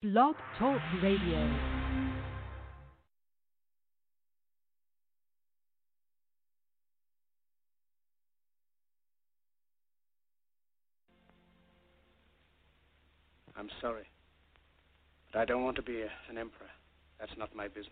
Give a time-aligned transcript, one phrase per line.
[0.00, 1.38] Blog Talk Radio.
[13.56, 14.04] I'm sorry.
[15.32, 16.70] But I don't want to be a, an emperor.
[17.18, 17.88] That's not my business.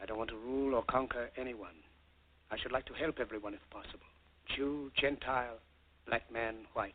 [0.00, 1.74] I don't want to rule or conquer anyone.
[2.52, 4.06] I should like to help everyone if possible
[4.54, 5.58] Jew, Gentile,
[6.06, 6.94] black man, white.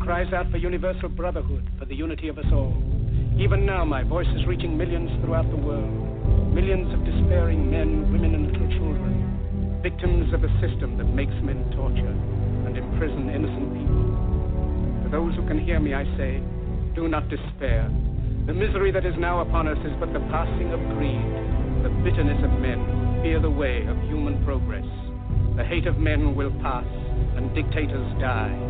[0.00, 2.74] cries out for universal brotherhood, for the unity of us all.
[3.38, 6.54] Even now, my voice is reaching millions throughout the world.
[6.54, 9.80] Millions of despairing men, women, and little children.
[9.82, 12.16] Victims of a system that makes men torture
[12.66, 15.04] and imprison innocent people.
[15.04, 16.42] For those who can hear me, I say,
[16.94, 17.88] do not despair.
[18.46, 21.24] The misery that is now upon us is but the passing of greed.
[21.84, 24.86] The bitterness of men fear the way of human progress.
[25.56, 26.88] The hate of men will pass,
[27.36, 28.69] and dictators die.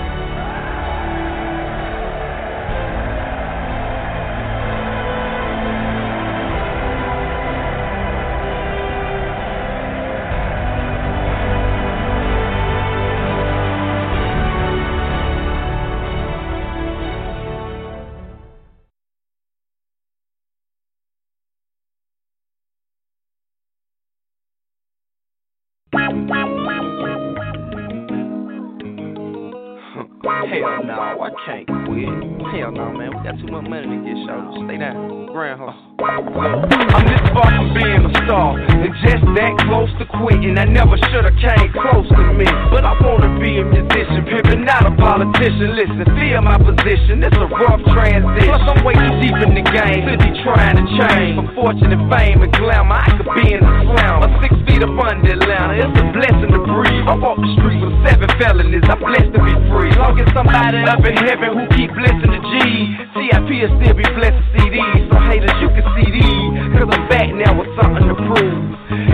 [32.21, 33.17] Hell no, man.
[33.17, 34.53] We got too much money to get shot.
[34.65, 35.25] Stay down.
[35.31, 35.73] Groundhog.
[36.01, 40.57] I'm this far from being a star, and just that close to quitting.
[40.57, 44.83] I never should've came close to me, but I wanna be a musician, pimpin', not
[44.83, 45.77] a politician.
[45.77, 47.23] Listen, feel my position.
[47.23, 48.49] It's a rough transition.
[48.49, 51.39] Plus I'm way too deep in the game to be trying to change.
[51.39, 54.25] For fortune and fame and glamour, I could be in the slam.
[54.25, 57.07] A six feet up under Atlanta, it's a blessing to breathe.
[57.07, 58.83] I walk the streets with seven felonies.
[58.89, 59.95] I'm blessed to be free.
[59.95, 62.97] Long as somebody up in heaven who keep blessing the G.
[63.15, 65.07] TIP will still be blessing CDs.
[65.11, 66.51] So haters, you can see these.
[66.75, 68.70] Cause I'm back now with something to prove.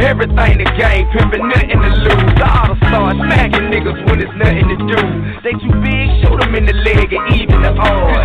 [0.08, 2.40] Everything the game, pimpin', nothing to lose.
[2.40, 5.02] I oughta start smacking niggas when there's nothing to do.
[5.44, 8.16] They too big, shoot them in the leg and even the arm.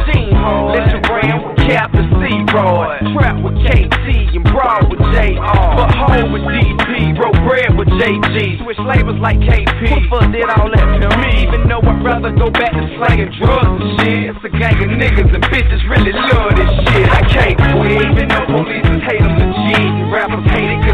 [0.71, 3.03] Let your ram with Captain C-Rod.
[3.19, 5.43] Trap with KT and Broad with JR.
[5.43, 8.63] But home with DP, broke bread with JG.
[8.63, 9.83] Switch labels like KP.
[9.83, 11.43] Who fuck did all that to me?
[11.43, 14.31] Even though I'd rather go back to slanging drugs and shit.
[14.31, 17.11] It's a gang of niggas and bitches really love this shit.
[17.11, 19.83] I can't quit, even though police hate them legit.
[19.83, 20.92] And rappers hate it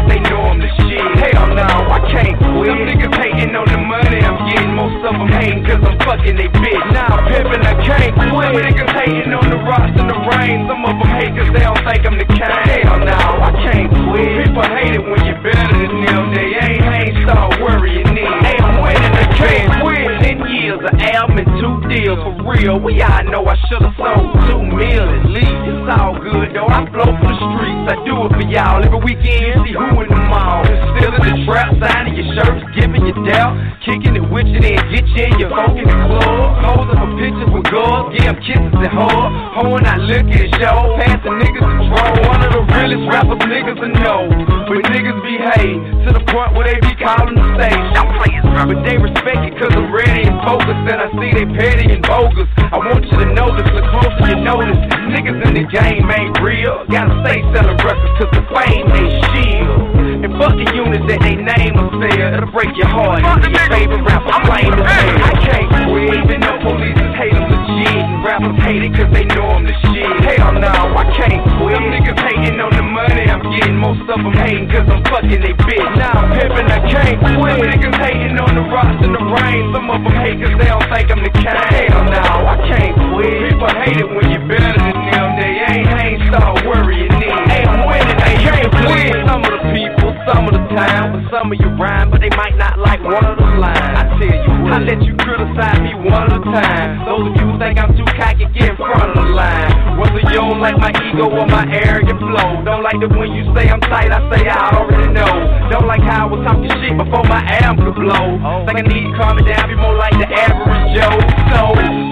[0.69, 1.01] I'm shit.
[1.33, 2.69] Hell no, I can't quit.
[2.69, 4.73] Some niggas hating on the money I'm getting.
[4.75, 6.85] Most of them hating cause I'm fucking they bitch.
[6.93, 8.29] Now I'm pimping, I can't quit.
[8.29, 10.69] Some niggas hating on the rocks and the rain.
[10.69, 12.45] Some of them hate cause they don't think I'm the king.
[12.45, 14.29] Hell no, I can't quit.
[14.45, 16.23] People hate it when you're better than them.
[16.33, 18.23] They ain't, ain't start worrying me.
[18.45, 20.05] Hey, I'm winning, I can't quit.
[20.21, 22.79] Ten years of album two deals for real.
[22.79, 25.59] We all know I should've sold two mil at least.
[25.67, 26.71] It's all good though.
[26.71, 27.85] I flow for the streets.
[27.91, 28.79] I do it for y'all.
[28.79, 30.63] Every weekend see who in the mall.
[30.95, 33.59] Still in the trap, signing your shirts, giving you doubt.
[33.83, 36.47] Kicking it with you, then get you in your folk in the club.
[36.63, 39.33] Posing for pictures with girls, give them kisses and hugs.
[39.59, 40.95] Hoeing, I look at show.
[40.95, 42.15] Passing niggas and troll.
[42.23, 44.21] One of the realest rappers niggas I know.
[44.69, 47.85] But niggas behave to the point where they be calling the stage.
[47.97, 50.85] Y'all players, but they respect it cause I'm ready and focused.
[50.85, 52.47] And I see they petty and bogus.
[52.57, 54.79] I want you to know this, look closer, you notice.
[55.09, 56.85] Niggas in the game ain't real.
[56.89, 60.25] Gotta stay selling records cause the fame they shield.
[60.25, 62.33] And fuck the units that they name or sell.
[62.33, 63.23] It'll break your heart.
[63.25, 65.15] Your favorite rapper claim to fail.
[65.23, 68.03] I can't quit, even though police hate them legit.
[68.03, 70.07] And rappers hate it cause they know I'm the shit.
[70.39, 71.75] Hell no, I can't quit.
[71.75, 73.77] Some niggas hating on the money I'm getting.
[73.77, 75.91] Most of them hating cause I'm fucking they bitch.
[75.95, 77.55] Now I'm pimping, I can't quit.
[77.55, 79.71] Some niggas hating on the rocks and the rain.
[79.73, 81.47] Some of them hate cause they don't think I'm the king.
[81.47, 83.51] Hell no, I can't quit.
[83.51, 85.27] People hate it when you're better than them.
[85.39, 87.29] They ain't, ain't start worrying me.
[87.47, 89.15] Hey, I'm winning, I can't quit.
[89.27, 92.33] Some of the people, some of the time, but some of you rhyme, but they
[92.35, 93.79] might not like one of the lines.
[93.79, 97.05] I tell you I let you criticize me one at a time.
[97.05, 99.97] Those of you who think I'm too cocky, get in front of the line.
[99.97, 103.49] Whether you don't like my ego or my arrogant flow, don't like it when you
[103.57, 105.33] say I'm tight, I say I already know.
[105.73, 108.37] Don't like how I was talking shit before my album could blow.
[108.69, 111.17] Think I need to calm it down, be more like the average Joe.
[111.49, 111.59] So,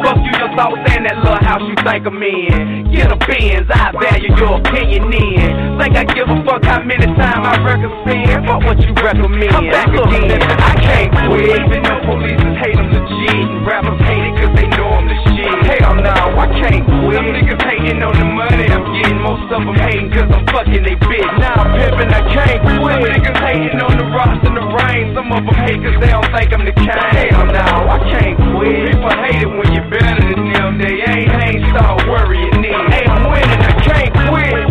[0.02, 2.90] fuck you, your thoughts and that little house you think I'm in.
[2.90, 5.78] Get a Benz, I value your opinion in.
[5.78, 8.34] Think I give a fuck how many times I record spin?
[8.46, 9.54] Fuck what you recommend.
[9.54, 10.42] I'm back again.
[10.42, 13.44] I can't quit, even though police hate them legit.
[13.44, 15.52] And rappers hate it cause they know I'm the shit.
[15.82, 17.18] Hell no, I can't quit.
[17.20, 19.20] Some niggas hating on the money I'm getting.
[19.20, 21.32] Most of them hating cause I'm fucking they bitch.
[21.42, 22.96] Now I'm pimping, I can't quit.
[22.96, 25.16] Some niggas hating on the rocks and the rain.
[25.18, 26.94] Some of them hate cause they don't think I'm the king.
[26.94, 28.96] Hell no, I can't quit.
[28.96, 30.78] People hate it when you're better than them.
[30.78, 32.64] They ain't, ain't start worrying.
[32.64, 34.67] Hey, I'm winning, I can't quit.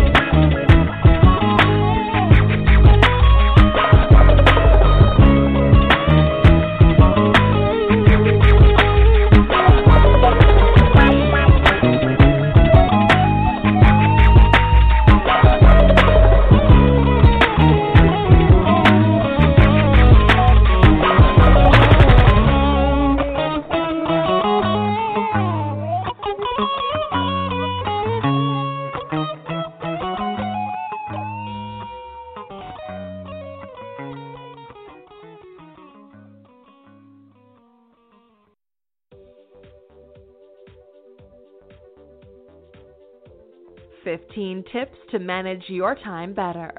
[44.17, 46.73] Fifteen tips to manage your time better.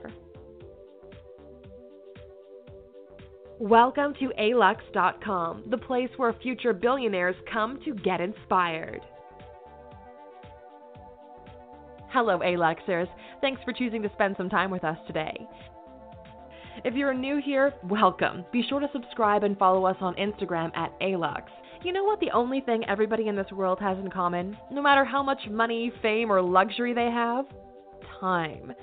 [3.59, 9.01] Welcome to alux.com, the place where future billionaires come to get inspired.
[12.09, 13.07] Hello, Aluxers.
[13.41, 15.37] Thanks for choosing to spend some time with us today.
[16.85, 18.45] If you're new here, welcome.
[18.51, 21.43] Be sure to subscribe and follow us on Instagram at Alux.
[21.87, 25.05] You know what the only thing everybody in this world has in common, no matter
[25.05, 27.45] how much money, fame, or luxury they have?
[28.19, 28.73] Time.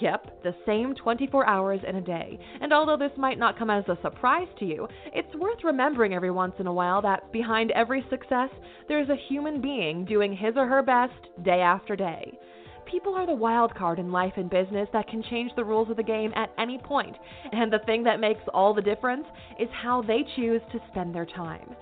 [0.00, 2.38] Yep, the same 24 hours in a day.
[2.60, 6.30] And although this might not come as a surprise to you, it's worth remembering every
[6.30, 8.50] once in a while that behind every success,
[8.86, 12.38] there's a human being doing his or her best day after day.
[12.86, 15.96] People are the wild card in life and business that can change the rules of
[15.96, 17.16] the game at any point,
[17.50, 19.26] and the thing that makes all the difference
[19.58, 21.74] is how they choose to spend their time.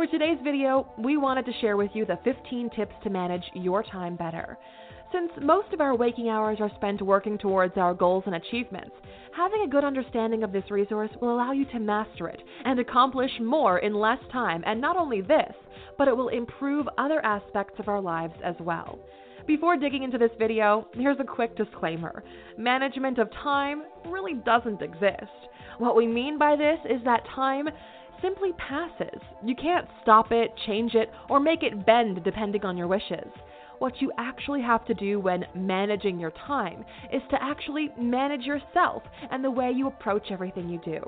[0.00, 3.82] For today's video, we wanted to share with you the 15 tips to manage your
[3.82, 4.56] time better.
[5.12, 8.92] Since most of our waking hours are spent working towards our goals and achievements,
[9.36, 13.30] having a good understanding of this resource will allow you to master it and accomplish
[13.42, 14.62] more in less time.
[14.64, 15.52] And not only this,
[15.98, 18.98] but it will improve other aspects of our lives as well.
[19.46, 22.24] Before digging into this video, here's a quick disclaimer
[22.56, 25.30] management of time really doesn't exist.
[25.76, 27.68] What we mean by this is that time
[28.22, 29.20] simply passes.
[29.44, 33.28] You can't stop it, change it, or make it bend depending on your wishes.
[33.78, 39.02] What you actually have to do when managing your time is to actually manage yourself
[39.30, 41.00] and the way you approach everything you do.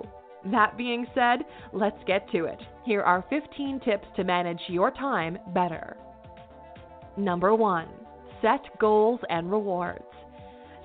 [0.50, 1.40] That being said,
[1.73, 2.59] let's get to it.
[2.85, 5.97] Here are 15 tips to manage your time better.
[7.16, 7.88] Number 1.
[8.40, 10.02] Set goals and rewards.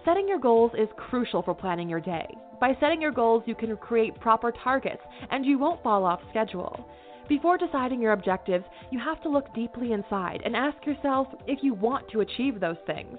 [0.05, 2.27] Setting your goals is crucial for planning your day.
[2.59, 6.87] By setting your goals, you can create proper targets and you won't fall off schedule.
[7.29, 11.73] Before deciding your objectives, you have to look deeply inside and ask yourself if you
[11.73, 13.17] want to achieve those things.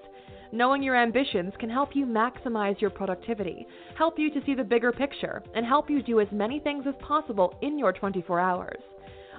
[0.51, 3.67] Knowing your ambitions can help you maximize your productivity,
[3.97, 6.95] help you to see the bigger picture, and help you do as many things as
[7.01, 8.81] possible in your 24 hours.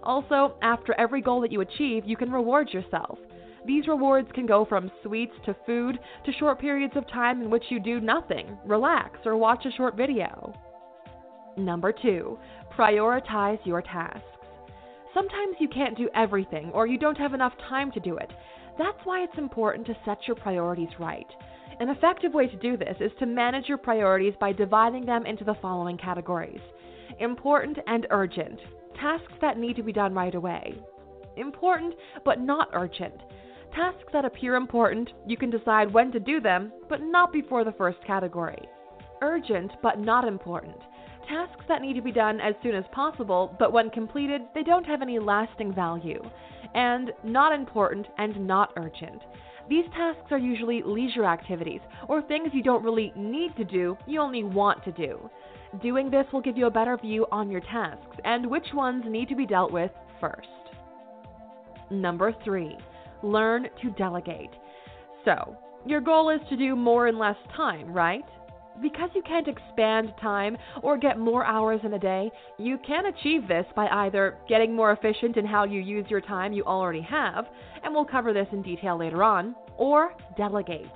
[0.03, 3.18] Also, after every goal that you achieve, you can reward yourself.
[3.66, 7.66] These rewards can go from sweets to food to short periods of time in which
[7.70, 10.54] you do nothing, relax, or watch a short video.
[11.58, 12.38] Number two,
[12.78, 14.24] prioritize your tasks.
[15.13, 18.32] Sometimes you can't do everything or you don't have enough time to do it.
[18.78, 21.28] That's why it's important to set your priorities right.
[21.80, 25.44] An effective way to do this is to manage your priorities by dividing them into
[25.44, 26.62] the following categories
[27.20, 28.60] important and urgent,
[29.00, 30.75] tasks that need to be done right away.
[31.38, 31.94] Important
[32.25, 33.16] but not urgent,
[33.74, 37.74] tasks that appear important, you can decide when to do them, but not before the
[37.74, 38.68] first category.
[39.22, 40.78] Urgent but not important,
[41.30, 44.86] tasks that need to be done as soon as possible, but when completed, they don't
[44.86, 46.22] have any lasting value.
[46.74, 49.22] And not important and not urgent.
[49.70, 54.20] These tasks are usually leisure activities or things you don't really need to do, you
[54.20, 55.30] only want to do.
[55.82, 59.30] Doing this will give you a better view on your tasks and which ones need
[59.30, 60.48] to be dealt with first.
[61.92, 62.78] Number three,
[63.24, 64.52] learn to delegate.
[65.26, 68.24] So, your goal is to do more in less time, right?
[68.82, 73.48] Because you can't expand time or get more hours in a day, you can achieve
[73.48, 77.46] this by either getting more efficient in how you use your time you already have,
[77.84, 80.92] and we'll cover this in detail later on, or delegate.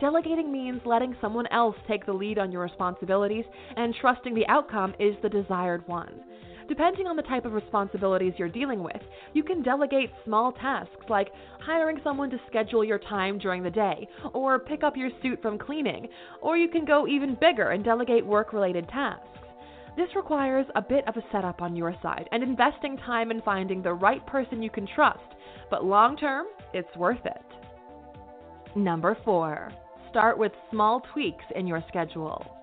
[0.00, 3.44] Delegating means letting someone else take the lead on your responsibilities
[3.76, 6.20] and trusting the outcome is the desired one.
[6.68, 9.00] Depending on the type of responsibilities you're dealing with,
[9.34, 11.28] you can delegate small tasks like
[11.60, 15.58] hiring someone to schedule your time during the day, or pick up your suit from
[15.58, 16.08] cleaning,
[16.42, 19.28] or you can go even bigger and delegate work related tasks.
[19.96, 23.80] This requires a bit of a setup on your side and investing time in finding
[23.80, 25.20] the right person you can trust,
[25.70, 28.76] but long term, it's worth it.
[28.76, 29.72] Number 4.
[30.10, 32.55] Start with small tweaks in your schedule.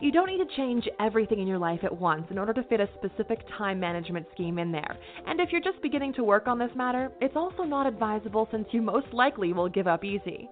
[0.00, 2.80] You don't need to change everything in your life at once in order to fit
[2.80, 4.96] a specific time management scheme in there.
[5.26, 8.66] And if you're just beginning to work on this matter, it's also not advisable since
[8.70, 10.48] you most likely will give up easy.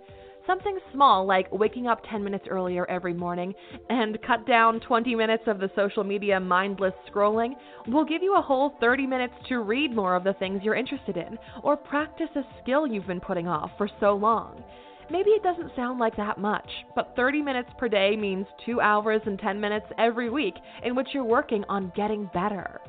[0.47, 3.55] Something small like waking up 10 minutes earlier every morning
[3.89, 7.55] and cut down 20 minutes of the social media mindless scrolling
[7.87, 11.17] will give you a whole 30 minutes to read more of the things you're interested
[11.17, 14.63] in or practice a skill you've been putting off for so long.
[15.11, 19.23] Maybe it doesn't sound like that much, but 30 minutes per day means 2 hours
[19.25, 22.81] and 10 minutes every week in which you're working on getting better.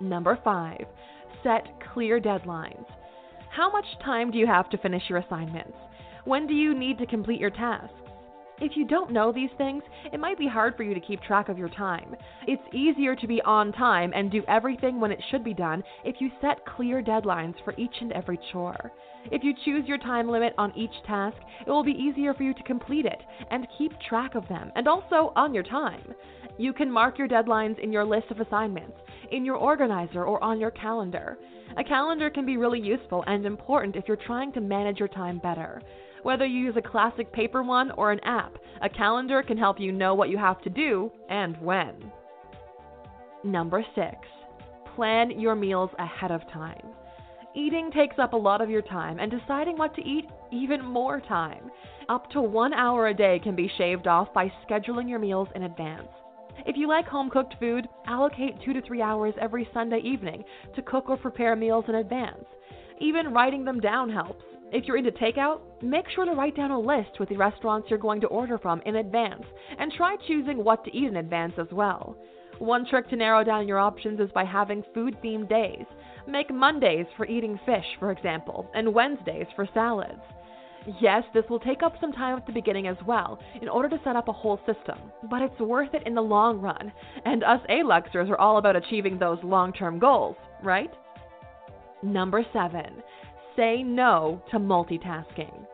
[0.00, 0.78] Number 5.
[1.44, 2.86] Set clear deadlines.
[3.50, 5.76] How much time do you have to finish your assignments?
[6.24, 7.94] When do you need to complete your tasks?
[8.60, 11.48] If you don't know these things, it might be hard for you to keep track
[11.48, 12.16] of your time.
[12.46, 16.16] It's easier to be on time and do everything when it should be done if
[16.20, 18.90] you set clear deadlines for each and every chore.
[19.30, 21.36] If you choose your time limit on each task,
[21.66, 24.88] it will be easier for you to complete it and keep track of them, and
[24.88, 26.14] also on your time.
[26.56, 28.96] You can mark your deadlines in your list of assignments,
[29.30, 31.38] in your organizer, or on your calendar.
[31.76, 35.38] A calendar can be really useful and important if you're trying to manage your time
[35.38, 35.80] better.
[36.28, 39.92] Whether you use a classic paper one or an app, a calendar can help you
[39.92, 42.12] know what you have to do and when.
[43.42, 44.14] Number 6.
[44.94, 46.84] Plan your meals ahead of time.
[47.54, 51.18] Eating takes up a lot of your time, and deciding what to eat, even more
[51.18, 51.70] time.
[52.10, 55.62] Up to one hour a day can be shaved off by scheduling your meals in
[55.62, 56.08] advance.
[56.66, 60.44] If you like home cooked food, allocate two to three hours every Sunday evening
[60.76, 62.44] to cook or prepare meals in advance.
[63.00, 64.44] Even writing them down helps.
[64.70, 67.98] If you're into takeout, make sure to write down a list with the restaurants you're
[67.98, 69.44] going to order from in advance
[69.78, 72.16] and try choosing what to eat in advance as well.
[72.58, 75.84] One trick to narrow down your options is by having food themed days.
[76.26, 80.20] Make Mondays for eating fish, for example, and Wednesdays for salads.
[81.00, 84.00] Yes, this will take up some time at the beginning as well in order to
[84.04, 84.98] set up a whole system,
[85.30, 86.92] but it's worth it in the long run,
[87.24, 90.90] and us Aluxers are all about achieving those long term goals, right?
[92.02, 93.02] Number 7
[93.58, 95.66] say no to multitasking.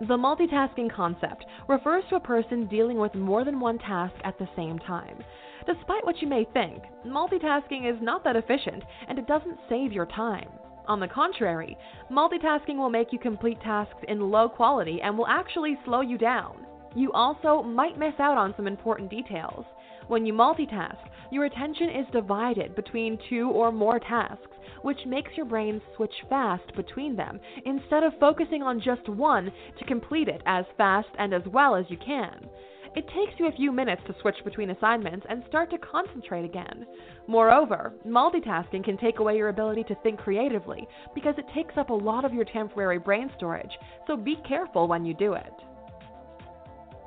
[0.00, 4.48] The multitasking concept refers to a person dealing with more than one task at the
[4.56, 5.18] same time.
[5.66, 10.06] Despite what you may think, multitasking is not that efficient and it doesn't save your
[10.06, 10.48] time.
[10.86, 11.76] On the contrary,
[12.10, 16.64] multitasking will make you complete tasks in low quality and will actually slow you down.
[16.94, 19.66] You also might miss out on some important details.
[20.08, 20.96] When you multitask,
[21.30, 26.74] your attention is divided between two or more tasks, which makes your brain switch fast
[26.74, 31.42] between them instead of focusing on just one to complete it as fast and as
[31.52, 32.48] well as you can.
[32.96, 36.86] It takes you a few minutes to switch between assignments and start to concentrate again.
[37.26, 41.94] Moreover, multitasking can take away your ability to think creatively because it takes up a
[41.94, 43.72] lot of your temporary brain storage,
[44.06, 45.52] so be careful when you do it.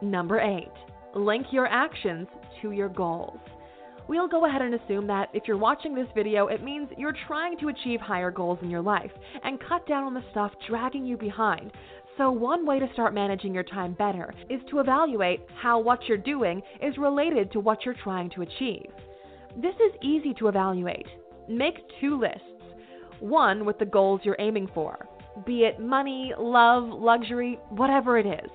[0.03, 0.67] Number 8.
[1.15, 2.27] Link your actions
[2.61, 3.39] to your goals.
[4.07, 7.57] We'll go ahead and assume that if you're watching this video, it means you're trying
[7.59, 9.11] to achieve higher goals in your life
[9.43, 11.71] and cut down on the stuff dragging you behind.
[12.17, 16.17] So, one way to start managing your time better is to evaluate how what you're
[16.17, 18.91] doing is related to what you're trying to achieve.
[19.55, 21.07] This is easy to evaluate.
[21.47, 22.43] Make two lists
[23.21, 25.07] one with the goals you're aiming for,
[25.45, 28.49] be it money, love, luxury, whatever it is,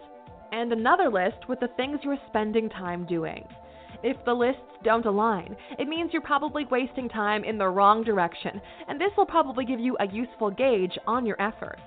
[0.52, 3.46] and another list with the things you're spending time doing.
[4.02, 8.60] If the lists don't align, it means you're probably wasting time in the wrong direction,
[8.88, 11.82] and this will probably give you a useful gauge on your efforts.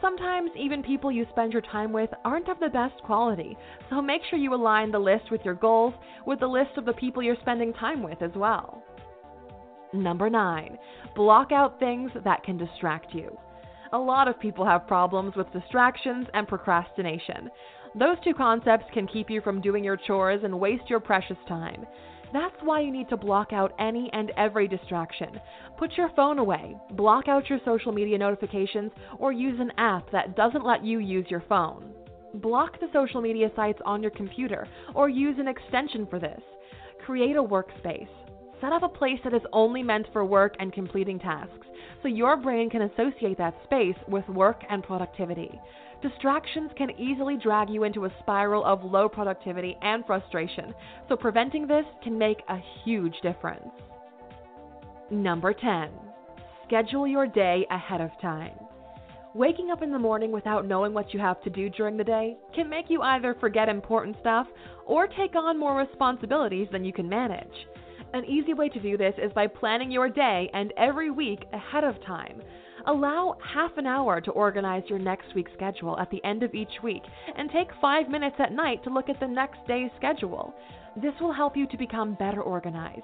[0.00, 3.56] Sometimes even people you spend your time with aren't of the best quality,
[3.88, 5.94] so make sure you align the list with your goals
[6.26, 8.82] with the list of the people you're spending time with as well.
[9.94, 10.76] Number 9.
[11.14, 13.38] Block out things that can distract you.
[13.92, 17.48] A lot of people have problems with distractions and procrastination.
[17.98, 21.86] Those two concepts can keep you from doing your chores and waste your precious time.
[22.32, 25.40] That's why you need to block out any and every distraction.
[25.78, 30.36] Put your phone away, block out your social media notifications, or use an app that
[30.36, 31.94] doesn't let you use your phone.
[32.34, 36.40] Block the social media sites on your computer, or use an extension for this.
[37.06, 38.08] Create a workspace.
[38.60, 41.66] Set up a place that is only meant for work and completing tasks,
[42.02, 45.58] so your brain can associate that space with work and productivity.
[46.02, 50.74] Distractions can easily drag you into a spiral of low productivity and frustration,
[51.08, 53.70] so preventing this can make a huge difference.
[55.10, 55.90] Number 10.
[56.66, 58.52] Schedule your day ahead of time.
[59.34, 62.36] Waking up in the morning without knowing what you have to do during the day
[62.54, 64.46] can make you either forget important stuff
[64.84, 67.66] or take on more responsibilities than you can manage.
[68.12, 71.84] An easy way to do this is by planning your day and every week ahead
[71.84, 72.40] of time
[72.88, 76.82] Allow half an hour to organize your next week's schedule at the end of each
[76.84, 77.02] week
[77.36, 80.54] and take five minutes at night to look at the next day's schedule.
[80.96, 83.02] This will help you to become better organized.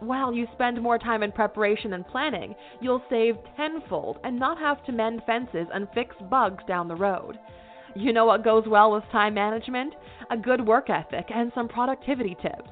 [0.00, 4.84] While you spend more time in preparation and planning, you'll save tenfold and not have
[4.86, 7.38] to mend fences and fix bugs down the road.
[7.94, 9.94] You know what goes well with time management?
[10.30, 12.68] A good work ethic and some productivity tips.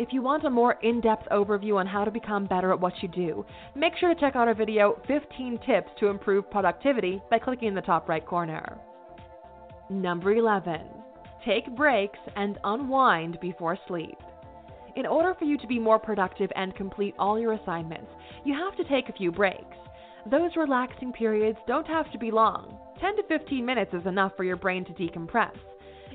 [0.00, 2.94] If you want a more in depth overview on how to become better at what
[3.02, 7.38] you do, make sure to check out our video 15 Tips to Improve Productivity by
[7.38, 8.78] clicking in the top right corner.
[9.90, 10.80] Number 11.
[11.44, 14.16] Take breaks and unwind before sleep.
[14.96, 18.10] In order for you to be more productive and complete all your assignments,
[18.42, 19.76] you have to take a few breaks.
[20.30, 22.78] Those relaxing periods don't have to be long.
[23.02, 25.52] 10 to 15 minutes is enough for your brain to decompress.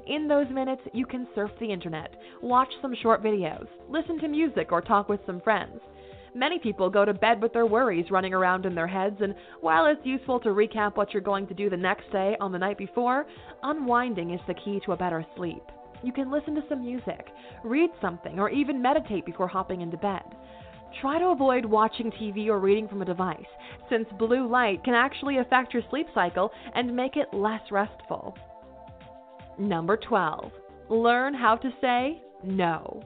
[0.08, 2.13] In those minutes, you can surf the internet,
[2.44, 5.80] watch some short videos, listen to music, or talk with some friends.
[6.36, 9.88] Many people go to bed with their worries running around in their heads, and while
[9.88, 12.78] it's useful to recap what you're going to do the next day on the night
[12.78, 13.26] before,
[13.63, 15.63] unwinding is the key to a better sleep.
[16.04, 17.28] You can listen to some music,
[17.63, 20.24] read something, or even meditate before hopping into bed.
[21.02, 23.39] Try to avoid watching TV or reading from a device,
[23.89, 28.38] since blue light can actually affect your sleep cycle and make it less restful.
[29.58, 30.52] Number 12.
[30.89, 33.02] Learn how to say no.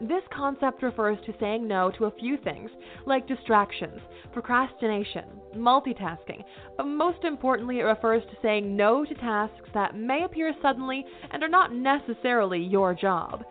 [0.00, 2.70] This concept refers to saying no to a few things,
[3.06, 3.98] like distractions,
[4.32, 5.24] procrastination,
[5.56, 6.44] multitasking,
[6.76, 11.42] but most importantly, it refers to saying no to tasks that may appear suddenly and
[11.42, 13.44] are not necessarily your job.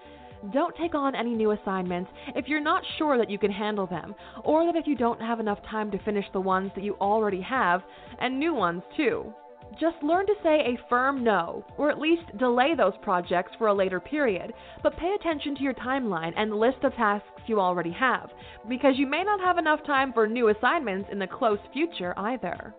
[0.54, 4.13] Don't take on any new assignments if you're not sure that you can handle them,
[4.43, 7.41] or that if you don't have enough time to finish the ones that you already
[7.41, 7.82] have,
[8.19, 9.34] and new ones too.
[9.79, 13.73] Just learn to say a firm no, or at least delay those projects for a
[13.73, 18.29] later period, but pay attention to your timeline and list of tasks you already have,
[18.69, 22.73] because you may not have enough time for new assignments in the close future either.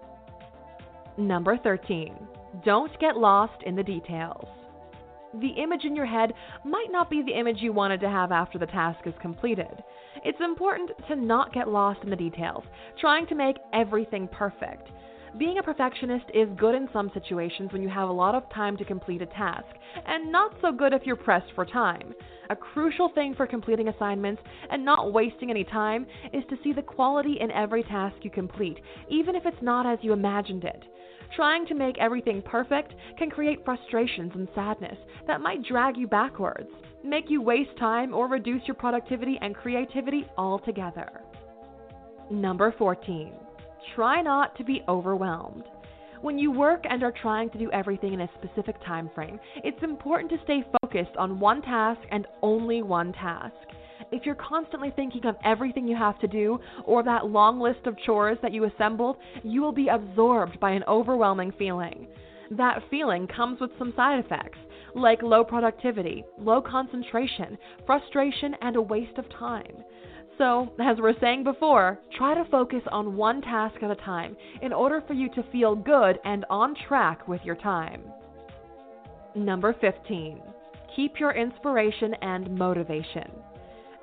[1.19, 2.15] Number 13.
[2.65, 4.47] Don't get lost in the details.
[5.41, 6.33] The image in your head
[6.65, 9.83] might not be the image you wanted to have after the task is completed.
[10.25, 12.65] It's important to not get lost in the details,
[12.99, 14.89] trying to make everything perfect.
[15.39, 18.75] Being a perfectionist is good in some situations when you have a lot of time
[18.79, 19.67] to complete a task,
[20.07, 22.15] and not so good if you're pressed for time.
[22.49, 26.81] A crucial thing for completing assignments and not wasting any time is to see the
[26.81, 28.79] quality in every task you complete,
[29.11, 30.83] even if it's not as you imagined it.
[31.35, 34.97] Trying to make everything perfect can create frustrations and sadness
[35.27, 36.71] that might drag you backwards,
[37.05, 41.21] make you waste time, or reduce your productivity and creativity altogether.
[42.31, 43.46] Number 14.
[43.95, 45.65] Try not to be overwhelmed.
[46.23, 49.83] When you work and are trying to do everything in a specific time frame, it's
[49.83, 53.55] important to stay focused on one task and only one task.
[54.13, 57.99] If you're constantly thinking of everything you have to do or that long list of
[57.99, 62.07] chores that you assembled, you will be absorbed by an overwhelming feeling.
[62.51, 64.59] That feeling comes with some side effects,
[64.95, 69.77] like low productivity, low concentration, frustration, and a waste of time.
[70.39, 74.73] So, as we're saying before, try to focus on one task at a time in
[74.73, 78.03] order for you to feel good and on track with your time.
[79.35, 80.41] Number 15.
[80.95, 83.31] Keep your inspiration and motivation.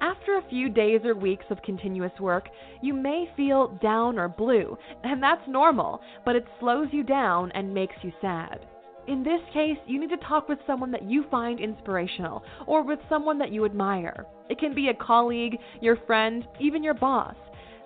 [0.02, 2.50] After a few days or weeks of continuous work,
[2.82, 7.74] you may feel down or blue, and that's normal, but it slows you down and
[7.74, 8.60] makes you sad.
[9.06, 13.00] In this case, you need to talk with someone that you find inspirational or with
[13.10, 14.26] someone that you admire.
[14.50, 17.36] It can be a colleague, your friend, even your boss.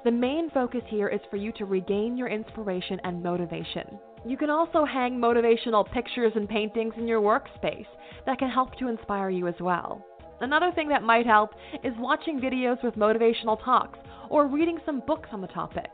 [0.04, 4.00] The main focus here is for you to regain your inspiration and motivation.
[4.26, 7.88] You can also hang motivational pictures and paintings in your workspace
[8.28, 10.06] that can help to inspire you as well.
[10.40, 11.52] Another thing that might help
[11.84, 13.98] is watching videos with motivational talks
[14.30, 15.90] or reading some books on the topic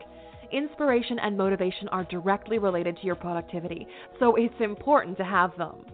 [0.53, 3.87] inspiration and motivation are directly related to your productivity,
[4.19, 5.85] so it's important to have them.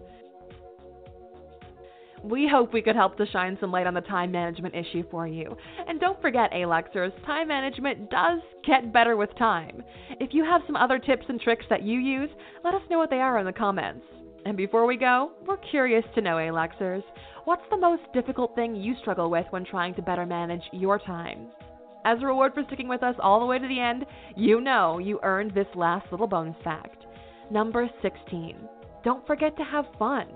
[2.22, 5.26] We hope we could help to shine some light on the time management issue for
[5.26, 5.56] you.
[5.88, 9.82] And don't forget, Aluxers, time management does get better with time.
[10.20, 12.28] If you have some other tips and tricks that you use,
[12.62, 14.04] let us know what they are in the comments.
[14.44, 17.02] And before we go, we're curious to know, Aluxers,
[17.44, 21.46] what's the most difficult thing you struggle with when trying to better manage your time?
[22.04, 24.98] As a reward for sticking with us all the way to the end, you know
[24.98, 27.04] you earned this last little bonus fact.
[27.50, 28.56] Number 16.
[29.04, 30.26] Don't forget to have fun.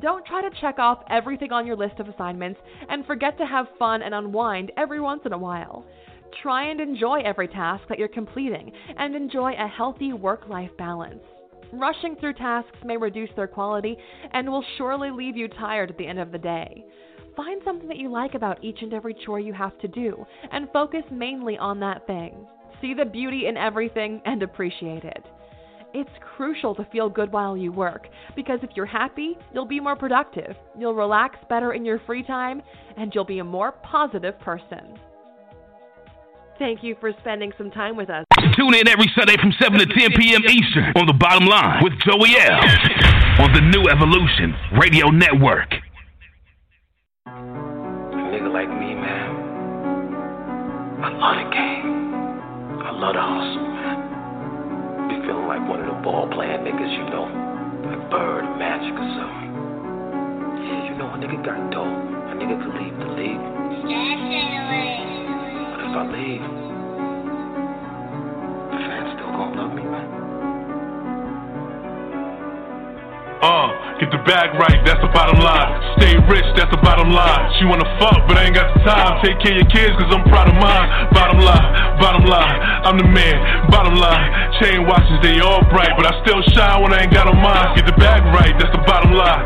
[0.00, 3.66] Don't try to check off everything on your list of assignments and forget to have
[3.78, 5.84] fun and unwind every once in a while.
[6.42, 11.22] Try and enjoy every task that you're completing and enjoy a healthy work life balance.
[11.72, 13.96] Rushing through tasks may reduce their quality
[14.32, 16.84] and will surely leave you tired at the end of the day.
[17.36, 20.68] Find something that you like about each and every chore you have to do and
[20.72, 22.46] focus mainly on that thing.
[22.80, 25.24] See the beauty in everything and appreciate it.
[25.94, 29.96] It's crucial to feel good while you work because if you're happy, you'll be more
[29.96, 32.62] productive, you'll relax better in your free time,
[32.96, 34.98] and you'll be a more positive person.
[36.58, 38.24] Thank you for spending some time with us.
[38.56, 40.42] Tune in every Sunday from 7 to 10 p.m.
[40.48, 42.60] Eastern on the bottom line with Joey L.
[43.44, 45.91] on the New Evolution Radio Network.
[51.02, 52.14] I love the game.
[52.82, 55.08] I love the hustle, man.
[55.08, 57.26] Be feeling like one of the ball playing niggas, you know,
[57.86, 59.50] like Bird Magic or something.
[60.62, 61.86] Yeah, you know, a nigga got dope.
[61.86, 63.42] A nigga could leave the league.
[65.70, 66.42] But if I leave,
[68.70, 70.21] the fans still gonna love me, man.
[73.42, 75.66] Uh, get the bag right, that's the bottom line.
[75.98, 77.50] Stay rich, that's the bottom line.
[77.58, 79.18] She wanna fuck, but I ain't got the time.
[79.18, 80.86] Take care of your kids, cause I'm proud of mine.
[81.10, 82.54] Bottom line, bottom line,
[82.86, 83.66] I'm the man.
[83.66, 84.30] Bottom line,
[84.62, 87.74] chain watches, they all bright, but I still shine when I ain't got a mind.
[87.74, 89.41] Get the bag right, that's the bottom line.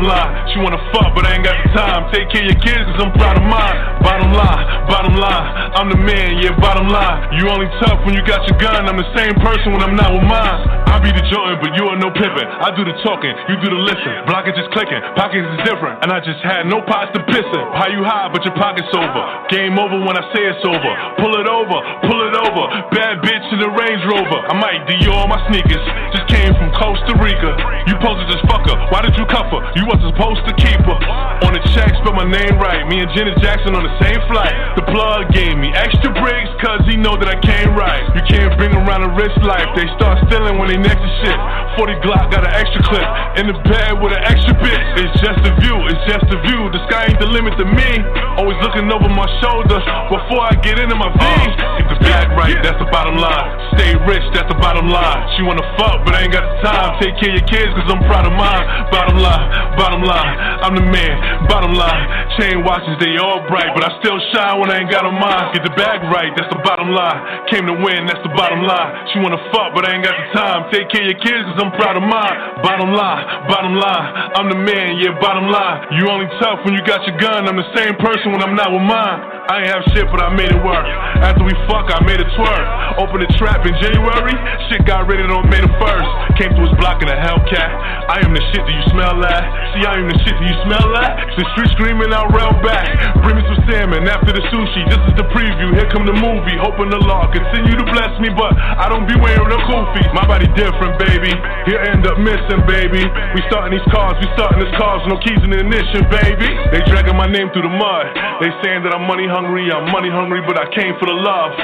[0.00, 0.48] Bottom line.
[0.48, 2.08] She wanna fuck, but I ain't got the time.
[2.08, 4.00] Take care of your kids, cause I'm proud of mine.
[4.00, 5.44] Bottom line, bottom line,
[5.76, 7.36] I'm the man, yeah, bottom line.
[7.36, 8.88] You only tough when you got your gun.
[8.88, 10.88] I'm the same person when I'm not with mine.
[10.88, 12.48] I be the Jordan, but you are no Pippen.
[12.48, 14.24] I do the talking, you do the listen.
[14.24, 16.00] Block is just clicking, pockets is different.
[16.00, 17.64] And I just had no pots to piss in.
[17.76, 19.22] How you high, but your pockets over.
[19.52, 20.92] Game over when I say it's over.
[21.20, 21.76] Pull it over,
[22.08, 22.64] pull it over.
[22.96, 24.40] Bad bitch in the Range Rover.
[24.48, 25.84] I might do Dior my sneakers.
[26.16, 27.52] Just came from Costa Rica.
[27.84, 28.60] You supposed to just fuck.
[28.90, 29.60] Why did you cuff her?
[29.74, 30.98] You wasn't supposed to keep her.
[31.42, 32.86] On the check, spell my name right.
[32.86, 34.54] Me and Janet Jackson on the same flight.
[34.78, 38.06] The plug gave me extra bricks, cause he know that I came right.
[38.14, 39.66] You can't bring around a rich life.
[39.74, 41.38] They start stealing when they next to shit.
[41.74, 43.08] 40 Glock, got an extra clip.
[43.42, 44.86] In the bed with an extra bitch.
[45.00, 46.70] It's just a view, it's just a view.
[46.70, 47.90] The sky ain't the limit to me.
[48.38, 51.54] Always looking over my shoulder before I get into my veins.
[51.82, 53.48] Keep the bag right, that's the bottom line.
[53.74, 55.18] Stay rich, that's the bottom line.
[55.34, 57.00] She wanna fuck, but I ain't got the time.
[57.02, 58.64] Take care of your kids, cause I'm proud of mine.
[58.92, 59.46] Bottom line,
[59.80, 61.48] bottom line, I'm the man.
[61.48, 62.04] Bottom line,
[62.36, 65.56] chain watches, they all bright, but I still shine when I ain't got a mind.
[65.56, 67.48] Get the bag right, that's the bottom line.
[67.48, 69.08] Came to win, that's the bottom line.
[69.10, 70.68] She wanna fuck, but I ain't got the time.
[70.68, 72.60] Take care of your kids, cause I'm proud of mine.
[72.60, 74.04] Bottom line, bottom line,
[74.36, 75.96] I'm the man, yeah, bottom line.
[75.96, 77.48] You only tough when you got your gun.
[77.48, 79.40] I'm the same person when I'm not with mine.
[79.50, 80.86] I ain't have shit, but I made it work.
[81.26, 82.66] After we fuck, I made it twerk.
[83.02, 84.36] Open the trap in January,
[84.70, 86.38] shit got rated on May the 1st.
[86.38, 87.70] Came to his block in a Hellcat.
[88.06, 89.42] I am the shit, do you smell that?
[89.70, 91.30] See, I am the shit, do you smell that?
[91.38, 92.90] The street screaming, I rail back.
[93.22, 94.82] Bring me some salmon after the sushi.
[94.90, 96.58] This is the preview, here come the movie.
[96.58, 100.02] Hoping the law continue to bless me, but I don't be wearing a kufi.
[100.10, 101.30] My body different, baby.
[101.70, 103.06] He'll end up missing, baby.
[103.06, 106.50] We starting these cars, we starting this cars, no keys in the ignition, baby.
[106.74, 108.10] They dragging my name through the mud.
[108.42, 111.54] They saying that I'm money hungry, I'm money hungry, but I came for the love.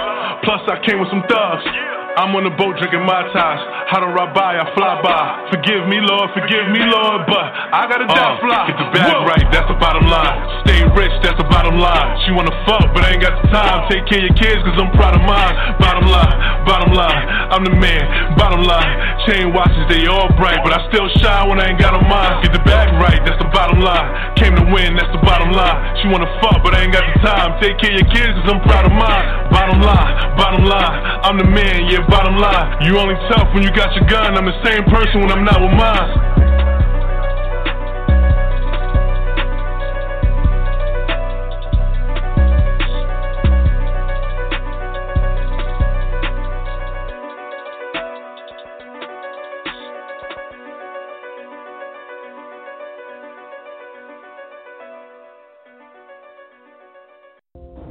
[0.46, 2.05] Plus, I came with some thugs.
[2.16, 3.60] I'm on the boat drinking my ties.
[3.92, 4.56] How do I buy?
[4.56, 5.52] I fly by.
[5.52, 8.72] Forgive me, Lord, forgive me, Lord, but I gotta uh, die fly.
[8.72, 10.64] Get the bag right, that's the bottom line.
[10.64, 12.16] Stay rich, that's the bottom line.
[12.24, 13.84] She wanna fuck, but I ain't got the time.
[13.92, 15.76] Take care of your kids, cause I'm proud of mine.
[15.76, 17.20] Bottom line, bottom line,
[17.52, 18.32] I'm the man.
[18.40, 18.96] Bottom line,
[19.28, 22.48] chain watches, they all bright, but I still shine when I ain't got a mind.
[22.48, 24.08] Get the bag right, that's the bottom line.
[24.40, 26.00] Came to win, that's the bottom line.
[26.00, 27.60] She wanna fuck, but I ain't got the time.
[27.60, 29.52] Take care of your kids, cause I'm proud of mine.
[29.52, 32.82] Bottom line, bottom line, I'm the man, yeah, bottom line.
[32.84, 34.36] You only tough when you got your gun.
[34.36, 36.36] I'm the same person when I'm not with mine.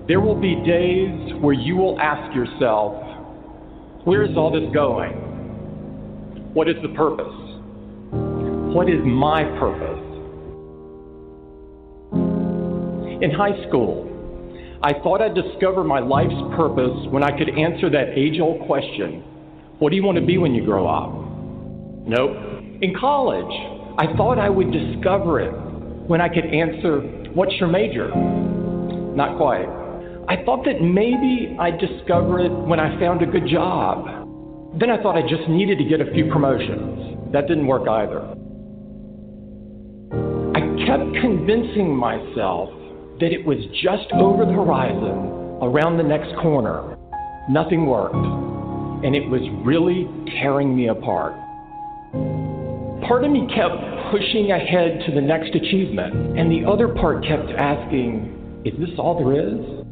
[0.08, 2.94] There will be days where you will ask yourself,
[4.06, 5.14] where is all this going?
[6.54, 7.34] What is the purpose?
[8.72, 10.02] What is my purpose?
[13.24, 14.06] In high school,
[14.84, 19.24] I thought I'd discover my life's purpose when I could answer that age old question
[19.80, 21.10] What do you want to be when you grow up?
[22.08, 22.38] Nope.
[22.84, 23.52] In college,
[23.98, 25.52] I thought I would discover it
[26.08, 27.00] when I could answer
[27.34, 28.14] What's your major?
[28.14, 29.85] Not quite.
[30.28, 34.06] I thought that maybe I'd discover it when I found a good job.
[34.80, 37.32] Then I thought I just needed to get a few promotions.
[37.32, 38.22] That didn't work either.
[40.58, 42.70] I kept convincing myself
[43.20, 46.98] that it was just over the horizon, around the next corner.
[47.48, 48.16] Nothing worked.
[49.06, 50.10] And it was really
[50.42, 51.34] tearing me apart.
[53.06, 53.78] Part of me kept
[54.10, 59.22] pushing ahead to the next achievement, and the other part kept asking, Is this all
[59.22, 59.85] there is?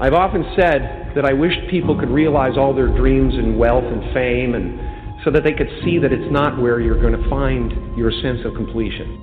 [0.00, 4.12] I've often said that I wished people could realize all their dreams in wealth and
[4.12, 7.96] fame and so that they could see that it's not where you're going to find
[7.96, 9.16] your sense of completion.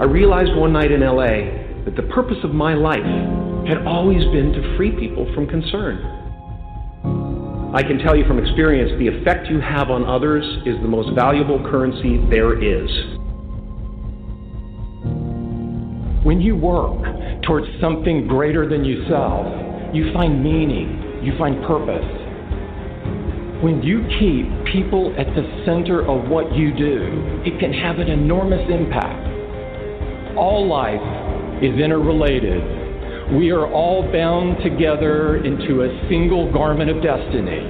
[0.00, 3.02] I realized one night in LA that the purpose of my life
[3.66, 5.98] had always been to free people from concern.
[7.74, 11.14] I can tell you from experience the effect you have on others is the most
[11.16, 13.15] valuable currency there is.
[16.26, 17.06] When you work
[17.46, 19.46] towards something greater than yourself,
[19.94, 22.02] you find meaning, you find purpose.
[23.62, 28.08] When you keep people at the center of what you do, it can have an
[28.08, 29.22] enormous impact.
[30.36, 32.58] All life is interrelated.
[33.38, 37.62] We are all bound together into a single garment of destiny.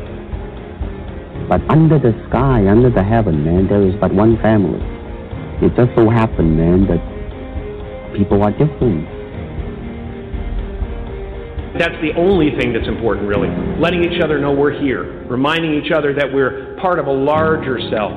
[1.46, 4.80] But under the sky, under the heaven, man, there is but one family.
[5.60, 7.15] It just so happened, man, that
[8.14, 9.06] people are different.
[11.78, 13.48] That's the only thing that's important, really.
[13.78, 17.78] Letting each other know we're here, reminding each other that we're part of a larger
[17.90, 18.16] self.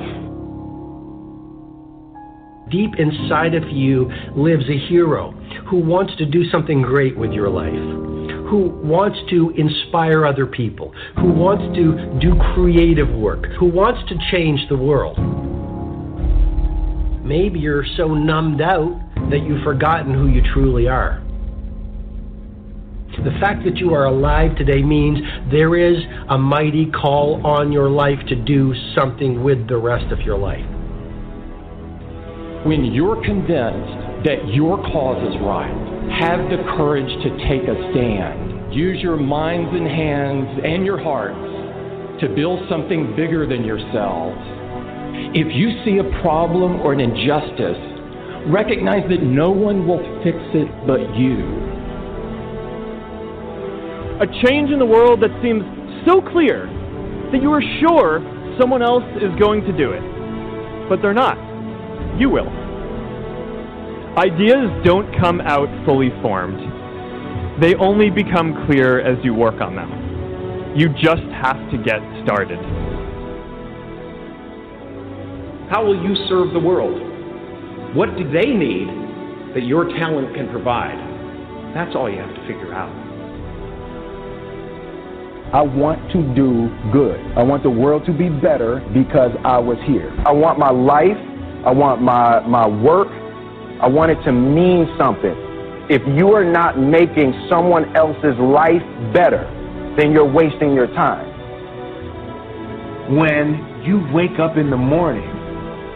[2.70, 5.32] Deep inside of you lives a hero
[5.68, 7.74] who wants to do something great with your life,
[8.48, 14.16] who wants to inspire other people, who wants to do creative work, who wants to
[14.30, 15.18] change the world.
[17.24, 18.98] Maybe you're so numbed out
[19.30, 21.22] that you've forgotten who you truly are.
[23.24, 25.18] The fact that you are alive today means
[25.50, 25.98] there is
[26.30, 30.64] a mighty call on your life to do something with the rest of your life.
[32.64, 35.74] When you're convinced that your cause is right,
[36.18, 38.72] have the courage to take a stand.
[38.72, 44.38] Use your minds and hands and your hearts to build something bigger than yourselves.
[45.34, 47.89] If you see a problem or an injustice,
[48.48, 51.44] recognize that no one will fix it but you.
[54.20, 55.64] A change in the world that seems
[56.06, 56.66] so clear
[57.32, 58.20] that you are sure
[58.60, 60.02] someone else is going to do it.
[60.88, 61.38] But they're not.
[62.18, 62.48] You will.
[64.18, 66.60] Ideas don't come out fully formed.
[67.62, 70.76] They only become clear as you work on them.
[70.76, 72.58] You just have to get started.
[75.70, 77.09] How will you serve the world?
[77.94, 78.86] What do they need
[79.54, 80.94] that your talent can provide?
[81.74, 82.90] That's all you have to figure out.
[85.52, 87.18] I want to do good.
[87.36, 90.14] I want the world to be better because I was here.
[90.24, 91.18] I want my life,
[91.66, 93.08] I want my, my work,
[93.82, 95.34] I want it to mean something.
[95.90, 99.42] If you are not making someone else's life better,
[99.98, 101.26] then you're wasting your time.
[103.16, 105.26] When you wake up in the morning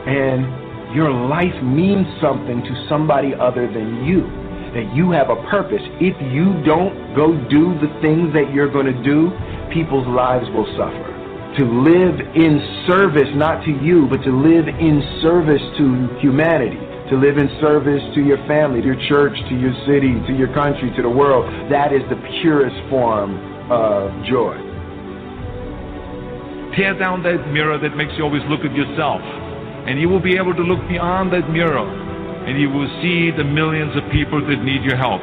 [0.08, 0.63] and
[0.94, 4.22] your life means something to somebody other than you,
[4.72, 5.82] that you have a purpose.
[5.98, 9.34] If you don't go do the things that you're going to do,
[9.74, 11.10] people's lives will suffer.
[11.58, 16.78] To live in service, not to you, but to live in service to humanity,
[17.10, 20.50] to live in service to your family, to your church, to your city, to your
[20.54, 23.38] country, to the world, that is the purest form
[23.70, 24.54] of joy.
[26.74, 29.22] Tear down that mirror that makes you always look at yourself,
[29.86, 31.84] and you will be able to look beyond that mirror
[32.46, 35.22] and you will see the millions of people that need your help.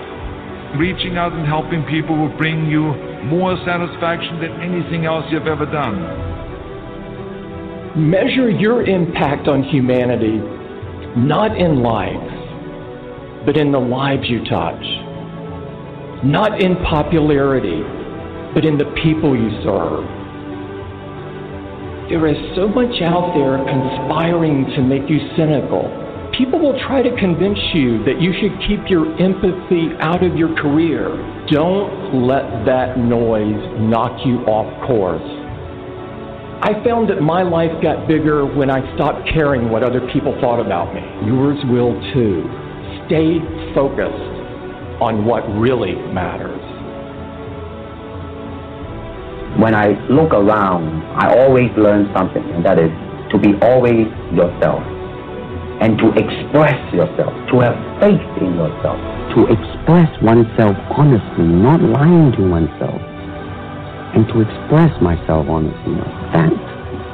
[0.77, 2.93] Reaching out and helping people will bring you
[3.25, 5.99] more satisfaction than anything else you've ever done.
[8.09, 10.39] Measure your impact on humanity
[11.15, 14.81] not in lives, but in the lives you touch.
[16.23, 17.83] Not in popularity,
[18.53, 20.20] but in the people you serve.
[22.11, 25.87] There is so much out there conspiring to make you cynical
[26.37, 30.55] people will try to convince you that you should keep your empathy out of your
[30.55, 31.07] career.
[31.51, 35.21] Don't let that noise knock you off course.
[36.63, 40.59] I found that my life got bigger when I stopped caring what other people thought
[40.63, 41.01] about me.
[41.27, 42.47] Yours will too.
[43.07, 43.39] Stay
[43.75, 44.31] focused
[45.01, 46.60] on what really matters.
[49.59, 52.91] When I look around, I always learn something, and that is
[53.31, 54.83] to be always yourself
[55.81, 59.01] and to express yourself, to have faith in yourself,
[59.33, 63.01] to express oneself honestly, not lying to oneself,
[64.15, 65.97] and to express myself honestly.
[66.31, 66.53] That,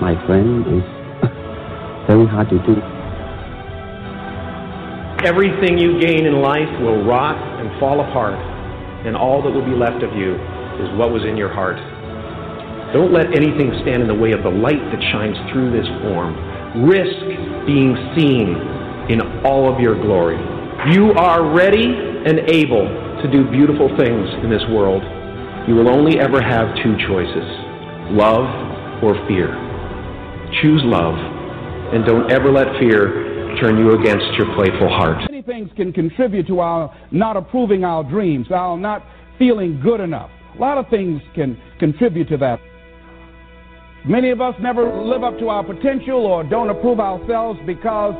[0.02, 0.86] my friend, is
[2.12, 2.76] very hard to do.
[5.26, 8.38] Everything you gain in life will rot and fall apart,
[9.08, 10.36] and all that will be left of you
[10.84, 11.80] is what was in your heart.
[12.93, 16.32] Don't let anything stand in the way of the light that shines through this form.
[16.88, 17.19] Risk
[17.67, 18.56] being seen
[19.12, 20.39] in all of your glory.
[20.93, 22.88] You are ready and able
[23.21, 25.04] to do beautiful things in this world.
[25.67, 27.43] You will only ever have two choices
[28.15, 28.47] love
[29.04, 29.52] or fear.
[30.62, 31.15] Choose love,
[31.93, 35.30] and don't ever let fear turn you against your playful heart.
[35.30, 39.04] Many things can contribute to our not approving our dreams, our not
[39.38, 40.30] feeling good enough.
[40.56, 42.60] A lot of things can contribute to that.
[44.08, 48.15] Many of us never live up to our potential or don't approve ourselves because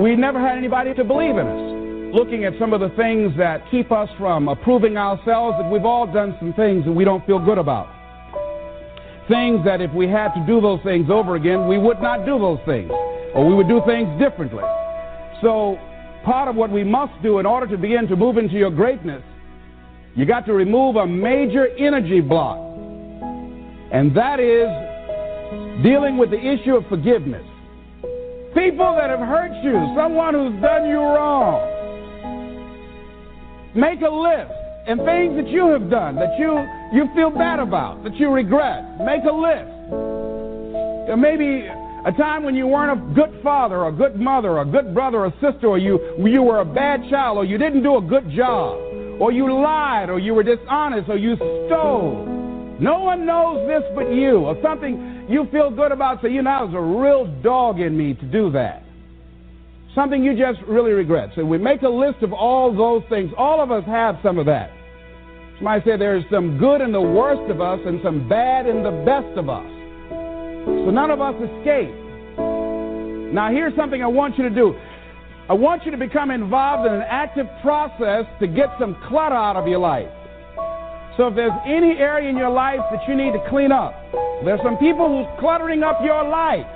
[0.00, 2.14] we never had anybody to believe in us.
[2.14, 6.10] Looking at some of the things that keep us from approving ourselves, that we've all
[6.10, 7.86] done some things that we don't feel good about.
[9.28, 12.38] Things that if we had to do those things over again, we would not do
[12.38, 12.90] those things,
[13.34, 14.64] or we would do things differently.
[15.42, 15.76] So,
[16.24, 19.22] part of what we must do in order to begin to move into your greatness,
[20.14, 22.56] you got to remove a major energy block.
[23.92, 24.68] And that is
[25.82, 27.44] dealing with the issue of forgiveness.
[28.54, 31.70] People that have hurt you, someone who's done you wrong.
[33.74, 34.52] Make a list
[34.86, 36.54] and things that you have done that you,
[36.92, 39.00] you feel bad about, that you regret.
[39.00, 39.72] Make a list.
[41.08, 41.66] There may be
[42.06, 44.94] a time when you weren't a good father or a good mother or a good
[44.94, 48.00] brother or sister or you, you were a bad child or you didn't do a
[48.00, 48.78] good job
[49.20, 51.34] or you lied or you were dishonest or you
[51.66, 52.26] stole.
[52.78, 56.66] No one knows this but you or something you feel good about, say, you know,
[56.70, 58.82] there's a real dog in me to do that.
[59.94, 61.30] Something you just really regret.
[61.36, 63.30] So we make a list of all those things.
[63.36, 64.70] All of us have some of that.
[65.56, 68.90] Somebody said there's some good in the worst of us and some bad in the
[69.06, 69.64] best of us.
[70.66, 71.94] So none of us escape.
[73.32, 74.74] Now, here's something I want you to do.
[75.48, 79.56] I want you to become involved in an active process to get some clutter out
[79.56, 80.08] of your life.
[81.16, 83.94] So if there's any area in your life that you need to clean up,
[84.44, 86.66] there's some people who's cluttering up your life.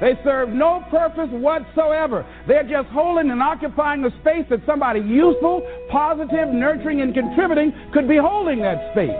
[0.00, 2.24] They serve no purpose whatsoever.
[2.48, 5.60] They're just holding and occupying a space that somebody useful,
[5.90, 9.18] positive, nurturing, and contributing could be holding that space.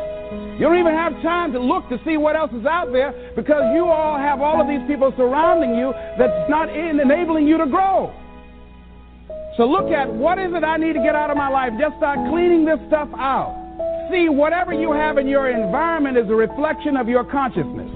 [0.56, 3.74] You don't even have time to look to see what else is out there because
[3.74, 8.14] you all have all of these people surrounding you that's not enabling you to grow.
[9.56, 11.72] So look at what is it I need to get out of my life.
[11.78, 13.69] Just start cleaning this stuff out.
[14.10, 17.90] See, whatever you have in your environment is a reflection of your consciousness.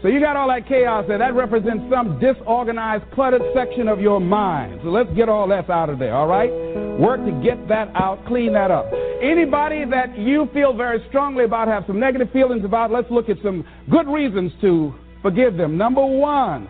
[0.00, 1.18] So you got all that chaos there.
[1.18, 4.80] That represents some disorganized, cluttered section of your mind.
[4.82, 6.50] So let's get all that out of there, all right?
[6.98, 8.86] Work to get that out, clean that up.
[9.22, 13.36] Anybody that you feel very strongly about, have some negative feelings about, let's look at
[13.42, 14.92] some good reasons to
[15.22, 15.78] forgive them.
[15.78, 16.68] Number one,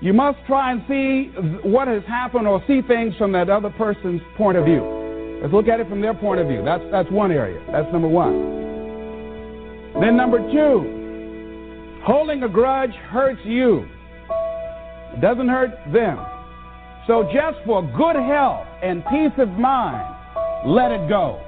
[0.00, 1.30] you must try and see
[1.66, 5.03] what has happened or see things from that other person's point of view.
[5.44, 6.64] Let's look at it from their point of view.
[6.64, 7.60] That's, that's one area.
[7.70, 8.32] That's number one.
[10.00, 11.04] Then number two,
[12.04, 13.88] Holding a grudge hurts you.
[15.14, 16.18] It doesn't hurt them.
[17.06, 20.04] So just for good health and peace of mind,
[20.66, 21.40] let it go.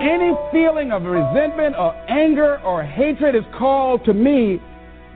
[0.00, 4.62] Any feeling of resentment or anger or hatred is called to me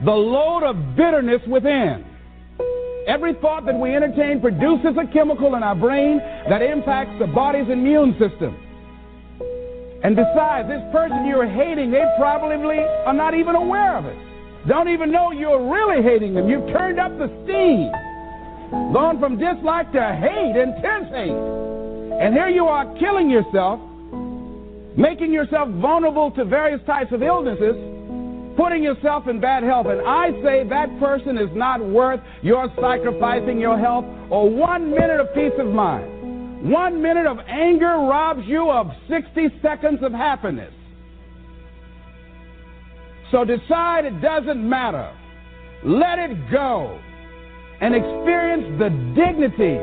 [0.04, 2.04] the load of bitterness within.
[3.06, 7.68] Every thought that we entertain produces a chemical in our brain that impacts the body's
[7.68, 8.56] immune system.
[10.02, 14.16] And besides, this person you're hating, they probably are not even aware of it
[14.68, 16.48] don't even know you're really hating them.
[16.48, 17.90] You've turned up the steam,
[18.92, 21.32] gone from dislike to hate, intense hate.
[22.20, 23.80] And here you are killing yourself,
[24.96, 27.74] making yourself vulnerable to various types of illnesses,
[28.56, 29.86] putting yourself in bad health.
[29.86, 35.20] And I say that person is not worth your sacrificing your health or one minute
[35.20, 36.70] of peace of mind.
[36.70, 40.72] One minute of anger robs you of 60 seconds of happiness.
[43.30, 45.14] So decide it doesn't matter.
[45.84, 47.00] Let it go
[47.80, 49.78] and experience the dignity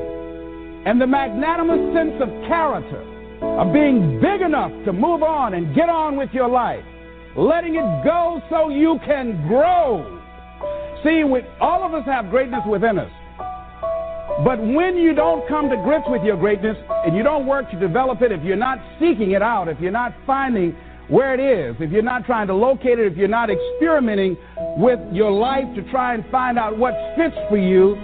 [0.86, 3.02] and the magnanimous sense of character
[3.42, 6.84] of being big enough to move on and get on with your life.
[7.38, 10.20] Letting it go so you can grow.
[11.04, 13.12] See, we, all of us have greatness within us.
[14.44, 16.76] But when you don't come to grips with your greatness
[17.06, 19.92] and you don't work to develop it, if you're not seeking it out, if you're
[19.92, 20.76] not finding
[21.10, 24.36] where it is, if you're not trying to locate it, if you're not experimenting
[24.78, 27.96] with your life to try and find out what fits for you,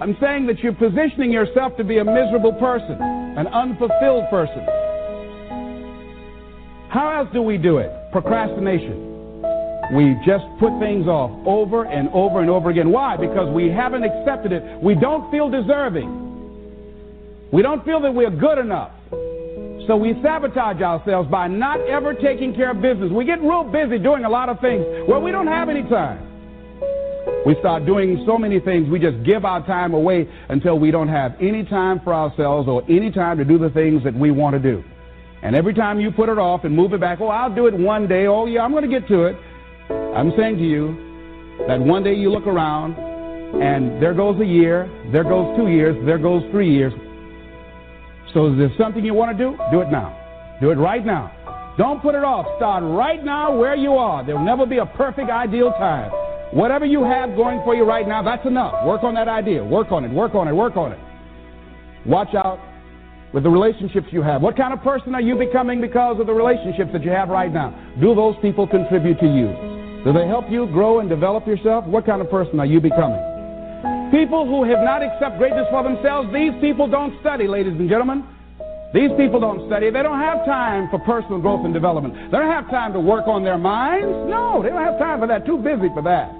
[0.00, 4.85] I'm saying that you're positioning yourself to be a miserable person, an unfulfilled person.
[6.96, 7.92] How else do we do it?
[8.10, 8.96] Procrastination.
[9.94, 12.90] We just put things off over and over and over again.
[12.90, 13.18] Why?
[13.18, 14.82] Because we haven't accepted it.
[14.82, 16.08] We don't feel deserving.
[17.52, 18.92] We don't feel that we're good enough.
[19.86, 23.12] So we sabotage ourselves by not ever taking care of business.
[23.12, 26.24] We get real busy doing a lot of things where we don't have any time.
[27.44, 31.08] We start doing so many things, we just give our time away until we don't
[31.08, 34.54] have any time for ourselves or any time to do the things that we want
[34.54, 34.82] to do.
[35.42, 37.74] And every time you put it off and move it back, oh, I'll do it
[37.74, 39.36] one day, oh, yeah, I'm going to get to it.
[39.90, 40.96] I'm saying to you
[41.68, 42.94] that one day you look around
[43.62, 46.92] and there goes a year, there goes two years, there goes three years.
[48.34, 50.16] So if there's something you want to do, do it now.
[50.60, 51.32] Do it right now.
[51.78, 52.46] Don't put it off.
[52.56, 54.24] Start right now where you are.
[54.24, 56.10] There will never be a perfect, ideal time.
[56.52, 58.86] Whatever you have going for you right now, that's enough.
[58.86, 59.62] Work on that idea.
[59.62, 60.10] Work on it.
[60.10, 60.52] Work on it.
[60.52, 60.98] Work on it.
[62.06, 62.58] Watch out
[63.32, 64.42] with the relationships you have.
[64.42, 67.52] What kind of person are you becoming because of the relationships that you have right
[67.52, 67.74] now?
[68.00, 70.02] Do those people contribute to you?
[70.04, 71.84] Do they help you grow and develop yourself?
[71.86, 73.20] What kind of person are you becoming?
[74.10, 78.24] People who have not accepted greatness for themselves, these people don't study, ladies and gentlemen.
[78.94, 79.90] These people don't study.
[79.90, 82.14] They don't have time for personal growth and development.
[82.30, 84.06] They don't have time to work on their minds.
[84.30, 85.44] No, they don't have time for that.
[85.44, 86.30] Too busy for that.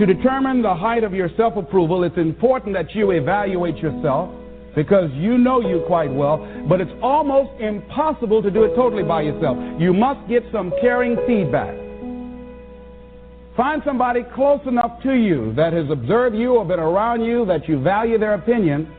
[0.00, 4.32] To determine the height of your self approval, it's important that you evaluate yourself
[4.74, 9.22] because you know you quite well, but it's almost impossible to do it totally by
[9.22, 9.56] yourself.
[9.78, 11.74] You must get some caring feedback.
[13.56, 17.68] Find somebody close enough to you that has observed you or been around you that
[17.68, 18.90] you value their opinion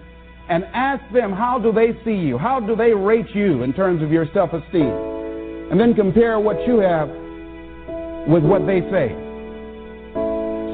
[0.47, 2.37] and ask them how do they see you?
[2.37, 5.71] How do they rate you in terms of your self-esteem?
[5.71, 7.09] And then compare what you have
[8.27, 9.09] with what they say.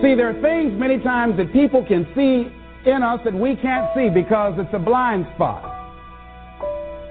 [0.02, 2.52] See, there are things many times that people can see
[2.86, 5.78] in us that we can't see because it's a blind spot.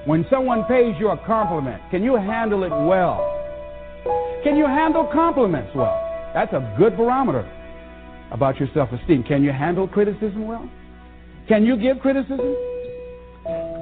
[0.06, 3.34] When someone pays you a compliment, can you handle it well?
[4.42, 6.30] Can you handle compliments well?
[6.32, 7.44] That's a good barometer
[8.30, 9.24] about your self esteem.
[9.24, 10.68] Can you handle criticism well?
[11.48, 12.54] Can you give criticism?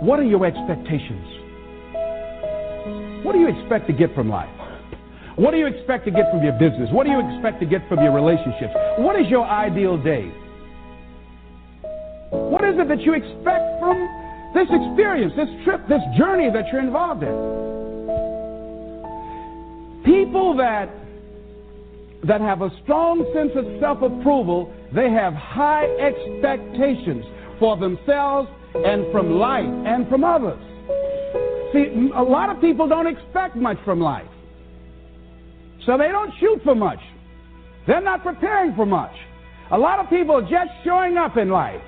[0.02, 1.26] What are your expectations?
[3.24, 4.50] What do you expect to get from life?
[5.36, 6.88] What do you expect to get from your business?
[6.92, 8.72] What do you expect to get from your relationships?
[8.98, 10.32] What is your ideal day?
[12.30, 13.96] What is it that you expect from
[14.54, 17.34] this experience, this trip, this journey that you're involved in?
[20.04, 20.88] People that
[22.24, 27.24] that have a strong sense of self-approval, they have high expectations
[27.58, 30.58] for themselves and from life and from others.
[31.72, 34.26] See, a lot of people don't expect much from life.
[35.84, 36.98] So they don't shoot for much.
[37.86, 39.14] They're not preparing for much.
[39.70, 41.82] A lot of people are just showing up in life.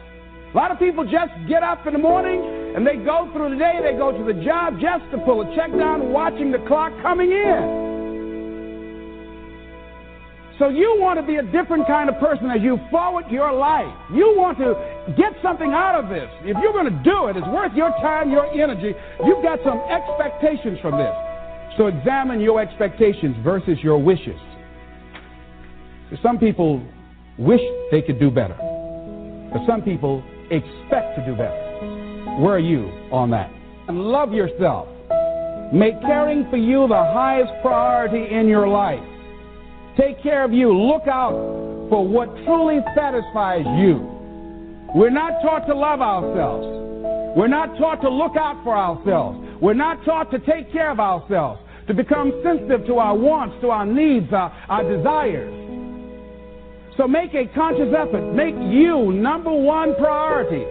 [0.52, 2.40] A lot of people just get up in the morning
[2.74, 5.54] and they go through the day, they go to the job just to pull a
[5.54, 7.88] check down, watching the clock coming in.
[10.58, 13.94] So you want to be a different kind of person as you forward your life.
[14.12, 14.74] You want to
[15.16, 16.28] get something out of this.
[16.42, 18.92] If you're going to do it, it's worth your time, your energy.
[19.24, 21.14] You've got some expectations from this.
[21.76, 24.40] So examine your expectations versus your wishes.
[26.22, 26.82] Some people
[27.38, 27.60] wish
[27.92, 28.56] they could do better,
[29.52, 32.38] but some people expect to do better.
[32.40, 33.50] Where are you on that?
[33.88, 34.88] And love yourself.
[35.72, 39.02] Make caring for you the highest priority in your life.
[39.98, 40.72] Take care of you.
[40.72, 41.34] Look out
[41.90, 43.98] for what truly satisfies you.
[44.94, 47.36] We're not taught to love ourselves.
[47.36, 49.38] We're not taught to look out for ourselves.
[49.60, 53.70] We're not taught to take care of ourselves to become sensitive to our wants, to
[53.70, 55.52] our needs, our, our desires.
[56.98, 58.34] So make a conscious effort.
[58.34, 60.66] Make you number one priority.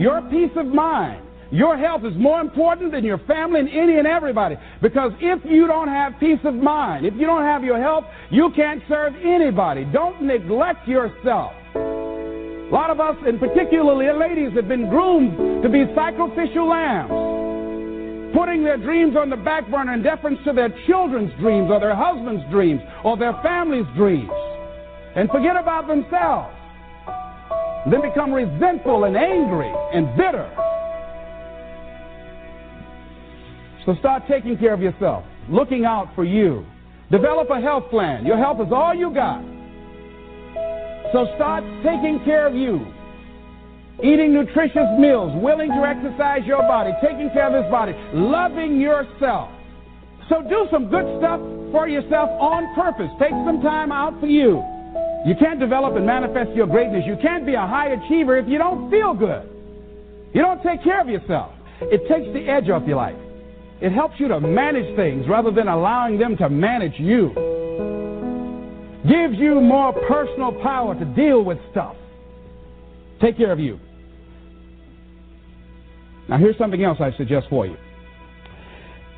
[0.00, 1.26] Your peace of mind.
[1.50, 4.56] Your health is more important than your family and any and everybody.
[4.82, 8.52] Because if you don't have peace of mind, if you don't have your health, you
[8.54, 9.86] can't serve anybody.
[9.90, 11.52] Don't neglect yourself.
[11.74, 17.10] A lot of us, and particularly ladies, have been groomed to be sacrificial lambs
[18.32, 21.96] putting their dreams on the back burner in deference to their children's dreams or their
[21.96, 24.30] husband's dreams or their family's dreams
[25.16, 26.54] and forget about themselves.
[27.90, 30.48] Then become resentful and angry and bitter.
[33.86, 36.66] So start taking care of yourself, looking out for you.
[37.10, 38.26] Develop a health plan.
[38.26, 39.42] Your health is all you got.
[41.12, 42.86] So start taking care of you
[44.02, 49.50] eating nutritious meals, willing to exercise your body, taking care of this body, loving yourself.
[50.28, 51.40] So do some good stuff
[51.72, 53.10] for yourself on purpose.
[53.18, 54.62] Take some time out for you.
[55.26, 57.04] You can't develop and manifest your greatness.
[57.06, 59.48] You can't be a high achiever if you don't feel good.
[60.32, 61.52] You don't take care of yourself.
[61.82, 63.16] It takes the edge off your life.
[63.80, 67.28] It helps you to manage things rather than allowing them to manage you.
[69.08, 71.96] Gives you more personal power to deal with stuff.
[73.20, 73.78] Take care of you.
[76.28, 77.76] Now, here's something else I suggest for you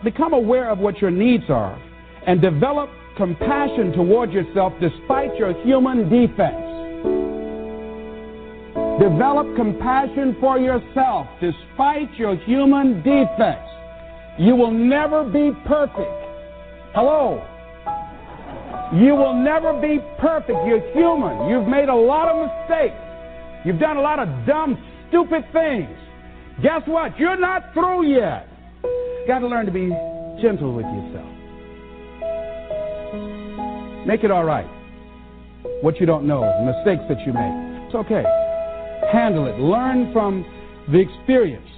[0.02, 1.80] become aware of what your needs are
[2.26, 6.68] and develop compassion toward yourself despite your human defects.
[9.00, 13.70] Develop compassion for yourself despite your human defects.
[14.38, 16.12] You will never be perfect.
[16.94, 17.42] Hello?
[18.94, 20.58] You will never be perfect.
[20.66, 21.48] You're human.
[21.48, 22.94] You've made a lot of mistakes.
[23.64, 24.76] You've done a lot of dumb,
[25.08, 25.88] stupid things.
[26.62, 27.18] Guess what?
[27.18, 28.46] You're not through yet.
[29.26, 29.88] Got to learn to be
[30.42, 31.41] gentle with yourself.
[34.06, 34.66] Make it all right.
[35.80, 37.86] What you don't know, mistakes that you make.
[37.86, 38.24] It's okay.
[39.12, 39.58] Handle it.
[39.60, 40.44] Learn from
[40.90, 41.68] the experience.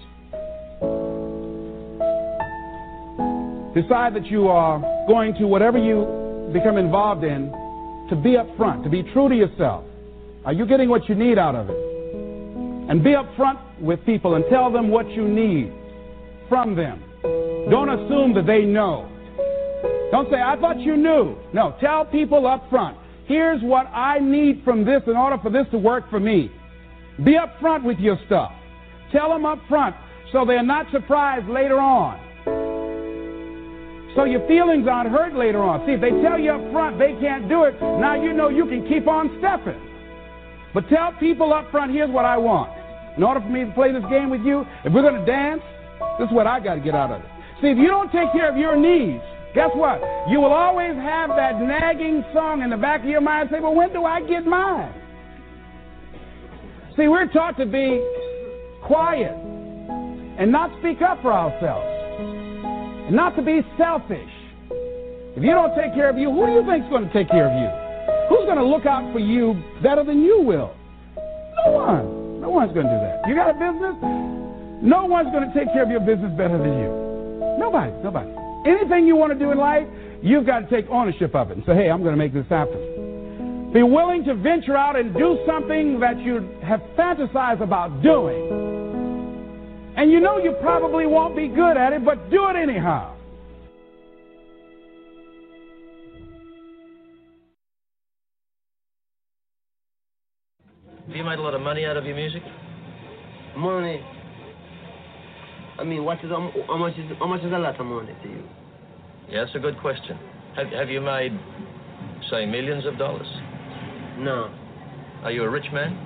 [3.75, 7.51] Decide that you are going to, whatever you become involved in,
[8.09, 9.85] to be upfront, to be true to yourself.
[10.45, 11.77] Are you getting what you need out of it?
[12.89, 15.73] And be upfront with people and tell them what you need
[16.49, 17.03] from them.
[17.71, 19.11] Don't assume that they know.
[20.11, 21.37] Don't say, I thought you knew.
[21.53, 22.97] No, tell people up front,
[23.27, 26.51] here's what I need from this in order for this to work for me.
[27.25, 28.53] Be up front with your stuff.
[29.13, 29.95] Tell them up front
[30.33, 32.21] so they're not surprised later on.
[34.17, 35.87] So your feelings aren't hurt later on.
[35.87, 38.67] See, if they tell you up front they can't do it, now you know you
[38.67, 39.81] can keep on stepping.
[40.73, 42.71] But tell people up front, here's what I want.
[43.17, 45.63] In order for me to play this game with you, if we're going to dance,
[46.19, 47.31] this is what I got to get out of it.
[47.63, 49.23] See, if you don't take care of your needs,
[49.55, 50.03] guess what?
[50.29, 53.75] You will always have that nagging song in the back of your mind say, well,
[53.75, 54.93] when do I get mine?
[56.97, 58.03] See, we're taught to be
[58.83, 59.33] quiet
[60.39, 61.87] and not speak up for ourselves
[63.07, 64.31] and not to be selfish.
[65.37, 67.29] If you don't take care of you, who do you think is going to take
[67.31, 67.71] care of you?
[68.29, 70.75] Who's going to look out for you better than you will?
[71.67, 72.41] No one.
[72.41, 73.27] No one's going to do that.
[73.27, 73.97] You got a business?
[74.83, 76.91] No one's going to take care of your business better than you.
[77.59, 78.44] Nobody, nobody.
[78.65, 79.87] Anything you want to do in life,
[80.23, 82.47] you've got to take ownership of it and say, hey, I'm going to make this
[82.49, 83.73] happen.
[83.73, 89.93] Be willing to venture out and do something that you have fantasized about doing.
[89.97, 93.15] And you know you probably won't be good at it, but do it anyhow.
[101.07, 102.43] Have you made a lot of money out of your music?
[103.57, 104.03] Money.
[105.79, 108.29] I mean, what is how much is how much is a lot of money to
[108.29, 108.43] you?
[109.29, 110.19] Yeah, that's a good question.
[110.57, 111.33] Have, have you made,
[112.31, 113.27] say, millions of dollars?
[114.19, 114.55] No.
[115.23, 115.97] Are you a rich man?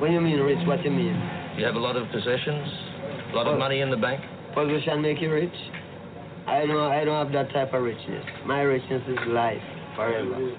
[0.00, 0.66] What do you mean rich?
[0.66, 1.16] What do you mean?
[1.58, 2.68] You have a lot of possessions?
[3.32, 4.20] A lot of money in the bank?
[4.54, 5.52] Position make you rich?
[6.46, 8.24] I don't I don't have that type of richness.
[8.46, 9.60] My richness is life
[9.96, 10.56] forever.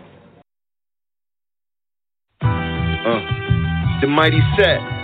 [2.41, 4.96] Uh, the mighty set.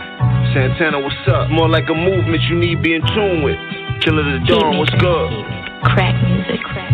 [0.53, 1.49] Santana, what's up?
[1.49, 3.57] More like a movement you need be in tune with.
[4.01, 5.30] Killer the Dawn, what's good?
[5.84, 6.61] Crack music.
[6.61, 6.91] Crack.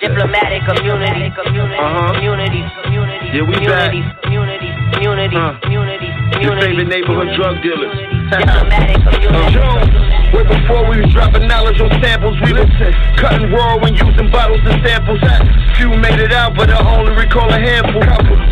[0.00, 2.12] Diplomatic Immunity, community, Uh-huh.
[2.14, 4.22] community, community, Yeah, we community, back.
[4.22, 5.54] community, community, Huh.
[5.62, 6.66] community, Your community.
[6.66, 8.15] favorite neighborhood drug dealers.
[8.30, 9.58] Diplomatic Immunity.
[9.58, 10.34] Uh-huh.
[10.34, 12.66] Way before we was dropping knowledge on samples, we was
[13.16, 15.22] cutting raw and using bottles and samples.
[15.78, 18.02] Few made it out, but I only recall a handful.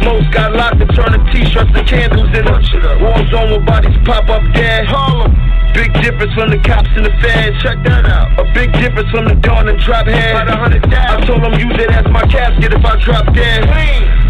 [0.06, 2.62] Most got locked and turned to t-shirts and candles in them.
[3.02, 4.86] War zone where bodies pop up dead.
[4.86, 5.34] Harlem.
[5.74, 7.58] Big difference from the cops and the feds.
[7.58, 8.30] Check that out.
[8.38, 10.46] A big difference from the dawn and drop head.
[10.46, 13.66] I told them use it as my casket if I drop dead.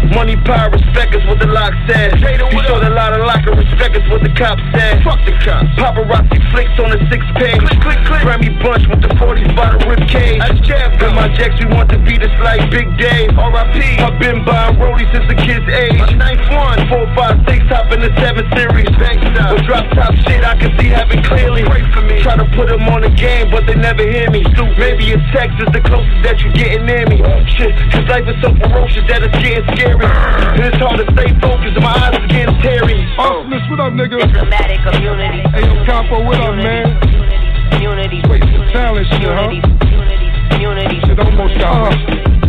[0.09, 2.17] Money, power, respect is what the lock said.
[2.17, 5.03] He showed a lot of locker, respect is what the cops said.
[5.03, 5.69] Fuck the cops.
[5.75, 7.59] Paparazzi flicks on the six page.
[7.59, 8.21] Click, click, click.
[8.23, 10.41] Grammy bunch with the 40s by the rib cage.
[10.95, 13.37] With my jacks, we want to be this like Big Dave.
[13.37, 13.79] R.I.P.
[14.01, 16.01] I've been buying rollies since a kid's age.
[16.15, 18.89] Ninth one, four, five, six, top in the seven series.
[19.35, 21.63] But drop top shit, I can see having clearly.
[21.63, 22.21] Pray for me.
[22.23, 24.43] Try to put them on the game, but they never hear me.
[24.77, 27.21] Maybe a text is the closest that you're getting near me.
[27.23, 30.03] Oh, shit, cause life is so ferocious that it's getting scary.
[30.03, 32.97] And it's hard to stay focused, my eyes are getting teary.
[33.17, 34.19] Awesomeness, what up, nigga?
[34.19, 35.24] Diplomatic Immunity.
[35.25, 36.99] Hey, yo, Capo, what up, man?
[37.71, 38.21] Community.
[38.25, 39.94] Straight some talent shit, huh?
[40.55, 40.99] Community.
[41.05, 41.91] Shit almost got.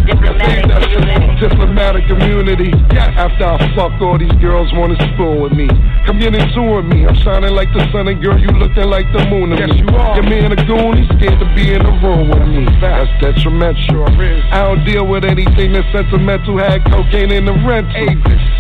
[0.07, 1.41] Diplomatic Immunity.
[1.43, 2.71] Diplomatic Immunity.
[2.95, 5.67] After I fuck, all these girls wanna spoon with me.
[6.07, 7.05] Come get into with me.
[7.05, 9.83] I'm shining like the sun, and girl, you looking like the moon to Yes, me.
[9.83, 10.15] you are.
[10.15, 12.65] Your man a goon, he's scared to be in the room with me.
[12.81, 14.07] That's detrimental.
[14.55, 16.59] I don't deal with anything that's sentimental.
[16.59, 18.07] Had cocaine in the rental.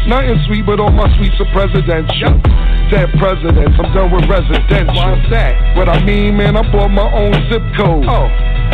[0.08, 2.34] Nothing sweet, but all my sweets are presidential.
[2.90, 4.94] Dead presidents, I'm done with residential.
[4.94, 5.76] Why's that?
[5.76, 8.04] What I mean, man, I bought my own zip code.
[8.08, 8.28] Oh.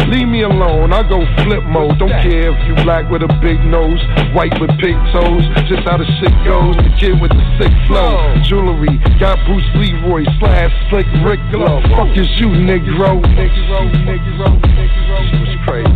[0.09, 1.99] Leave me alone, I go flip mode.
[1.99, 3.99] Don't care if you black with a big nose,
[4.37, 5.43] white with big toes.
[5.67, 6.77] Just how the shit goes.
[6.77, 8.37] The kid with the sick flow.
[8.45, 11.83] Jewelry, got Bruce Leroy slash slick Rick Glow.
[11.97, 13.19] Fuck is you, Negro?
[13.35, 15.19] Negro, Negro, Negro.
[15.27, 15.91] She was crazy.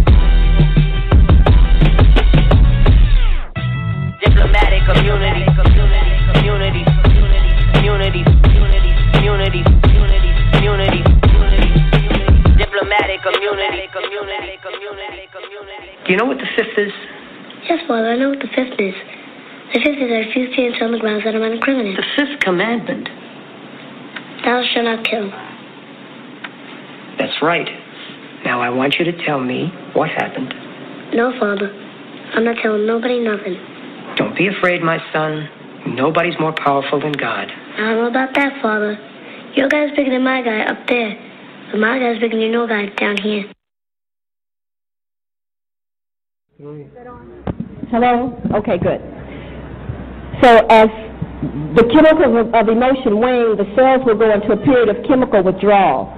[4.24, 4.96] Diplomatic Immunity.
[4.96, 5.35] Community.
[13.26, 13.90] Community.
[13.90, 14.54] Community.
[14.62, 15.24] Community.
[15.34, 15.90] Community.
[16.06, 16.92] Do you know what the fifth is?
[17.66, 18.94] Yes, Father, I know what the fifth is.
[19.74, 21.98] The fifth is I refuse to answer on the grounds that I'm unincriminated.
[21.98, 23.08] The fifth commandment.
[24.46, 25.26] Thou shalt not kill.
[27.18, 27.66] That's right.
[28.44, 30.54] Now I want you to tell me what happened.
[31.14, 31.72] No, Father.
[32.34, 33.56] I'm not telling nobody nothing.
[34.16, 35.48] Don't be afraid, my son.
[35.94, 37.50] Nobody's more powerful than God.
[37.50, 38.98] I don't know about that, Father.
[39.54, 41.14] Your guy's bigger than my guy up there.
[41.70, 43.44] But my guy's bigger than your guy down here.
[47.90, 48.32] Hello?
[48.54, 49.00] Okay, good.
[50.42, 50.88] So as
[51.76, 56.12] the chemicals of emotion wane, the cells will go into a period of chemical withdrawal.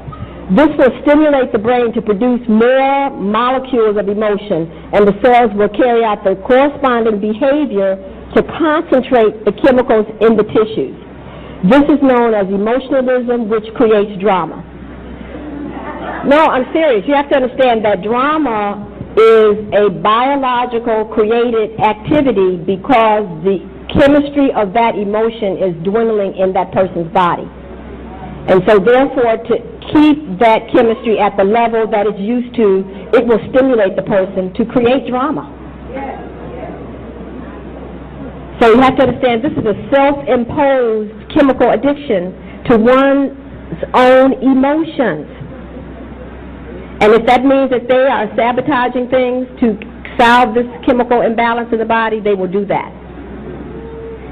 [0.54, 5.68] This will stimulate the brain to produce more molecules of emotion, and the cells will
[5.68, 7.96] carry out the corresponding behavior
[8.34, 10.96] to concentrate the chemicals in the tissues.
[11.68, 14.62] This is known as emotionalism, which creates drama.
[16.26, 17.04] No, I'm serious.
[17.06, 18.84] You have to understand that drama
[19.16, 23.58] is a biological created activity because the
[23.92, 27.48] chemistry of that emotion is dwindling in that person's body.
[28.48, 29.54] And so therefore to
[29.92, 34.52] keep that chemistry at the level that it's used to, it will stimulate the person
[34.54, 35.54] to create drama.
[38.60, 42.34] So you have to understand this is a self-imposed chemical addiction
[42.66, 45.37] to one's own emotions.
[47.00, 49.78] And if that means that they are sabotaging things to
[50.18, 52.90] solve this chemical imbalance in the body, they will do that.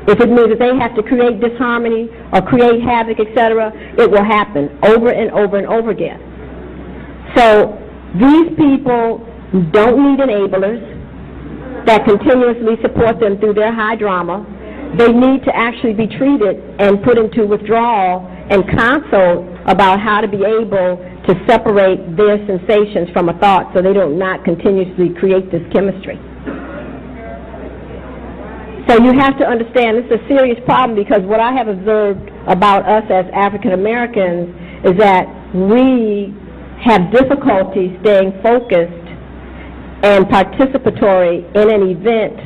[0.09, 4.23] if it means that they have to create disharmony or create havoc, etc., it will
[4.23, 6.23] happen over and over and over again.
[7.35, 7.75] So
[8.14, 9.19] these people
[9.75, 10.83] don't need enablers
[11.87, 14.47] that continuously support them through their high drama.
[14.99, 20.29] They need to actually be treated and put into withdrawal and consult about how to
[20.29, 25.51] be able to separate their sensations from a thought so they do not continuously create
[25.51, 26.18] this chemistry.
[28.89, 32.31] So you have to understand this is a serious problem because what I have observed
[32.47, 34.55] about us as African Americans
[34.87, 36.31] is that we
[36.79, 39.07] have difficulty staying focused
[40.07, 42.39] and participatory in an event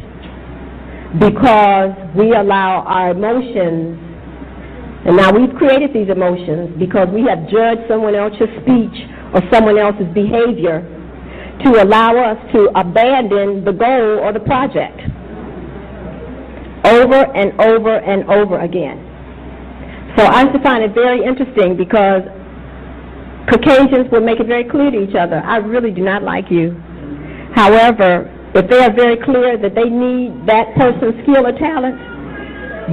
[1.20, 3.98] because we allow our emotions,
[5.06, 8.96] and now we've created these emotions because we have judged someone else's speech
[9.32, 10.84] or someone else's behavior
[11.64, 15.00] to allow us to abandon the goal or the project
[16.84, 18.98] over and over and over again.
[20.16, 22.22] So I used to find it very interesting because
[23.48, 26.76] Caucasians will make it very clear to each other, I really do not like you.
[27.54, 31.98] However, if they are very clear that they need that person's skill or talent,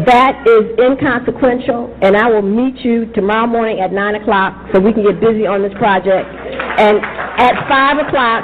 [0.05, 4.93] that is inconsequential, and I will meet you tomorrow morning at 9 o'clock so we
[4.93, 6.27] can get busy on this project.
[6.27, 6.99] And
[7.39, 8.43] at 5 o'clock,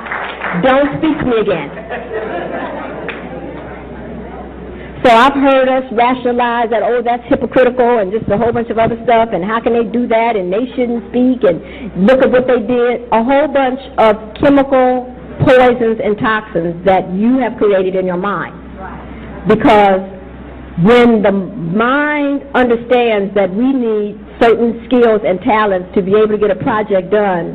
[0.63, 1.69] don't speak to me again.
[5.03, 8.79] So I've heard us rationalize that, oh, that's hypocritical and just a whole bunch of
[8.79, 12.31] other stuff, and how can they do that, and they shouldn't speak, and look at
[12.31, 13.03] what they did.
[13.11, 15.11] A whole bunch of chemical
[15.43, 18.55] poisons and toxins that you have created in your mind.
[19.45, 19.99] Because
[20.81, 26.37] when the mind understands that we need certain skills and talents to be able to
[26.37, 27.53] get a project done,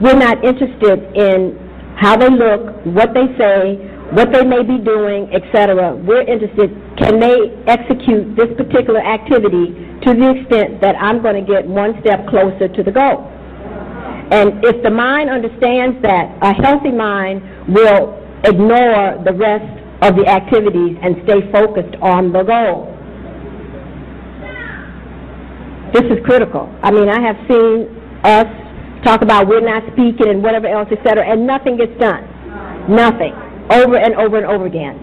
[0.00, 1.58] we're not interested in
[1.98, 3.74] how they look, what they say,
[4.14, 5.94] what they may be doing, etc.
[5.96, 9.74] We're interested, can they execute this particular activity
[10.06, 13.26] to the extent that I'm going to get one step closer to the goal?
[14.30, 18.14] And if the mind understands that, a healthy mind will
[18.44, 22.96] ignore the rest of the activities and stay focused on the goal.
[25.92, 26.72] This is critical.
[26.82, 27.88] I mean, I have seen
[28.24, 28.46] us
[29.04, 32.24] talk about we're not speaking and whatever else, etc., and nothing gets done.
[32.88, 33.34] Nothing.
[33.70, 34.96] Over and over and over again.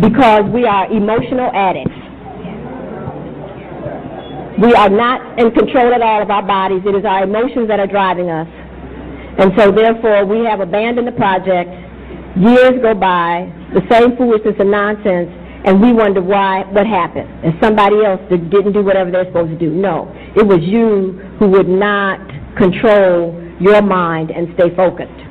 [0.00, 1.96] Because we are emotional addicts.
[4.60, 6.82] We are not in control at all of our bodies.
[6.84, 8.48] It is our emotions that are driving us.
[9.40, 11.70] And so, therefore, we have abandoned the project.
[12.36, 15.30] Years go by, the same foolishness and nonsense,
[15.64, 17.28] and we wonder why, what happened.
[17.44, 19.70] And somebody else that didn't do whatever they're supposed to do.
[19.70, 22.20] No, it was you who would not
[22.56, 25.29] control your mind and stay focused.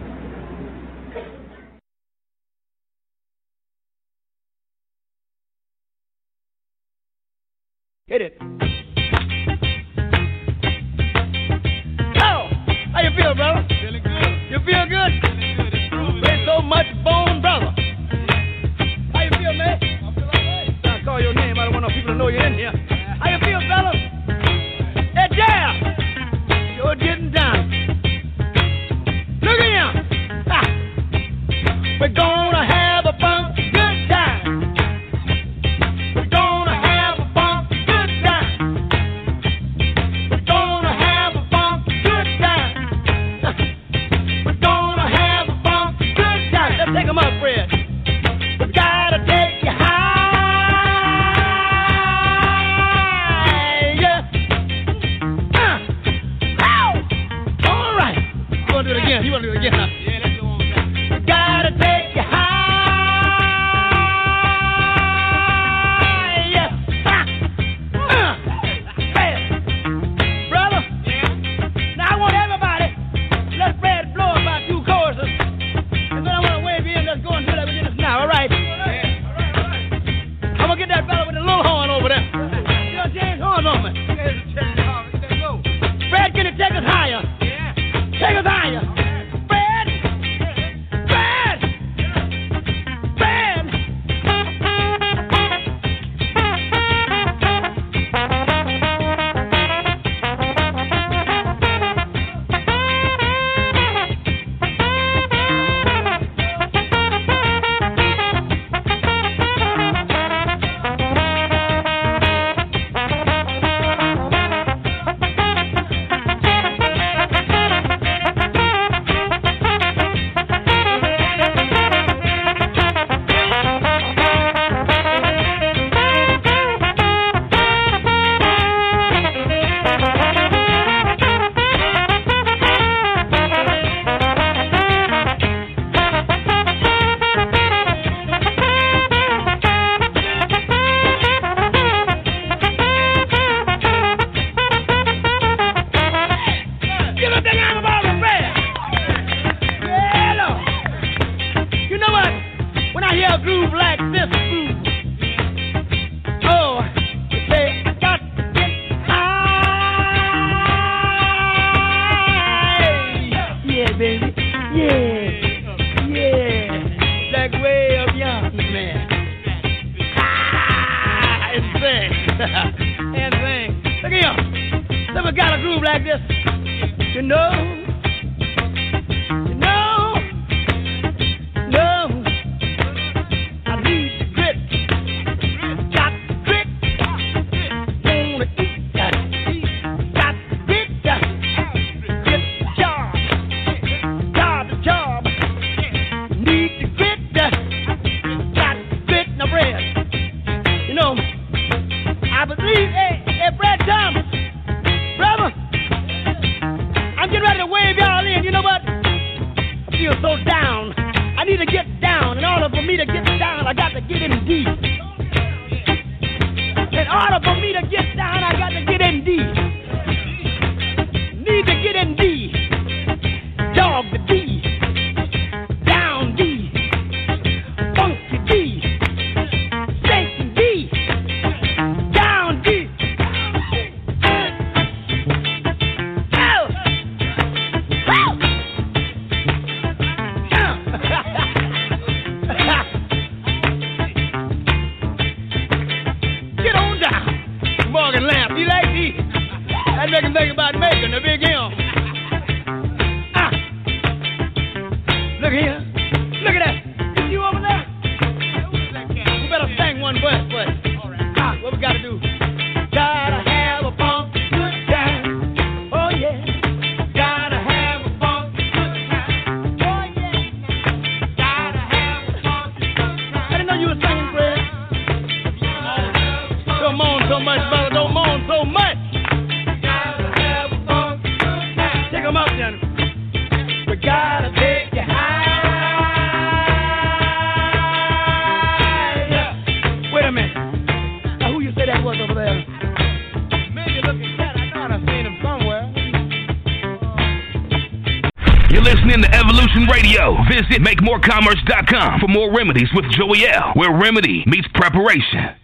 [300.59, 305.55] Visit MakeMoreCommerce.com for more remedies with Joey L, where remedy meets preparation.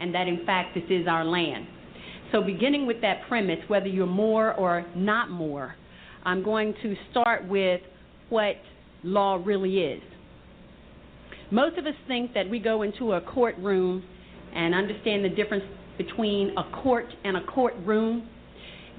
[0.00, 1.66] and that in fact this is our land.
[2.32, 5.74] So, beginning with that premise, whether you're Moor or not Moor,
[6.24, 7.82] I'm going to start with
[8.30, 8.56] what
[9.02, 10.02] law really is.
[11.50, 14.02] Most of us think that we go into a courtroom
[14.54, 15.64] and understand the difference
[15.98, 18.26] between a court and a courtroom,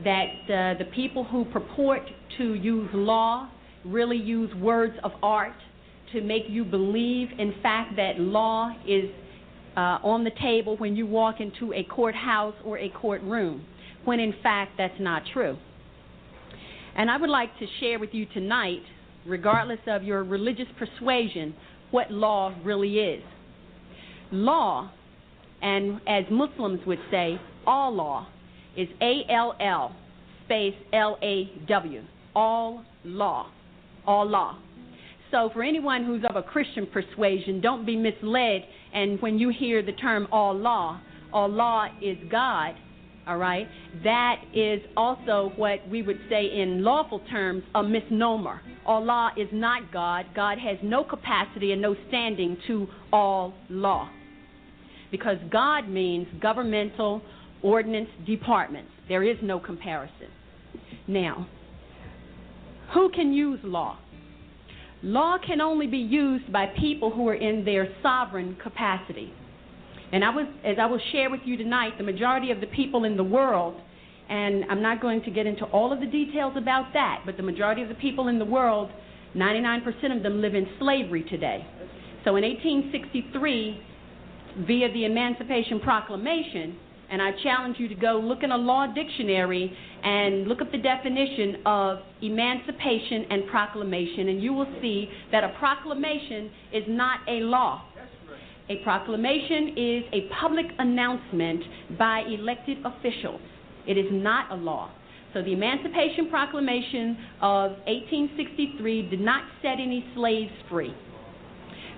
[0.03, 2.03] that uh, the people who purport
[2.37, 3.49] to use law
[3.85, 5.53] really use words of art
[6.13, 9.09] to make you believe, in fact, that law is
[9.75, 13.65] uh, on the table when you walk into a courthouse or a courtroom,
[14.05, 15.57] when in fact that's not true.
[16.95, 18.81] And I would like to share with you tonight,
[19.25, 21.53] regardless of your religious persuasion,
[21.91, 23.23] what law really is.
[24.31, 24.91] Law,
[25.61, 28.27] and as Muslims would say, all law,
[28.77, 29.95] is A L L
[30.45, 32.01] space L A W.
[32.35, 33.47] All law.
[34.07, 34.57] All law.
[35.31, 38.61] So, for anyone who's of a Christian persuasion, don't be misled.
[38.93, 41.01] And when you hear the term all law,
[41.33, 42.75] all law is God,
[43.27, 43.67] all right?
[44.03, 48.61] That is also what we would say in lawful terms a misnomer.
[48.85, 50.27] Allah is not God.
[50.35, 54.09] God has no capacity and no standing to all law.
[55.11, 57.21] Because God means governmental
[57.63, 58.91] ordinance departments.
[59.09, 60.27] There is no comparison.
[61.07, 61.47] Now,
[62.93, 63.97] who can use law?
[65.03, 69.31] Law can only be used by people who are in their sovereign capacity.
[70.11, 73.03] And I was, as I will share with you tonight, the majority of the people
[73.03, 73.75] in the world,
[74.29, 77.43] and I'm not going to get into all of the details about that, but the
[77.43, 78.89] majority of the people in the world,
[79.35, 81.65] 99% of them live in slavery today.
[82.23, 83.81] So in 1863,
[84.65, 86.77] via the Emancipation Proclamation,
[87.09, 90.77] and I challenge you to go look in a law dictionary and look up the
[90.77, 97.41] definition of emancipation and proclamation, and you will see that a proclamation is not a
[97.41, 97.83] law.
[98.69, 101.63] A proclamation is a public announcement
[101.99, 103.41] by elected officials.
[103.87, 104.91] It is not a law.
[105.35, 110.95] So the Emancipation Proclamation of 1863 did not set any slaves free.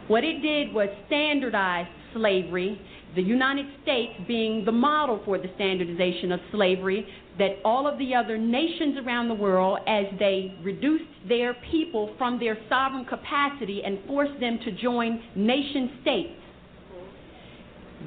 [0.08, 2.82] What it did was standardize slavery
[3.16, 7.08] The United States being the model for the standardization of slavery,
[7.40, 12.40] that all of the other nations around the world, as they reduced their people from
[12.40, 16.34] their sovereign capacity and forced them to join nation states,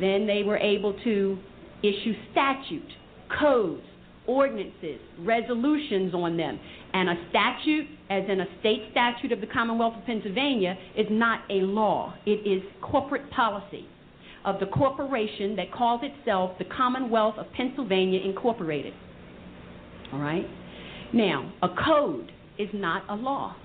[0.01, 1.39] then they were able to
[1.83, 2.91] issue statute,
[3.41, 3.83] codes,
[4.27, 6.61] ordinances, resolutions on them.
[6.93, 11.41] And a statute, as in a state statute of the Commonwealth of Pennsylvania, is not
[11.51, 12.15] a law.
[12.27, 13.89] It is corporate policy
[14.45, 18.95] of the corporation that calls itself the Commonwealth of Pennsylvania Incorporated.
[20.13, 20.47] All right?
[21.13, 23.57] Now, a code is not a law.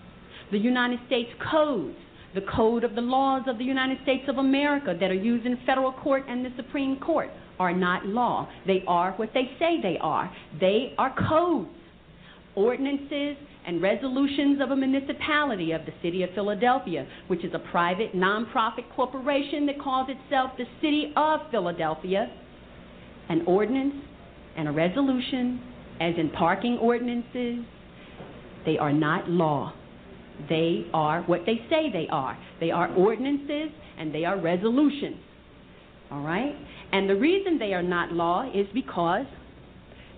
[0.51, 1.95] The United States codes,
[2.33, 5.57] the code of the laws of the United States of America that are used in
[5.65, 8.49] federal court and the Supreme Court, are not law.
[8.67, 10.29] They are what they say they are.
[10.59, 11.69] They are codes,
[12.55, 18.15] ordinances, and resolutions of a municipality of the city of Philadelphia, which is a private
[18.15, 22.31] nonprofit corporation that calls itself the city of Philadelphia.
[23.29, 23.95] An ordinance
[24.55, 25.61] and a resolution,
[25.99, 27.65] as in parking ordinances,
[28.65, 29.73] they are not law.
[30.49, 32.37] They are what they say they are.
[32.59, 35.17] They are ordinances and they are resolutions.
[36.11, 36.55] All right?
[36.91, 39.25] And the reason they are not law is because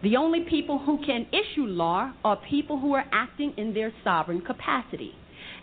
[0.03, 4.41] the only people who can issue law are people who are acting in their sovereign
[4.41, 5.13] capacity.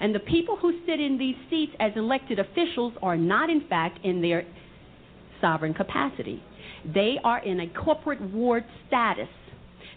[0.00, 4.04] And the people who sit in these seats as elected officials are not, in fact,
[4.04, 4.44] in their
[5.40, 6.42] sovereign capacity.
[6.92, 9.28] They are in a corporate ward status,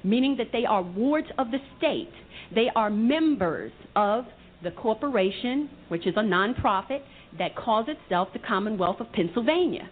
[0.04, 2.12] meaning that they are wards of the state.
[2.54, 4.26] They are members of
[4.64, 7.02] the corporation, which is a nonprofit,
[7.40, 9.90] that calls itself the Commonwealth of Pennsylvania.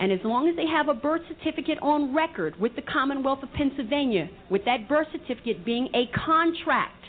[0.00, 3.52] And as long as they have a birth certificate on record with the Commonwealth of
[3.52, 7.04] Pennsylvania, with that birth certificate being a contract,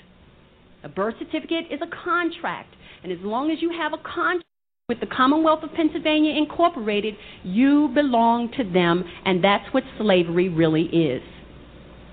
[0.84, 2.76] a birth certificate is a contract.
[3.04, 4.44] And as long as you have a contract
[4.90, 10.84] with the Commonwealth of Pennsylvania Incorporated, you belong to them, and that's what slavery really
[10.84, 11.24] is.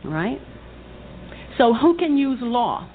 [0.05, 0.39] Right?
[1.59, 2.89] So, who can use law?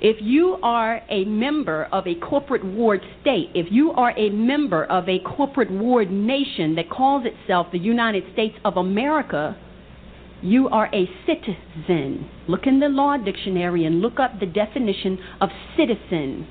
[0.00, 4.84] If you are a member of a corporate ward state, if you are a member
[4.84, 9.56] of a corporate ward nation that calls itself the United States of America,
[10.42, 12.28] you are a citizen.
[12.48, 16.46] Look in the law dictionary and look up the definition of citizen.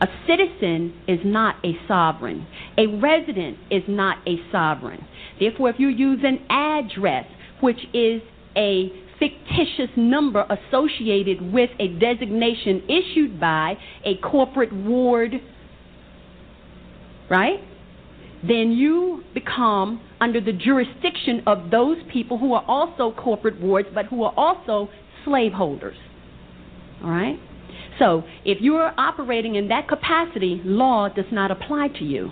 [0.00, 2.46] A citizen is not a sovereign.
[2.78, 5.04] A resident is not a sovereign.
[5.40, 7.26] Therefore, if you use an address,
[7.60, 8.22] which is
[8.56, 15.34] a fictitious number associated with a designation issued by a corporate ward,
[17.28, 17.60] right?
[18.46, 24.06] Then you become under the jurisdiction of those people who are also corporate wards but
[24.06, 24.88] who are also
[25.24, 25.96] slaveholders.
[27.02, 27.38] All right?
[27.98, 32.30] So, if you are operating in that capacity, law does not apply to you.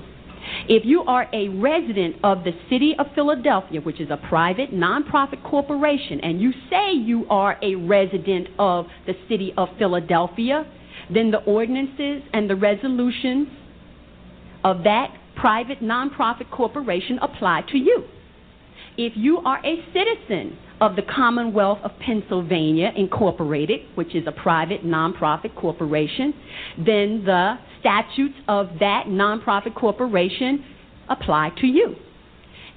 [0.69, 5.43] If you are a resident of the city of Philadelphia, which is a private nonprofit
[5.43, 10.67] corporation, and you say you are a resident of the city of Philadelphia,
[11.13, 13.49] then the ordinances and the resolutions
[14.65, 18.05] of that private nonprofit corporation apply to you.
[18.99, 24.85] If you are a citizen of the Commonwealth of Pennsylvania Incorporated, which is a private
[24.85, 26.35] nonprofit corporation,
[26.79, 30.65] then the statutes of that nonprofit corporation
[31.09, 31.95] apply to you.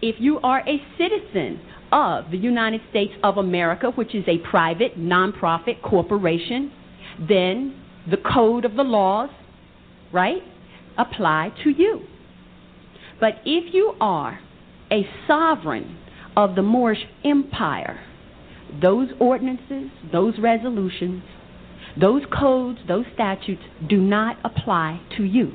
[0.02, 1.60] If you are a citizen
[1.92, 6.72] of the United States of America, which is a private nonprofit corporation,
[7.28, 7.76] then
[8.10, 9.30] the code of the laws,
[10.14, 10.42] right,
[10.98, 12.02] apply to you.
[13.20, 14.40] But if you are
[14.92, 15.98] a sovereign
[16.36, 18.00] of the Moorish Empire,
[18.82, 21.24] those ordinances, those resolutions,
[22.00, 25.52] those codes, those statutes do not apply to you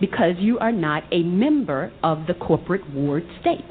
[0.00, 3.64] because you are not a member of the corporate ward state.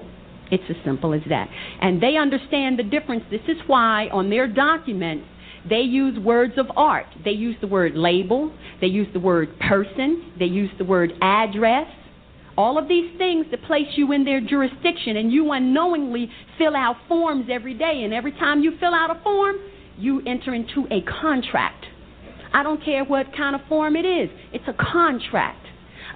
[0.51, 1.49] It's as simple as that.
[1.81, 3.23] And they understand the difference.
[3.31, 5.25] This is why on their documents
[5.67, 7.07] they use words of art.
[7.23, 11.87] They use the word label, they use the word person, they use the word address.
[12.57, 16.95] All of these things to place you in their jurisdiction, and you unknowingly fill out
[17.07, 18.03] forms every day.
[18.03, 19.57] And every time you fill out a form,
[19.97, 21.85] you enter into a contract.
[22.53, 25.65] I don't care what kind of form it is, it's a contract.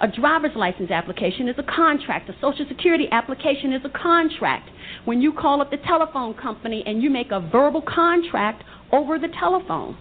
[0.02, 2.30] A driver's license application is a contract.
[2.30, 4.70] A social security application is a contract.
[5.04, 8.64] When you call up the telephone company and you make a verbal contract
[8.94, 9.98] over the telephone,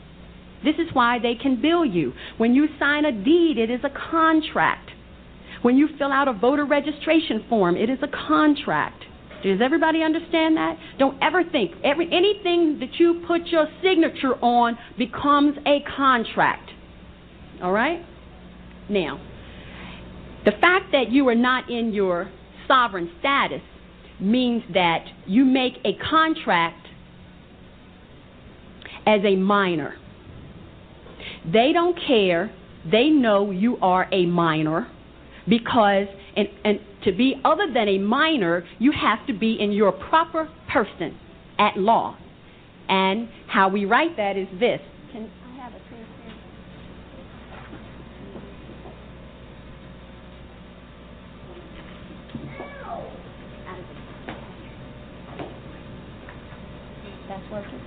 [0.63, 2.13] this is why they can bill you.
[2.37, 4.91] When you sign a deed, it is a contract.
[5.63, 9.03] When you fill out a voter registration form, it is a contract.
[9.43, 10.77] Does everybody understand that?
[10.99, 16.71] Don't ever think every anything that you put your signature on becomes a contract.
[17.63, 18.05] All right?
[18.89, 19.21] Now,
[20.45, 22.31] the fact that you are not in your
[22.67, 23.63] sovereign status
[24.21, 26.89] means that you make a contract
[29.07, 29.97] as a minor.
[31.51, 32.53] They don't care.
[32.91, 34.89] They know you are a minor
[35.49, 39.93] because, and, and to be other than a minor, you have to be in your
[39.93, 41.19] proper person
[41.59, 42.17] at law.
[42.89, 44.81] And how we write that is this.
[45.13, 45.79] Can I have a?
[57.29, 57.81] That's working.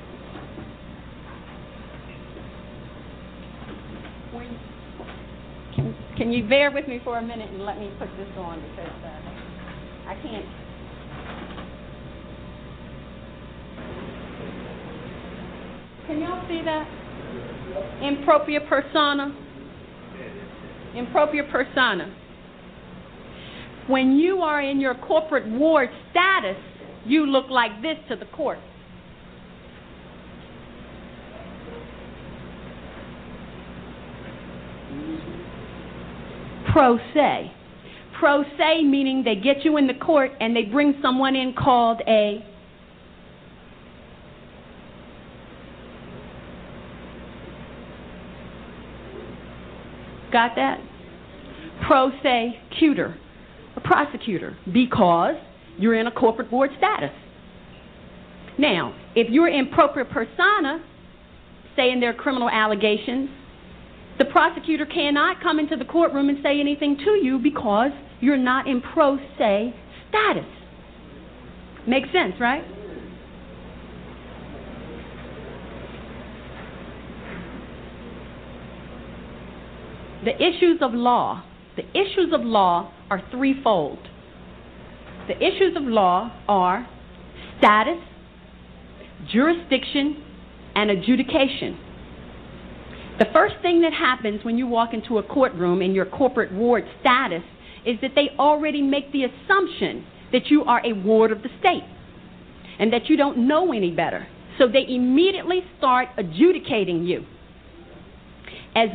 [5.76, 8.62] Can, can you bear with me for a minute and let me put this on
[8.62, 10.46] because uh, I can't.
[16.06, 16.86] Can y'all see that?
[18.04, 19.36] In propria persona.
[20.96, 22.16] In propria persona.
[23.88, 26.62] When you are in your corporate ward status,
[27.04, 28.60] you look like this to the court.
[36.72, 37.52] Pro se.
[38.20, 42.02] Pro se meaning they get you in the court and they bring someone in called
[42.08, 42.46] a
[50.32, 50.80] Got that?
[51.86, 53.18] Pro se cuter,
[53.76, 55.36] a prosecutor, because
[55.78, 57.12] you're in a corporate board status.
[58.58, 60.82] Now, if you're in propria persona,
[61.76, 63.30] saying there are criminal allegations,
[64.22, 68.68] the prosecutor cannot come into the courtroom and say anything to you because you're not
[68.68, 69.74] in pro se
[70.10, 70.46] status.
[71.88, 72.64] Makes sense, right?
[80.24, 81.44] The issues of law,
[81.76, 84.08] the issues of law are threefold.
[85.30, 86.88] The issues of law are
[87.58, 87.98] status,
[89.32, 90.24] jurisdiction,
[90.76, 91.80] and adjudication.
[93.22, 96.84] The first thing that happens when you walk into a courtroom in your corporate ward
[97.02, 97.44] status
[97.86, 101.84] is that they already make the assumption that you are a ward of the state
[102.80, 104.28] and that you don't know any better.
[104.58, 107.24] So they immediately start adjudicating you.
[108.76, 108.90] As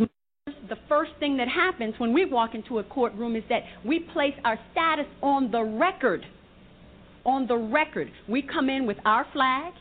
[0.69, 4.35] the first thing that happens when we walk into a courtroom is that we place
[4.45, 6.27] our status on the record.
[7.25, 8.11] On the record.
[8.29, 9.73] We come in with our flag.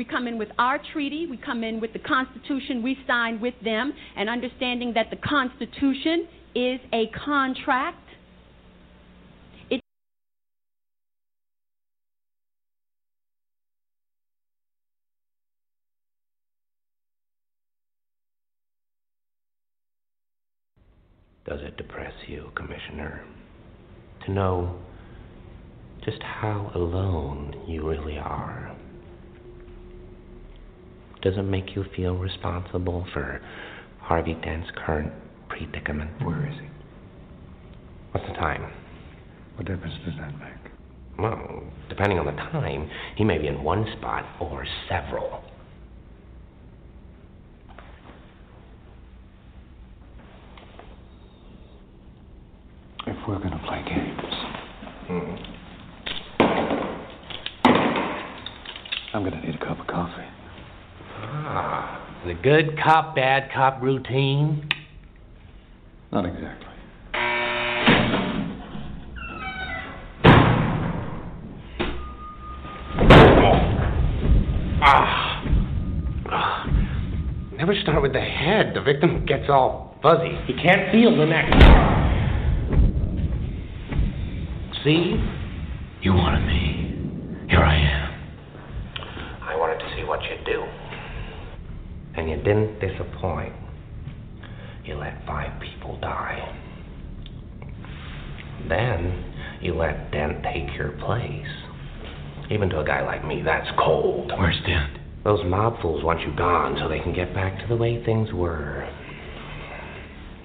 [0.00, 1.26] We come in with our treaty.
[1.26, 6.26] We come in with the Constitution we signed with them, and understanding that the Constitution
[6.54, 7.98] is a contract.
[21.44, 23.22] Does it depress you, Commissioner,
[24.24, 24.78] to know
[26.06, 28.79] just how alone you really are?
[31.22, 33.40] Does it make you feel responsible for
[34.00, 35.12] Harvey Dent's current
[35.48, 36.10] predicament?
[36.24, 36.66] Where is he?
[38.12, 38.72] What's the time?
[39.56, 40.72] What difference does that make?
[41.18, 45.44] Well, depending on the time, he may be in one spot or several.
[53.06, 54.20] If we're going to play games,
[55.06, 55.34] Hmm.
[59.12, 60.39] I'm going to need a cup of coffee.
[61.22, 64.68] Ah, the good cop, bad cop routine.
[66.12, 66.66] Not exactly.
[74.82, 75.44] Ah.
[76.30, 76.66] Ah.
[77.56, 78.72] Never start with the head.
[78.74, 80.36] The victim gets all fuzzy.
[80.46, 81.50] He can't feel the neck.
[84.82, 85.22] See?
[86.00, 87.46] You wanted me.
[87.50, 88.10] Here I am.
[89.42, 90.64] I wanted to see what you'd do.
[92.16, 93.52] And you didn't disappoint.
[94.84, 96.56] You let five people die.
[98.68, 99.24] Then
[99.60, 101.46] you let Dent take your place.
[102.50, 104.32] Even to a guy like me, that's cold.
[104.36, 104.98] Where's Dent?
[105.22, 108.32] Those mob fools want you gone so they can get back to the way things
[108.32, 108.88] were.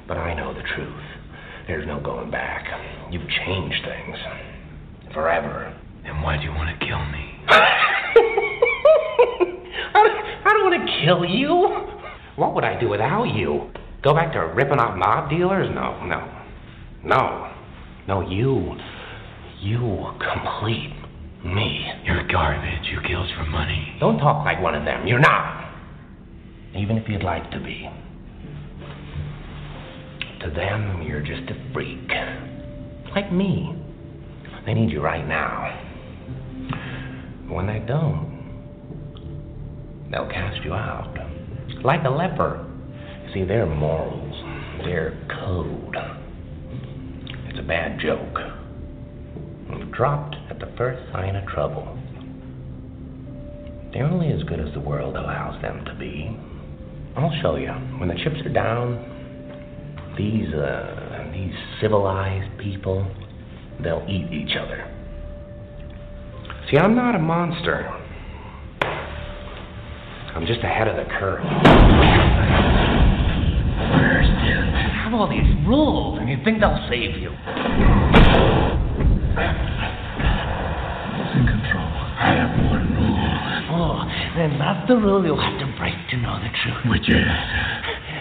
[0.07, 1.01] But I know the truth.
[1.67, 2.65] There's no going back.
[3.11, 4.17] You've changed things.
[5.13, 5.75] Forever.
[6.03, 7.31] Then why do you want to kill me?
[10.65, 11.53] Want to kill you.
[12.37, 13.69] What would I do without you?
[14.03, 15.69] Go back to ripping off mob dealers?
[15.75, 16.27] No, no.
[17.03, 17.51] No.
[18.07, 18.75] No, you.
[19.61, 20.91] You complete
[21.45, 21.85] me.
[22.03, 22.89] You're garbage.
[22.91, 23.95] You kills for money.
[23.99, 25.05] Don't talk like one of them.
[25.05, 25.71] You're not.
[26.75, 27.87] Even if you'd like to be.
[30.41, 32.09] To them, you're just a freak.
[33.13, 33.79] Like me.
[34.65, 35.79] They need you right now.
[37.49, 38.34] When they don't,
[40.11, 41.15] they'll cast you out.
[41.83, 42.65] Like a leper.
[43.33, 44.33] See, their morals,
[44.83, 45.11] their
[45.43, 45.95] code.
[47.49, 48.37] It's a bad joke.
[49.91, 51.97] Dropped at the first sign of trouble.
[53.93, 56.37] They're only as good as the world allows them to be.
[57.15, 57.71] I'll show you.
[57.97, 63.05] When the chips are down, these, uh, these civilized people,
[63.81, 64.91] they'll eat each other.
[66.69, 67.89] See, I'm not a monster.
[70.35, 71.39] I'm just ahead of the curve.
[71.39, 71.49] You
[74.99, 77.31] have all these rules, and you think they'll save you.
[77.31, 77.39] Who's
[81.39, 81.87] in control?
[82.19, 83.15] I have one rule.
[83.79, 84.03] Oh,
[84.35, 86.83] then that's the rule you'll have to break to know the truth.
[86.91, 87.23] Which is?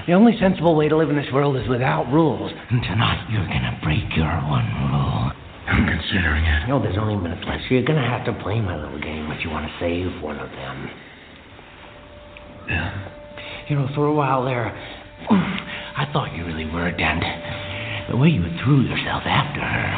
[0.06, 2.52] The only sensible way to live in this world is without rules.
[2.70, 5.34] And tonight you're gonna break your one rule.
[5.66, 6.68] I'm considering it.
[6.68, 9.42] No, there's only minutes left, so you're gonna have to play my little game if
[9.42, 10.90] you want to save one of them.
[12.68, 13.10] Yeah.
[13.68, 14.72] You know, for a while there,
[15.30, 17.24] I thought you really were a dent.
[18.10, 19.94] The way you threw yourself after her.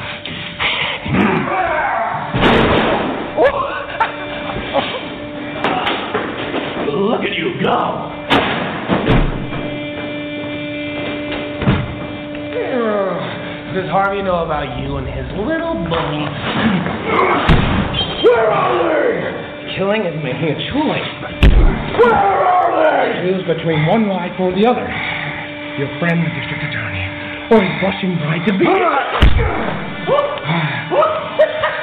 [6.93, 8.12] Look at you go!
[13.74, 16.24] Does Harvey know about you and his little bully?
[18.24, 19.76] Where are they?
[19.76, 22.35] Killing is making a choice.
[23.22, 24.86] Choose between one life or the other.
[25.78, 27.06] Your friend, the district attorney,
[27.50, 28.66] or his blushing bride to be.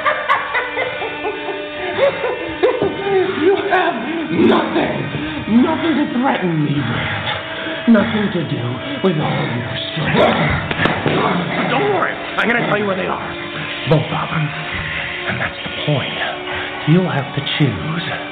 [3.14, 3.94] You have
[4.32, 7.88] nothing, nothing to threaten me with.
[7.88, 8.64] Nothing to do
[9.04, 10.18] with all your strength.
[11.70, 13.28] Don't worry, I'm gonna tell you where they are.
[13.90, 14.48] Both of them.
[15.28, 16.14] And that's the point.
[16.88, 18.23] You'll have to choose.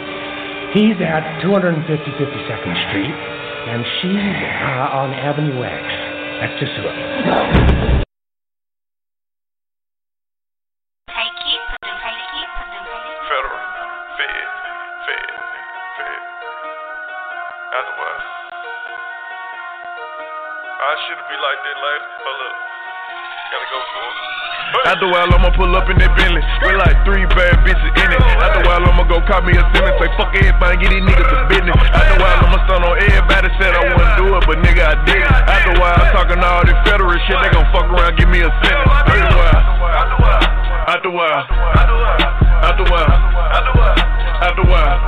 [0.73, 5.85] He's at 250 52nd Street, and she's uh, on Avenue X.
[6.41, 8.02] That's just who.
[25.03, 28.07] After a while, I'ma pull up in that Bentley with like three bad bitches in
[28.15, 28.23] it.
[28.39, 31.27] After a while, I'ma go cop me a Simmons, say fuck everything, get these niggas
[31.27, 31.75] to business.
[31.91, 34.95] After a while, I'ma stun on everybody, said I wouldn't do it, but nigga, I
[35.03, 35.27] did.
[35.27, 38.51] After a while, talking all this federal shit, they gon' fuck around, give me a
[38.63, 38.95] sentence.
[38.95, 39.59] After a while,
[39.91, 40.47] after a while,
[40.87, 41.43] after a while,
[42.63, 43.11] after a while,
[44.39, 45.03] after a while.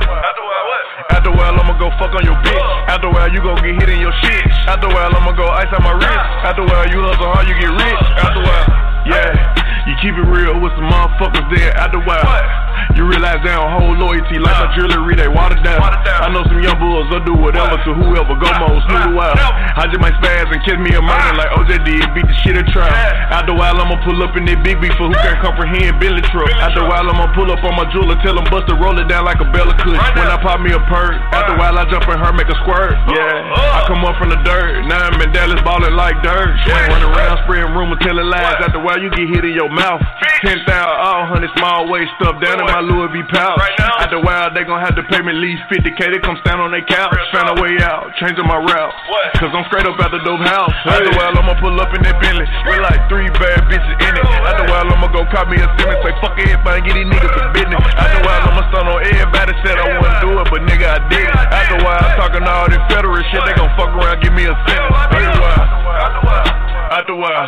[1.15, 2.67] After a while, I'ma go fuck on your bitch.
[2.91, 4.43] After a while, you gon' get hit in your shit.
[4.67, 6.27] After a while, I'ma go ice on my wrist.
[6.43, 8.03] After a while, you hustle hard, you get rich.
[8.19, 8.67] After a while,
[9.07, 9.64] yeah.
[9.85, 12.64] You keep it real with some motherfuckers there after a while.
[12.95, 15.81] You realize they don't hold loyalty like my jewelry, they watered down.
[15.81, 18.35] I know some young bulls, they'll do whatever to whoever.
[18.35, 19.35] Go mode, smooth wild.
[19.35, 22.55] I just might spaz and kiss me a murder like OJ did, beat the shit
[22.55, 22.91] a trial.
[23.31, 26.21] After a while, I'ma pull up in that big beef for who can't comprehend Billy
[26.31, 26.51] truck.
[26.59, 29.23] After a while, I'ma pull up on my jeweler, tell him bust roll it down
[29.23, 29.99] like a Bella Kush.
[30.15, 32.57] When I pop me a perk, after a while, I jump in her, make a
[32.63, 32.95] squirt.
[33.07, 36.57] Yeah, I come up from the dirt, now I'm in Dallas ballin' like dirt.
[36.65, 38.59] Swing run around, spreading rumors, telling lies.
[38.59, 40.01] After a while, you get hit in your mouth.
[40.43, 43.61] Ten thousand, all hundred small waist stuff down in my Louis V pouch.
[44.01, 45.99] After a while, they gon' have to pay me at least 50k.
[46.09, 48.93] They come stand on their couch, find a way out, changing my route.
[49.37, 50.73] Cause I'm straight up out the dope house.
[50.85, 54.13] After a while, I'ma pull up in that Bentley with like three bad bitches in
[54.17, 54.25] it.
[54.45, 57.33] After a while, I'ma go cop me a Simmons, say fuck everything, get these niggas
[57.33, 57.81] to business.
[57.93, 60.99] After a while, I'ma stun on everybody, said I wouldn't do it, but nigga, I
[61.11, 61.27] did.
[61.29, 64.55] After a while, talking all this federal shit, they gon' fuck around, give me a
[64.65, 64.95] sentence.
[64.95, 65.65] After a while,
[66.01, 66.49] after a while,
[66.95, 67.47] after a while,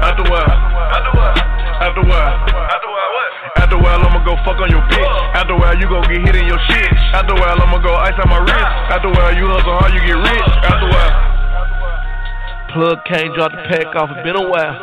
[0.00, 0.50] after a while,
[1.82, 3.19] after a while.
[3.70, 5.06] After a while, I'ma go fuck on your bitch.
[5.30, 6.90] After a while, you gon' get hit in your shit.
[7.14, 8.66] After a while, I'ma go ice on my wrist.
[8.90, 10.50] After a while, you hustle hard, you get rich.
[10.66, 11.14] After a while.
[12.74, 14.74] Plug can't drop the pack off, it's been a while.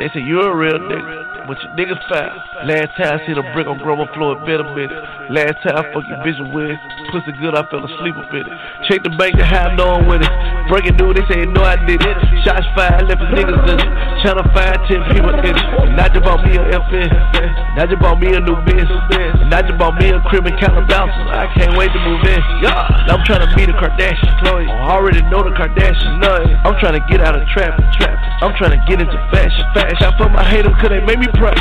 [0.00, 2.36] They say you're a real nigga, but your niggas foul.
[2.68, 5.00] Last time I seen a brick on Grover floor, it been a minute.
[5.32, 6.78] Last time I fuck your bitch with it.
[7.08, 8.52] pussy good, I fell asleep a minute.
[8.84, 10.32] Check the bank to have no one with it.
[10.68, 12.16] Breaking news, they say no I did it.
[12.44, 13.88] Shots fired, left his niggas in it.
[14.20, 15.58] Channel 5, 10 people in it.
[15.96, 17.08] Not just bought me a FN.
[17.08, 17.48] Eh.
[17.80, 18.84] Not just bought me a new biz.
[18.84, 19.48] Eh.
[19.48, 20.84] Not just bought me a crib and count.
[20.84, 22.40] I can't wait to move in.
[22.60, 23.08] Yeah.
[23.08, 24.44] I'm trying to meet a Kardashian.
[24.44, 24.68] Khloe.
[24.68, 24.90] Uh-huh.
[24.90, 26.20] I already know the Kardashians.
[26.20, 26.36] No,
[26.68, 27.78] I'm trying to get out of trap.
[27.96, 28.18] trap.
[28.42, 29.64] I'm trying to get into fashion.
[29.74, 29.96] fashion.
[29.98, 31.54] Clap for my haters, cause they make me Clap.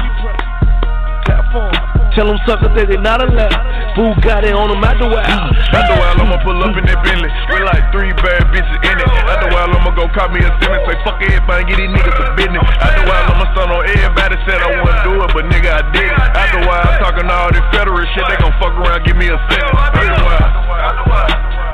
[2.18, 3.54] Tell them suckers that they not allowed.
[3.94, 5.54] Fool got it on them out the wild.
[5.70, 8.98] After a while, I'ma pull up in that Bentley We like three bad bitches in
[8.98, 9.06] it.
[9.30, 12.18] After a while, I'ma go cop me a Simmons, say fuck everything, get these niggas
[12.18, 12.66] to business.
[12.82, 15.30] After a while, I'ma stun on everybody, said I wouldn't do it.
[15.30, 16.18] But nigga, I did it.
[16.58, 19.38] A while, I'm talking all this federal shit, they gon' fuck around, give me a
[19.46, 19.78] sentence.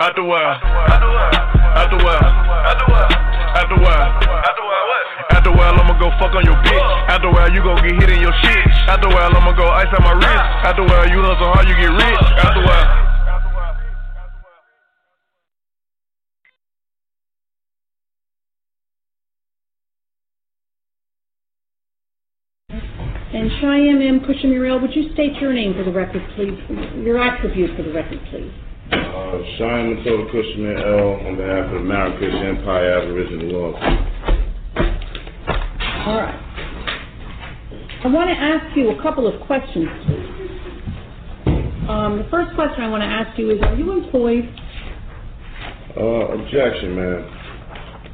[0.04, 1.82] After a while.
[1.82, 2.22] After a while.
[2.70, 3.12] After a while.
[3.58, 4.10] After a while.
[4.14, 4.84] After a while.
[5.32, 7.10] After a while, I'ma go fuck on your bitch.
[7.10, 8.68] After a while, you gon' get hit in your shit.
[8.88, 10.46] After a while, I'ma go ice on my wrist.
[10.64, 12.26] After a while, you hustle hard, you get rich.
[12.38, 13.14] After a while.
[23.34, 24.20] And Cheyenne M.
[24.20, 26.54] Pushamurel, would you state your name for the record, please?
[27.04, 28.52] Your attribute for the record, please.
[28.92, 31.28] Uh, Cheyenne Matilda Cushman L.
[31.28, 33.74] on behalf of the Marrakesh Empire Aboriginal Law.
[36.06, 36.40] All right.
[38.04, 40.34] I want to ask you a couple of questions, please.
[41.88, 44.44] Um, the first question I want to ask you is, are you employed?
[45.96, 47.24] Uh, objection, man.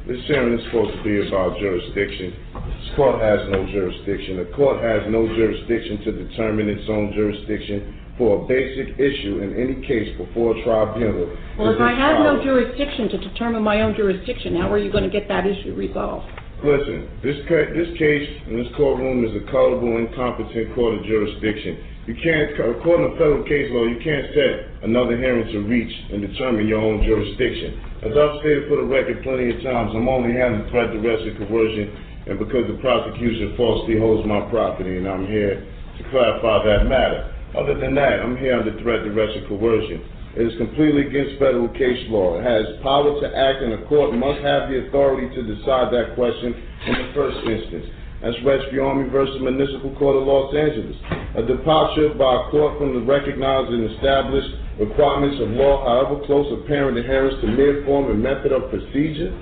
[0.06, 2.34] This hearing is supposed to be about jurisdiction.
[2.54, 4.38] This court has no jurisdiction.
[4.38, 9.56] The court has no jurisdiction to determine its own jurisdiction for a basic issue in
[9.56, 11.32] any case before a tribunal.
[11.56, 15.08] Well, if I have no jurisdiction to determine my own jurisdiction, how are you going
[15.08, 16.28] to get that issue resolved?
[16.60, 21.80] Listen, this this case in this courtroom is a culpable, incompetent court of jurisdiction.
[22.04, 26.20] You can't, according to federal case law, you can't set another hearing to reach and
[26.20, 27.80] determine your own jurisdiction.
[28.04, 31.40] As I've stated for the record plenty of times, I'm only having threat, duress, and
[31.48, 31.88] coercion,
[32.28, 37.39] and because the prosecution falsely holds my property, and I'm here to clarify that matter.
[37.56, 40.02] Other than that, I'm here under threat, duress, and coercion.
[40.38, 42.38] It is completely against federal case law.
[42.38, 46.14] It has power to act, and a court must have the authority to decide that
[46.14, 47.90] question in the first instance.
[48.22, 50.94] That's Rescue Army versus Municipal Court of Los Angeles.
[51.34, 56.46] A departure by a court from the recognized and established requirements of law, however close
[56.62, 59.34] apparent adherence to mere form and method of procedure,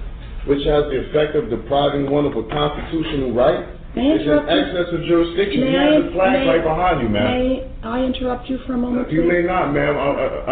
[0.47, 4.29] which has the effect of depriving one of a constitutional right, May I is in
[4.29, 4.59] interrupt you?
[4.59, 5.61] excess of jurisdiction.
[5.65, 7.25] May You I- have the flag may- right behind you, ma'am.
[7.25, 9.33] May I interrupt you for a moment, You please?
[9.33, 9.97] may not, ma'am.
[9.97, 10.01] I-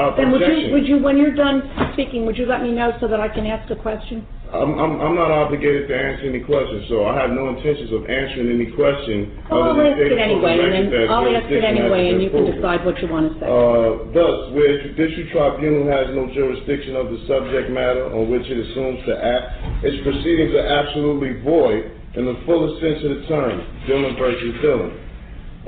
[0.01, 0.73] I- I- Then would you, objection.
[0.73, 3.47] would you, when you're done speaking, would you let me know so that I can
[3.47, 4.25] ask a question?
[4.55, 8.09] I'm, I'm, I'm not obligated to answer any questions, so I have no intentions of
[8.09, 9.33] answering any question.
[9.51, 11.51] Well, I'll other than ask it stating for the anyway, and then that I'll ask
[11.51, 12.55] it jurisdiction has anyway, and been you can proven.
[12.63, 13.47] decide what you want to say.
[13.51, 18.47] Uh, thus, where a judicial tribunal has no jurisdiction of the subject matter on which
[18.49, 19.51] it assumes to act,
[19.83, 24.93] its proceedings are absolutely void in the fullest sense of the term, Dillon versus Dillon.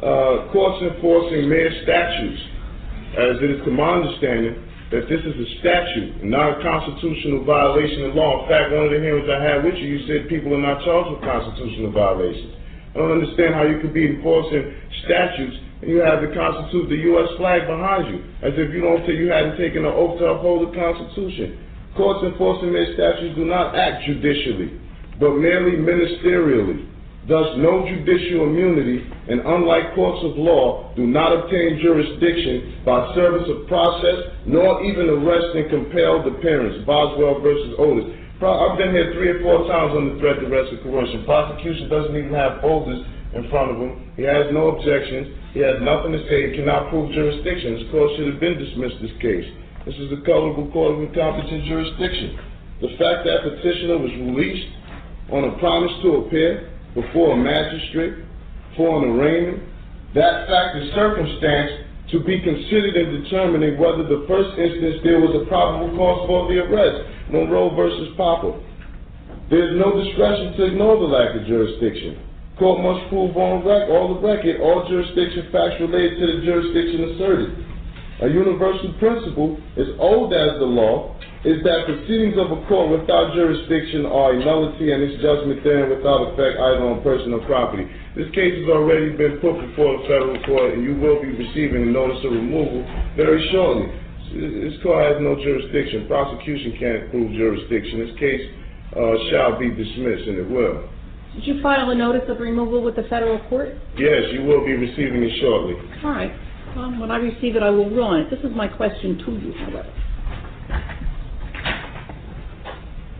[0.00, 2.42] Uh, courts enforcing mere statutes,
[3.20, 4.56] as it is to my understanding,
[4.88, 8.44] that this is a statute, not a constitutional violation of law.
[8.44, 10.80] In fact, one of the hearings I had with you, you said people are not
[10.80, 12.56] charged with constitutional violations.
[12.96, 14.64] I don't understand how you could be enforcing
[15.04, 17.30] statutes and you have the Constitution, the U.S.
[17.38, 20.66] flag behind you, as if you don't, say you hadn't taken an oath to uphold
[20.66, 21.54] the Constitution.
[21.94, 24.74] Courts enforcing their statutes do not act judicially,
[25.20, 26.86] but merely ministerially.
[27.28, 33.44] Thus, no judicial immunity, and unlike courts of law, do not obtain jurisdiction by service
[33.52, 36.86] of process, nor even arrest and compelled appearance.
[36.88, 38.08] Boswell versus Otis.
[38.40, 41.26] I've been here three or four times under threat, of arrest and coercion.
[41.26, 43.04] Prosecution doesn't even have folders
[43.34, 44.08] in front of him.
[44.16, 45.28] He has no objections.
[45.52, 46.48] He has nothing to say.
[46.48, 47.76] He cannot prove jurisdiction.
[47.76, 49.44] This court should have been dismissed this case.
[49.84, 52.40] This is a culpable court of incompetent jurisdiction.
[52.80, 54.77] The fact that petitioner was released
[55.30, 58.24] on a promise to appear before a magistrate
[58.76, 59.62] for an arraignment,
[60.14, 65.36] that fact is circumstance to be considered in determining whether the first instance there was
[65.36, 67.04] a probable cause for the arrest.
[67.28, 68.56] Monroe versus Papa.
[69.50, 72.24] There's no discretion to ignore the lack of jurisdiction.
[72.58, 77.12] Court must prove on rec- all the record all jurisdiction facts related to the jurisdiction
[77.12, 77.50] asserted.
[78.24, 81.14] A universal principle, as old as the law,
[81.46, 85.86] is that proceedings of a court without jurisdiction are a nullity and its judgment therein
[85.86, 87.86] without effect either on person or property.
[88.18, 91.86] This case has already been put before the federal court and you will be receiving
[91.86, 92.82] a notice of removal
[93.14, 93.86] very shortly.
[94.34, 96.10] This court has no jurisdiction.
[96.10, 98.02] Prosecution can't prove jurisdiction.
[98.02, 98.42] This case
[98.98, 100.90] uh, shall be dismissed and it will.
[101.38, 103.78] Did you file a notice of removal with the federal court?
[103.94, 105.78] Yes, you will be receiving it shortly.
[106.02, 106.34] All right.
[106.98, 108.30] When I receive it, I will rule on it.
[108.30, 109.92] This is my question to you, however.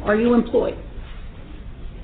[0.05, 0.79] Are you employed?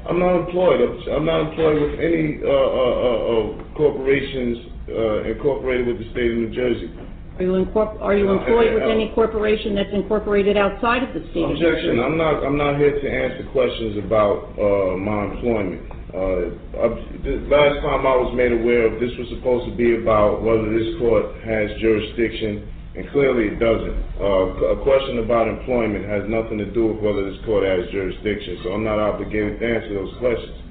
[0.09, 0.81] I'm not employed.
[1.09, 4.59] I'm- not employed with any uh, uh, uh, uh, corporations
[4.89, 6.91] uh, incorporated with the state of New Jersey.
[7.37, 7.67] Are you,
[8.01, 11.99] are you employed with any corporation that's incorporated outside of the state Objection.
[11.99, 12.45] I'm not.
[12.45, 15.83] I'm not here to answer questions about uh, my employment.
[16.15, 19.97] Uh, I've- the last time I was made aware of this was supposed to be
[19.97, 23.99] about whether this court has jurisdiction, and clearly it doesn't.
[24.23, 28.61] Uh, a question about employment has nothing to do with whether this court has jurisdiction,
[28.63, 30.65] so I'm not obligated to answer those questions.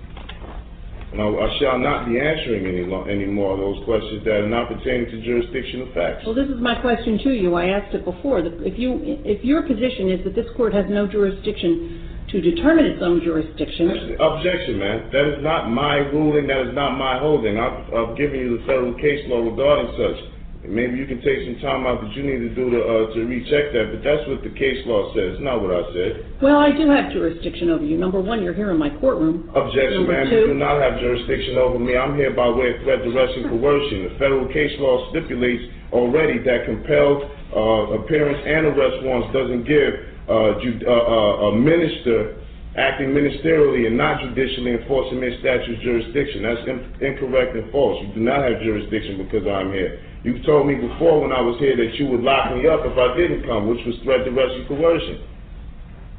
[1.12, 4.50] And I, I shall not be answering any, any more of those questions that are
[4.50, 6.24] not pertaining to jurisdictional facts.
[6.26, 7.54] Well, this is my question to you.
[7.54, 8.40] I asked it before.
[8.40, 13.04] If you, if your position is that this court has no jurisdiction to determine its
[13.04, 15.12] own jurisdiction, Objection, man.
[15.12, 17.60] That is not my ruling, that is not my holding.
[17.60, 20.33] I've, I've given you the federal case law regarding such.
[20.64, 23.19] Maybe you can take some time out that you need to do to, uh, to
[23.27, 26.11] recheck that, but that's what the case law says, not what I said.
[26.40, 27.99] well, I do have jurisdiction over you.
[27.99, 29.52] Number one, you're here in my courtroom.
[29.52, 30.31] Objection, Number ma'am.
[30.31, 31.98] You do two, not have jurisdiction over me.
[31.99, 34.07] I'm here by way of threat, duress, and coercion.
[34.07, 39.91] The federal case law stipulates already that compelled uh, appearance and arrest warrants doesn't give
[40.31, 42.40] uh, ju- uh, uh, a minister
[42.78, 46.44] acting ministerially and not judicially enforcing their statute's jurisdiction.
[46.44, 48.02] That's in- incorrect and false.
[48.02, 50.02] You do not have jurisdiction because I'm here.
[50.24, 52.98] You told me before when I was here that you would lock me up if
[52.98, 55.22] I didn't come, which was threat, duress, and coercion.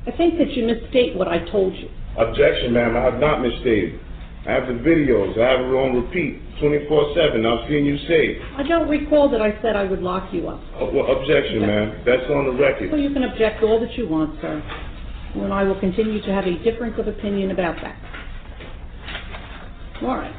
[0.06, 1.89] I think that you misstate what I told you.
[2.16, 2.97] Objection, ma'am.
[2.97, 3.98] I have not misstated.
[4.47, 5.40] I have the videos.
[5.40, 7.47] I have it on repeat, 24/7.
[7.47, 8.43] I've seen you say it.
[8.59, 10.60] I don't recall that I said I would lock you up.
[10.76, 12.02] Uh, well, objection, ma'am.
[12.05, 12.93] That's on the record.
[12.93, 14.62] Well, you can object all that you want, sir.
[15.35, 17.97] And I will continue to have a difference of opinion about that.
[20.02, 20.35] All right.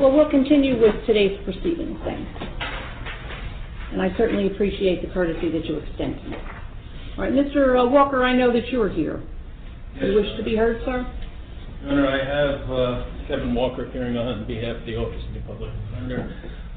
[0.00, 2.26] Well, we'll continue with today's proceedings then.
[3.92, 6.36] And I certainly appreciate the courtesy that you extend to me.
[7.16, 7.90] All right, Mr.
[7.90, 9.22] Walker, I know that you're here.
[10.00, 11.06] You wish to be heard, sir?
[11.82, 15.40] Your Honor, I have uh, Kevin Walker appearing on behalf of the Office of the
[15.40, 16.34] Public Defender.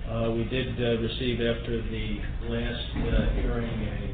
[0.09, 4.12] Uh, We did uh, receive after the last uh, hearing a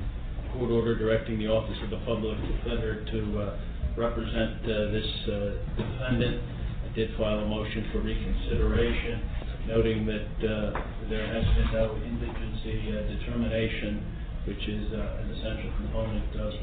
[0.53, 3.59] court order directing the Office of the Public Defender to uh,
[3.97, 6.41] represent uh, this uh, defendant.
[6.85, 9.21] I did file a motion for reconsideration,
[9.67, 14.01] noting that uh, there has been no indigency uh, determination,
[14.47, 16.53] which is uh, an essential component of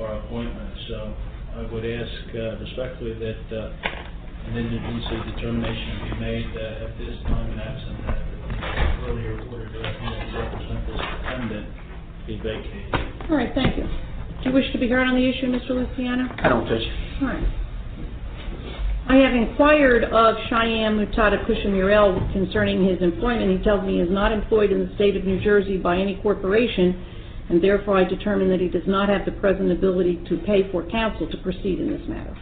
[0.00, 0.74] our appointment.
[0.88, 1.14] So
[1.56, 3.72] I would ask respectfully that
[4.50, 8.26] an indigency determination be made at this time and absent that
[9.06, 11.85] earlier order directing to represent this defendant
[12.26, 12.94] be vacated.
[13.30, 13.84] All right, thank you.
[14.42, 15.70] Do you wish to be heard on the issue, Mr.
[15.70, 16.28] Luciano?
[16.38, 16.86] I don't, Judge.
[17.22, 17.46] All right.
[19.08, 23.56] I have inquired of Cheyenne Mutada Cushing-Murrell concerning his employment.
[23.56, 26.16] He tells me he is not employed in the state of New Jersey by any
[26.22, 27.06] corporation,
[27.48, 30.82] and therefore I determine that he does not have the present ability to pay for
[30.90, 32.36] counsel to proceed in this matter.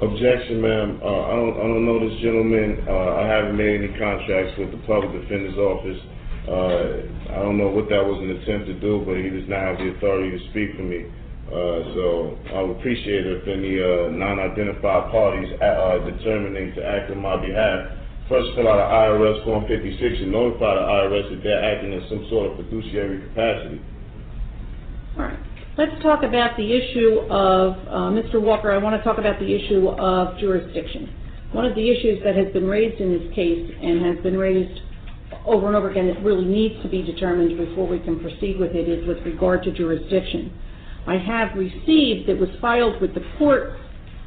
[0.00, 1.00] Objection, ma'am.
[1.02, 2.84] Uh, I don't, I don't know this gentleman.
[2.88, 6.00] Uh, I haven't made any contracts with the Public Defender's Office.
[6.46, 9.60] Uh, I don't know what that was an attempt to do, but he does not
[9.66, 11.10] have the authority to speak for me.
[11.46, 16.82] Uh, so I would appreciate it if any uh, non-identified parties uh, are determining to
[16.82, 17.90] act on my behalf,
[18.28, 22.02] first fill out an IRS Form 56 and notify the IRS that they're acting in
[22.10, 23.80] some sort of fiduciary capacity.
[25.18, 25.38] All right.
[25.78, 28.40] Let's talk about the issue of, uh, Mr.
[28.40, 31.10] Walker, I want to talk about the issue of jurisdiction.
[31.52, 34.80] One of the issues that has been raised in this case and has been raised
[35.46, 38.74] over and over again that really needs to be determined before we can proceed with
[38.74, 40.52] it is with regard to jurisdiction.
[41.06, 43.78] I have received, it was filed with the court,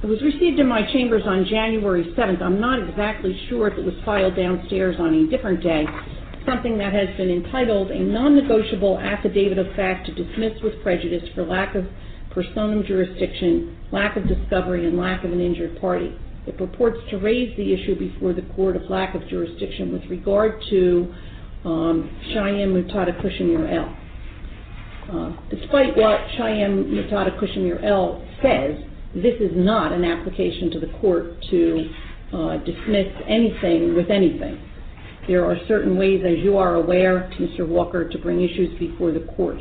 [0.02, 2.42] it was received in my chambers on January 7th.
[2.42, 5.86] I'm not exactly sure if it was filed downstairs on a different day,
[6.46, 11.46] something that has been entitled a non-negotiable affidavit of fact to dismiss with prejudice for
[11.46, 11.86] lack of
[12.34, 16.16] personam jurisdiction, lack of discovery, and lack of an injured party.
[16.48, 20.62] It purports to raise the issue before the court of lack of jurisdiction with regard
[20.70, 21.14] to
[21.66, 23.96] um, Cheyenne Mutada Cushing L.
[25.12, 28.78] Uh, despite what Cheyenne Mutada Cushing L says,
[29.16, 31.90] this is not an application to the court to
[32.34, 34.64] uh, dismiss anything with anything.
[35.28, 37.68] There are certain ways, as you are aware, Mr.
[37.68, 39.58] Walker, to bring issues before the court.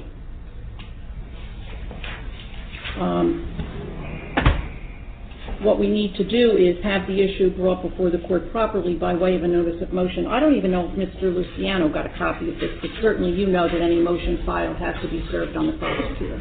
[5.60, 9.14] What we need to do is have the issue brought before the court properly by
[9.14, 10.26] way of a notice of motion.
[10.26, 11.34] I don't even know if Mr.
[11.34, 14.94] Luciano got a copy of this, but certainly you know that any motion filed has
[15.02, 16.40] to be served on the prosecutor.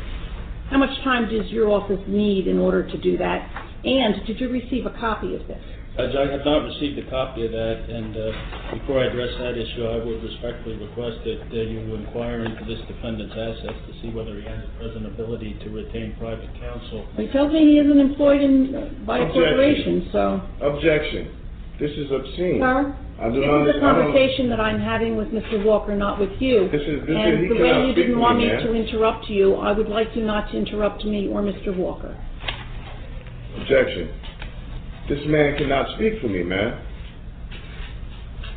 [0.69, 3.41] How much time does your office need in order to do that?
[3.83, 5.63] And did you receive a copy of this?
[5.97, 9.57] Judge, I have not received a copy of that, and uh, before I address that
[9.57, 14.13] issue, I would respectfully request that uh, you inquire into this defendant's assets to see
[14.13, 17.07] whether he has the present ability to retain private counsel.
[17.17, 20.39] He tells me he isn't employed in, by a corporation, so.
[20.61, 21.33] Objection.
[21.81, 22.61] This is obscene.
[22.61, 22.93] Sir?
[23.17, 25.65] I do This not, is a I don't- conversation that I'm having with Mr.
[25.65, 26.69] Walker, not with you.
[26.69, 29.29] This is- this is- And he the way you didn't want me, me to interrupt
[29.29, 31.75] you, I would like you not to interrupt me or Mr.
[31.75, 32.13] Walker.
[33.61, 34.09] Objection.
[35.09, 36.83] This man cannot speak for me, man.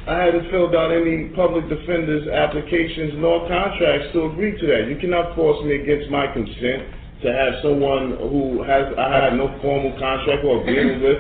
[0.09, 4.89] I haven't filled out any public defender's applications nor contracts to agree to that.
[4.89, 6.91] You cannot force me against my consent
[7.23, 11.19] to have someone who has, I have no formal contract or agreement with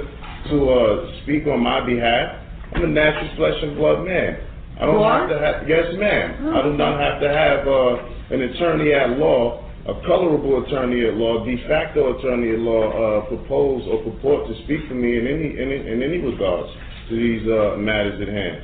[0.50, 2.40] to uh, speak on my behalf.
[2.72, 4.40] I'm a natural flesh and blood man.
[4.80, 6.48] I don't You have to have, yes ma'am.
[6.48, 11.06] Oh, I do not have to have uh, an attorney at law, a colorable attorney
[11.06, 15.18] at law, de facto attorney at law, uh, propose or purport to speak for me
[15.18, 16.68] in any, in, in any regards
[17.08, 18.62] to these uh, matters at hand.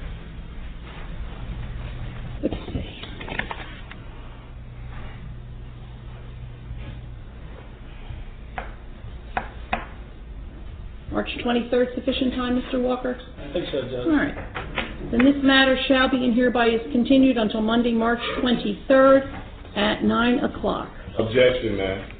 [11.11, 12.83] March 23rd sufficient time, Mr.
[12.83, 13.19] Walker?
[13.39, 14.07] I think so, Judge.
[14.07, 14.35] All right.
[15.11, 19.43] Then this matter shall be and hereby is continued until Monday, March 23rd
[19.77, 20.91] at 9 o'clock.
[21.19, 22.11] Objection, ma'am.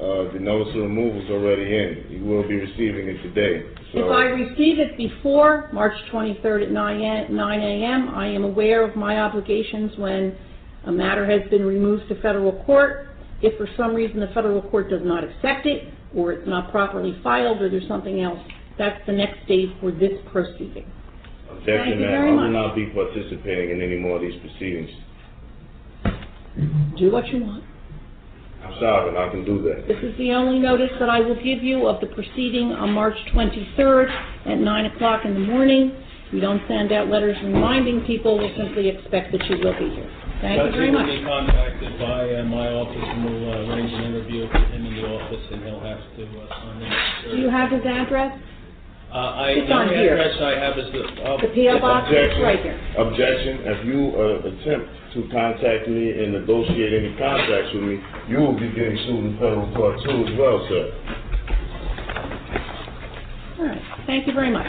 [0.00, 2.06] Uh, the notice of removal is already in.
[2.08, 3.64] You will be receiving it today.
[3.92, 3.98] So.
[4.06, 8.84] If I receive it before March 23rd at 9 a- 9 a.m., I am aware
[8.88, 10.36] of my obligations when
[10.86, 13.08] a matter has been removed to federal court.
[13.42, 17.18] If for some reason the federal court does not accept it, or it's not properly
[17.24, 18.38] filed, or there's something else,
[18.78, 20.86] that's the next date for this proceeding.
[21.48, 22.10] Thank Objection, you ma'am.
[22.10, 22.52] very I will much.
[22.52, 24.90] not be participating in any more of these proceedings.
[26.98, 27.64] Do what you want.
[28.68, 29.88] I'm sorry, and I can do that.
[29.88, 33.16] This is the only notice that I will give you of the proceeding on March
[33.32, 34.12] 23rd
[34.44, 35.92] at 9 o'clock in the morning.
[36.32, 40.10] We don't send out letters reminding people, we simply expect that you will be here.
[40.42, 43.72] Thank you Judge, very he will be contacted by uh, my office, and we'll uh,
[43.72, 47.30] arrange an interview with him in the office, and he'll have to uh, sign the...
[47.32, 48.36] Do you have his address?
[49.08, 50.16] Uh, I, It's the on only here.
[50.20, 51.02] address I have is the...
[51.24, 51.80] uh, The P.O.
[51.80, 52.42] box is Objection.
[52.44, 52.76] right here.
[52.98, 53.54] Objection.
[53.64, 54.86] If you uh, attempt
[55.16, 57.96] to contact me and negotiate any contracts with me,
[58.28, 60.84] you will be getting sued in federal court too as well, sir.
[63.58, 64.68] All right, thank you very much.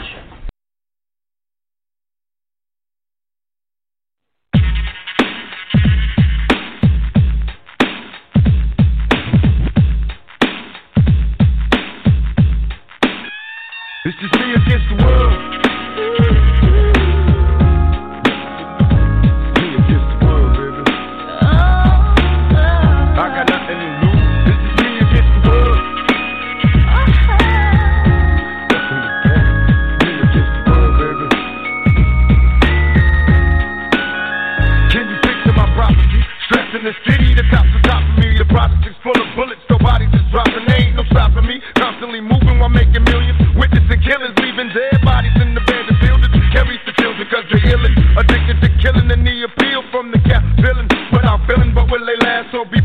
[39.10, 40.66] Full of bullets, no bodies is dropping.
[40.70, 41.60] Ain't no stopping me.
[41.74, 43.38] Constantly moving while making millions.
[43.56, 46.30] Witnessing killers, leaving dead bodies in the of buildings.
[46.54, 47.94] Carries the children cause they're illin'.
[48.18, 50.86] Addicted to killing and the appeal from the cap villain.
[51.12, 52.80] Without feeling, but will they last or be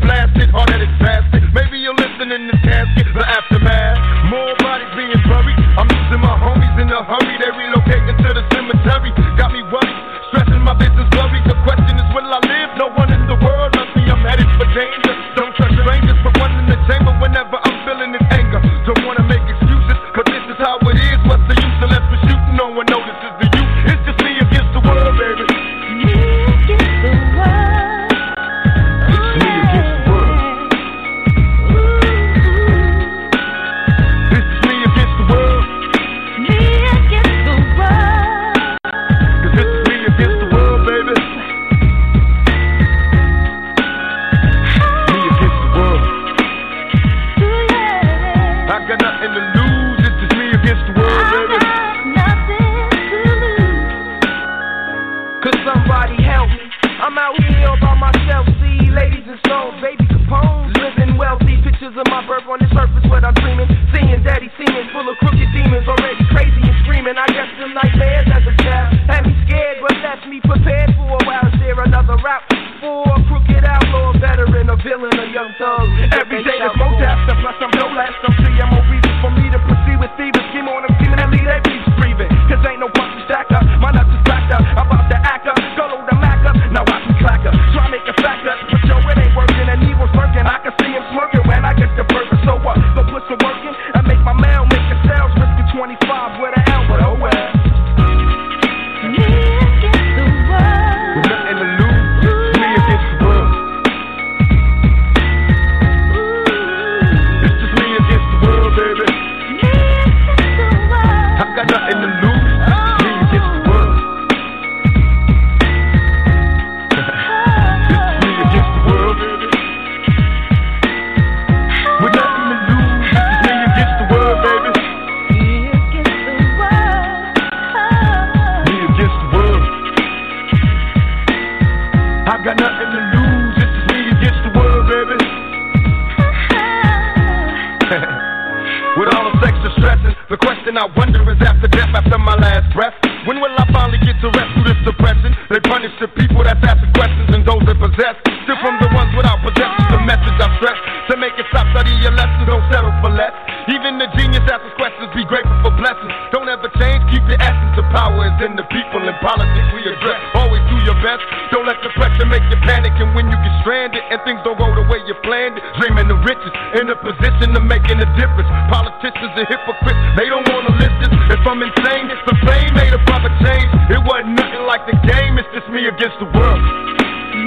[151.76, 153.36] Study your lessons, don't settle for less.
[153.68, 156.08] Even the genius asks questions, be grateful for blessings.
[156.32, 157.76] Don't ever change, keep the essence.
[157.76, 160.16] The power is in the people and politics we address.
[160.40, 161.20] Always do your best.
[161.52, 162.96] Don't let the pressure make you panic.
[162.96, 166.08] And when you get stranded and things don't go the way you planned it, dreaming
[166.08, 166.48] the riches
[166.80, 168.48] in a position of making a difference.
[168.72, 171.12] Politicians are hypocrites, they don't wanna listen.
[171.28, 173.68] If I'm insane, it's the fame made a proper change.
[173.92, 176.56] It wasn't nothing like the game, it's just me against the world.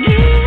[0.06, 0.39] Yeah.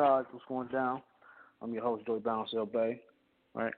[0.00, 0.28] Gods.
[0.30, 1.02] What's going down?
[1.60, 3.02] I'm your host, Joey Bounce L Bay.
[3.52, 3.74] Right?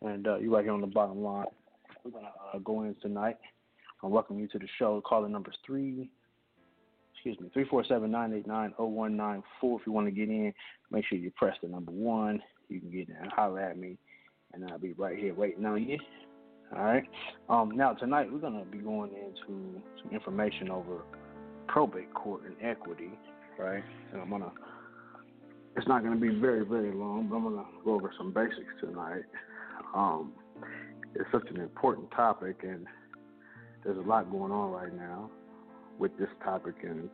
[0.00, 1.44] And uh, you right here on the bottom line.
[2.02, 3.36] We're going to uh, go in tonight.
[4.02, 5.02] I welcome you to the show.
[5.06, 6.08] Caller number three,
[7.12, 9.80] excuse me, 347 989 0194.
[9.80, 10.54] If you want to get in,
[10.90, 12.40] make sure you press the number one.
[12.70, 13.98] You can get in and holler at me,
[14.54, 15.98] and I'll be right here waiting on you.
[16.74, 17.04] All right.
[17.50, 21.02] Um, now, tonight, we're to be going into some information over
[21.68, 23.10] probate court and equity
[23.58, 23.84] right?
[24.12, 24.52] And I'm gonna.
[25.76, 29.24] It's not gonna be very very long, but I'm gonna go over some basics tonight.
[29.94, 30.32] Um,
[31.14, 32.86] it's such an important topic, and
[33.84, 35.30] there's a lot going on right now
[35.98, 37.08] with this topic, and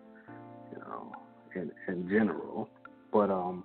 [0.73, 1.13] you know,
[1.55, 2.69] in in general.
[3.13, 3.65] But um,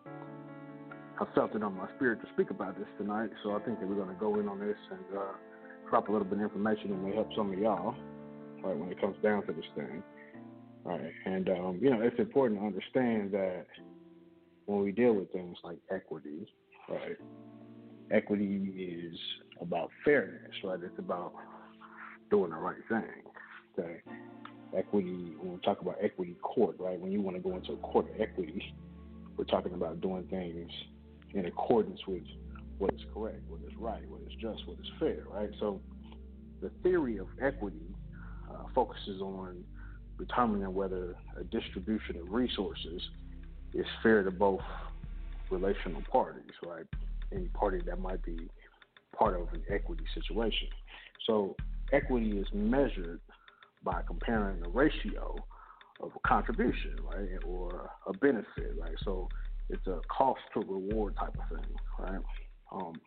[1.19, 3.88] I felt it on my spirit to speak about this tonight, so I think that
[3.88, 5.34] we're gonna go in on this and uh,
[5.90, 7.95] drop a little bit of information that may help some of y'all,
[8.64, 10.03] right, when it comes down to this thing.
[10.84, 11.11] Right.
[11.26, 13.65] And, um, you know, it's important to understand that
[14.68, 16.45] when we deal with things like equity,
[16.89, 17.18] right,
[18.11, 19.18] equity is
[19.61, 20.80] about fairness, right?
[20.84, 21.31] It's about
[22.30, 23.23] doing the right thing.
[23.80, 24.02] Okay.
[24.77, 27.77] Equity, when we talk about equity court, right, when you want to go into a
[27.77, 28.61] court of equity,
[29.38, 30.69] we're talking about doing things
[31.34, 32.23] in accordance with
[32.77, 35.49] what is correct, what is right, what is just, what is fair, right?
[35.61, 35.80] So
[36.61, 37.95] the theory of equity
[38.52, 39.64] uh, focuses on
[40.19, 43.02] determining whether a distribution of resources
[43.77, 44.61] is fair to both
[45.49, 46.85] relational parties, right?
[47.33, 48.49] Any party that might be
[49.17, 50.67] part of an equity situation.
[51.25, 51.55] So
[51.93, 53.21] equity is measured
[53.83, 55.35] by comparing the ratio
[55.99, 58.95] of a contribution, right, or a benefit, right?
[59.05, 59.29] So
[59.69, 62.21] it's a cost to reward type of thing, right?
[62.71, 62.99] Um,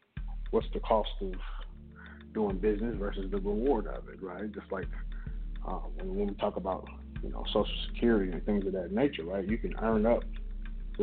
[0.50, 1.32] what's the cost of
[2.32, 4.52] doing business versus the reward of it, right?
[4.54, 4.86] Just like
[5.66, 6.88] um, when, when we talk about
[7.22, 9.46] you know Social Security and things of that nature, right?
[9.46, 10.22] You can earn up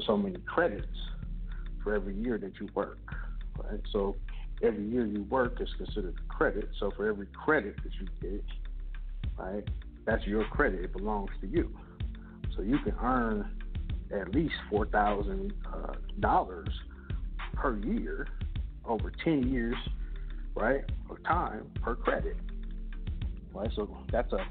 [0.02, 0.88] so many credits
[1.84, 3.00] for every year that you work,
[3.64, 3.80] right?
[3.92, 4.16] So
[4.62, 6.70] every year you work is considered a credit.
[6.80, 8.44] So for every credit that you get,
[9.38, 9.68] right,
[10.06, 10.84] that's your credit.
[10.84, 11.76] It belongs to you.
[12.56, 13.52] So you can earn
[14.12, 16.70] at least four thousand uh, dollars
[17.54, 18.28] per year
[18.86, 19.76] over ten years,
[20.56, 22.38] right, of time per credit.
[23.54, 24.46] Right, so that's a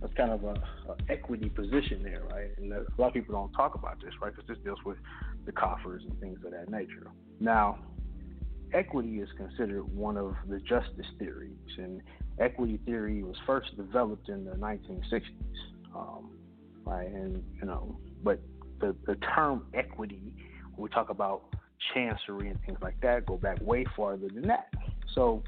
[0.00, 0.54] that's kind of a,
[0.90, 2.50] a equity position there, right?
[2.56, 4.32] And a lot of people don't talk about this, right?
[4.34, 4.98] Because this deals with
[5.46, 7.10] the coffers and things of that nature.
[7.40, 7.78] Now,
[8.72, 12.02] equity is considered one of the justice theories, and
[12.38, 15.22] equity theory was first developed in the 1960s,
[15.94, 16.30] um,
[16.84, 17.08] right?
[17.08, 18.40] And you know, but
[18.80, 20.34] the the term equity,
[20.74, 21.42] when we talk about
[21.94, 24.68] chancery and things like that, go back way farther than that.
[25.14, 25.42] So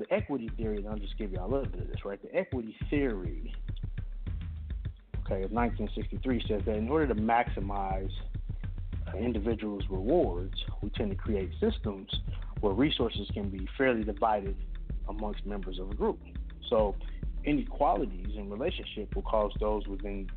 [0.00, 2.20] the equity theory, and I'll just give you a little bit of this, right?
[2.22, 3.54] The equity theory,
[5.20, 8.10] okay, of 1963 says that in order to maximize
[9.08, 12.08] an individual's rewards, we tend to create systems
[12.60, 14.56] where resources can be fairly divided
[15.08, 16.18] amongst members of a group.
[16.70, 16.94] So
[17.44, 20.30] inequalities in relationship will cause those within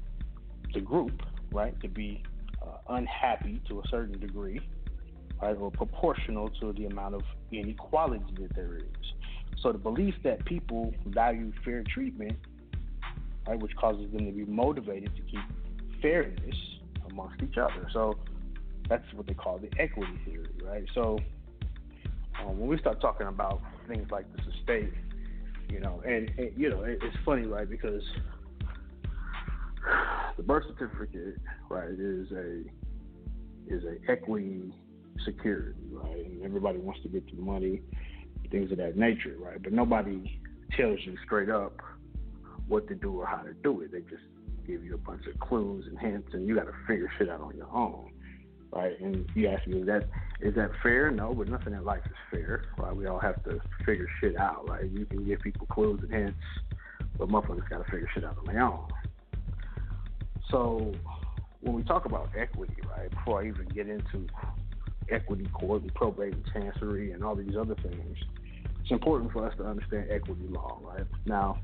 [0.74, 1.22] the group,
[1.54, 2.22] right, to be
[2.62, 4.60] uh, unhappy to a certain degree,
[5.42, 7.22] right, or proportional to the amount of
[7.52, 8.84] inequality that there is.
[9.62, 12.38] So the belief that people value fair treatment,
[13.48, 15.42] right, which causes them to be motivated to keep
[16.02, 16.56] fairness
[17.10, 17.88] amongst each other.
[17.94, 18.18] So
[18.90, 20.86] that's what they call the equity theory, right?
[20.94, 21.20] So
[22.42, 24.94] um, when we start talking about things like this estate,
[25.70, 27.70] You know, and, and you know, it, it's funny, right?
[27.70, 28.04] Because
[30.38, 31.38] the birth certificate,
[31.70, 32.64] right, is a
[33.68, 34.74] is a equity
[35.26, 36.26] security, right?
[36.26, 37.82] And everybody wants to get the money,
[38.54, 39.62] things of that nature, right?
[39.62, 40.40] But nobody
[40.78, 41.82] tells you straight up
[42.68, 43.92] what to do or how to do it.
[43.92, 44.24] They just
[44.66, 47.42] give you a bunch of clues and hints, and you got to figure shit out
[47.42, 48.12] on your own,
[48.72, 48.98] right?
[49.02, 50.08] And you ask me, is that
[50.40, 51.10] is that fair?
[51.10, 52.96] No, but nothing in life is fair, right?
[52.96, 54.90] We all have to figure shit out, right?
[54.90, 56.38] You can give people clues and hints,
[57.18, 58.88] but motherfuckers got to figure shit out on their own.
[60.52, 60.94] So
[61.62, 64.28] when we talk about equity, right, before I even get into
[65.10, 68.18] equity court and probate and chancery and all these other things,
[68.84, 71.06] it's important for us to understand equity law, right?
[71.26, 71.62] Now,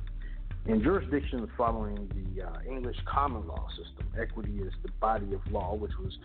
[0.65, 5.75] in jurisdictions following the uh, English common law system, equity is the body of law
[5.75, 6.17] which was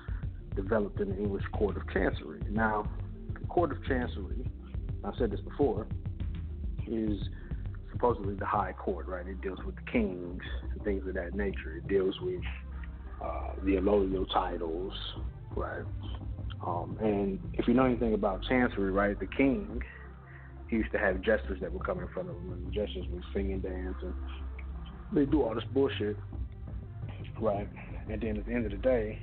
[0.55, 2.41] developed in the English Court of Chancery.
[2.49, 2.89] Now,
[3.33, 4.49] the Court of Chancery,
[5.03, 5.89] I've said this before,
[6.87, 7.19] is
[7.91, 9.27] supposedly the high court, right?
[9.27, 11.77] It deals with the kings and things of that nature.
[11.77, 12.43] It deals with
[13.21, 14.93] uh, the allodial titles,
[15.57, 15.85] right?
[16.65, 19.83] Um, and if you know anything about chancery, right, the king,
[20.69, 23.07] he used to have jesters that would come in front of him, and the jesters
[23.11, 24.15] would sing and dance, and
[25.13, 26.17] they do all this bullshit,
[27.41, 27.69] right?
[28.09, 29.19] And then at the end of the day,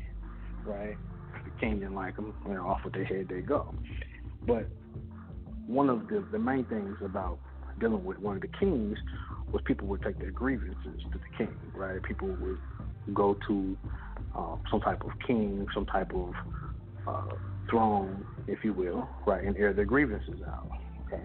[0.65, 0.97] right,
[1.43, 3.73] the king didn't like them, you know, off with their head they go.
[4.45, 4.67] But
[5.67, 7.39] one of the, the main things about
[7.79, 8.97] dealing with one of the kings
[9.51, 12.01] was people would take their grievances to the king, right?
[12.03, 12.59] People would
[13.13, 13.77] go to
[14.35, 16.33] uh, some type of king, some type of
[17.07, 17.35] uh,
[17.69, 20.69] throne, if you will, right, and air their grievances out.
[21.11, 21.23] Okay.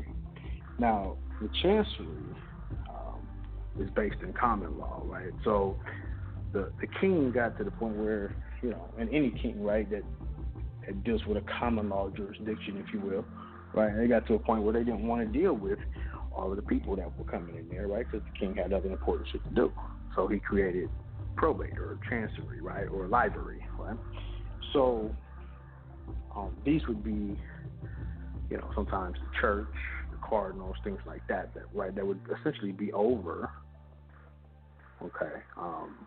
[0.79, 2.37] Now, the chancery
[2.89, 3.27] um,
[3.79, 5.33] is based in common law, right?
[5.45, 5.77] So
[6.53, 10.03] the the king got to the point where you know, and any king, right, that,
[10.87, 13.25] that deals with a common law jurisdiction, if you will,
[13.75, 13.91] right?
[13.91, 15.79] And they got to a point where they didn't want to deal with
[16.35, 18.07] all of the people that were coming in there, right?
[18.11, 19.73] Because the king had other important shit to do.
[20.15, 20.91] So he created
[21.37, 23.97] probate or chancery, right, or library, right?
[24.73, 25.15] So
[26.35, 27.39] um, these would be,
[28.51, 29.67] you know, sometimes the church,
[30.11, 33.51] the cardinals, things like that, that right, that would essentially be over.
[35.03, 35.43] Okay.
[35.57, 36.07] Um,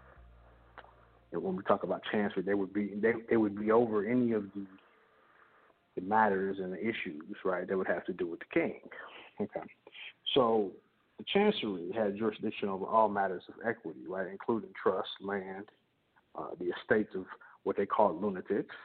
[1.32, 4.32] and when we talk about chancery, they would be they they would be over any
[4.32, 4.66] of the
[5.96, 8.80] the matters and the issues, right, that would have to do with the king.
[9.42, 9.68] Okay.
[10.34, 10.72] So
[11.18, 15.66] the chancery had jurisdiction over all matters of equity, right, including trust, land,
[16.38, 17.26] uh, the estates of
[17.64, 18.76] what they call lunatics,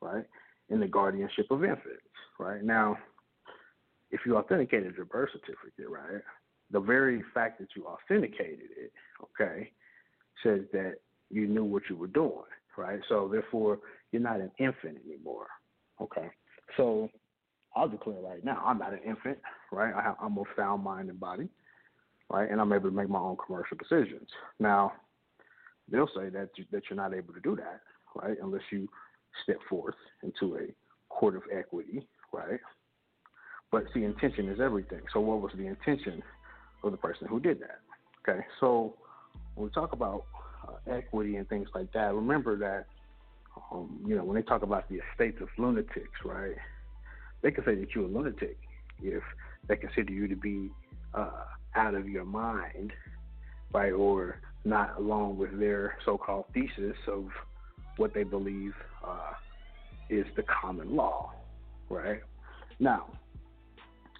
[0.00, 0.24] right,
[0.70, 2.00] and the guardianship of infants,
[2.42, 2.62] right.
[2.62, 2.98] Now,
[4.10, 6.22] if you authenticated your birth certificate, right,
[6.70, 8.92] the very fact that you authenticated it,
[9.22, 9.70] okay,
[10.42, 10.96] says that
[11.30, 12.44] you knew what you were doing,
[12.76, 13.00] right?
[13.08, 13.78] So therefore,
[14.10, 15.46] you're not an infant anymore,
[16.00, 16.28] okay?
[16.76, 17.08] So
[17.74, 19.38] I'll declare right now, I'm not an infant,
[19.70, 19.94] right?
[19.94, 21.48] I I'm of sound mind and body,
[22.28, 22.50] right?
[22.50, 24.28] And I'm able to make my own commercial decisions.
[24.58, 24.92] Now,
[25.90, 27.80] they'll say that you, that you're not able to do that,
[28.14, 28.36] right?
[28.42, 28.88] Unless you
[29.42, 30.66] step forth into a
[31.08, 32.60] court of equity, right?
[33.70, 35.00] But see, intention is everything.
[35.12, 36.22] So what was the intention
[36.84, 37.80] of the person who did that?
[38.28, 38.94] Okay, so
[39.54, 40.24] when we talk about
[40.68, 42.86] uh, equity and things like that, remember that
[43.70, 46.56] um, you know when they talk about the estates of lunatics, right?
[47.42, 48.56] They can say that you're a lunatic
[49.02, 49.22] if
[49.68, 50.70] they consider you to be
[51.14, 51.44] uh,
[51.74, 52.92] out of your mind,
[53.72, 57.26] right, or not along with their so-called thesis of
[57.96, 58.72] what they believe
[59.06, 59.32] uh,
[60.08, 61.32] is the common law,
[61.92, 62.20] right?
[62.80, 63.06] Now,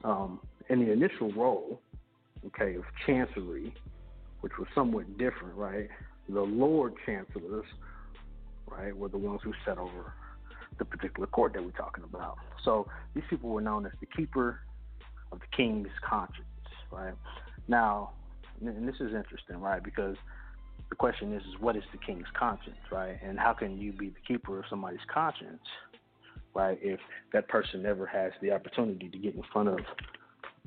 [0.05, 1.81] um, in the initial role,
[2.47, 3.74] okay, of chancery,
[4.40, 5.89] which was somewhat different, right?
[6.28, 7.65] The Lord Chancellors,
[8.66, 10.12] right, were the ones who set over
[10.78, 12.36] the particular court that we're talking about.
[12.65, 14.61] So these people were known as the keeper
[15.31, 16.47] of the king's conscience,
[16.90, 17.15] right?
[17.69, 18.11] Now,
[18.61, 19.82] and this is interesting, right?
[19.82, 20.16] Because
[20.90, 23.16] the question is, is what is the king's conscience, right?
[23.23, 25.62] And how can you be the keeper of somebody's conscience,
[26.55, 27.01] right, if
[27.33, 29.79] that person never has the opportunity to get in front of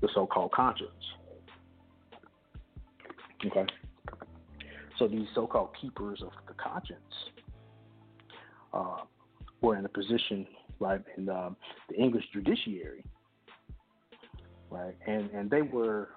[0.02, 0.91] the so-called conscience?
[3.45, 3.66] Okay.
[4.98, 6.99] So these so-called keepers of the conscience
[8.74, 8.98] uh,
[9.62, 10.48] were in a position,
[10.80, 11.56] right, in the
[11.98, 13.03] English judiciary,
[14.70, 16.10] right, and and they were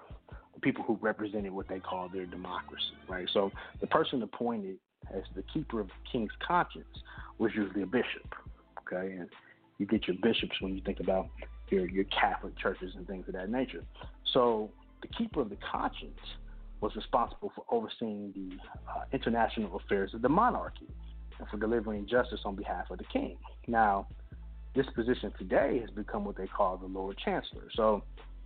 [0.61, 3.27] people who represented what they call their democracy, right.
[3.33, 4.77] So the person appointed
[5.13, 6.85] as the keeper of the king's conscience
[7.37, 8.33] was usually a bishop,
[8.79, 9.29] okay, and
[9.79, 11.27] you get your bishops when you think about
[11.69, 13.83] your your Catholic churches and things of that nature.
[14.33, 14.69] So
[15.01, 16.19] the keeper of the conscience
[16.81, 18.57] was responsible for overseeing the
[18.91, 20.87] uh, international affairs of the monarchy
[21.39, 23.37] and for delivering justice on behalf of the king.
[23.67, 24.07] Now,
[24.75, 27.63] this position today has become what they call the Lord Chancellor.
[27.75, 28.03] So,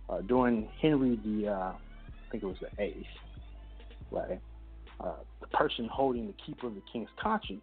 [0.08, 1.72] uh, during Henry the uh,
[2.34, 3.06] think it was the eighth,
[4.10, 4.40] right?
[5.00, 7.62] Uh, the person holding the keeper of the king's conscience,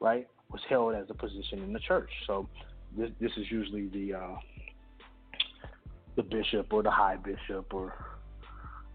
[0.00, 2.10] right, was held as a position in the church.
[2.26, 2.48] So
[2.96, 4.36] this this is usually the uh,
[6.16, 7.94] the bishop or the high bishop or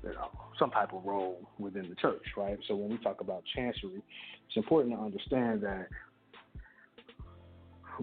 [0.04, 2.58] you know some type of role within the church, right?
[2.68, 4.02] So when we talk about chancery,
[4.48, 5.88] it's important to understand that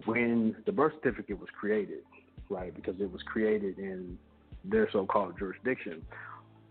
[0.05, 2.02] when the birth certificate was created,
[2.48, 4.19] right, because it was created in
[4.64, 6.02] their so-called jurisdiction,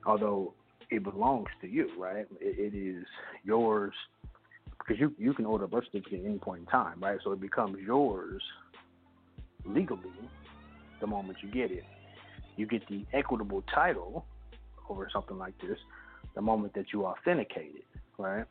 [0.05, 0.53] although
[0.89, 2.27] it belongs to you, right?
[2.39, 3.05] it, it is
[3.43, 3.93] yours
[4.79, 7.19] because you you can order a birth certificate at any point in time, right?
[7.23, 8.41] So it becomes yours
[9.65, 10.29] legally
[10.99, 11.83] the moment you get it.
[12.57, 14.25] You get the equitable title
[14.89, 15.77] over something like this
[16.35, 17.85] the moment that you authenticate it,
[18.17, 18.45] right?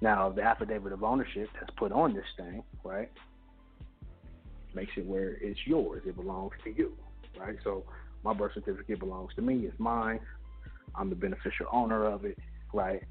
[0.00, 3.10] Now the affidavit of ownership that's put on this thing, right,
[4.74, 6.02] makes it where it's yours.
[6.06, 6.92] It belongs to you,
[7.38, 7.56] right?
[7.64, 7.84] So
[8.24, 9.66] my birth certificate belongs to me.
[9.66, 10.20] It's mine.
[10.94, 12.38] I'm the beneficial owner of it,
[12.72, 13.02] right?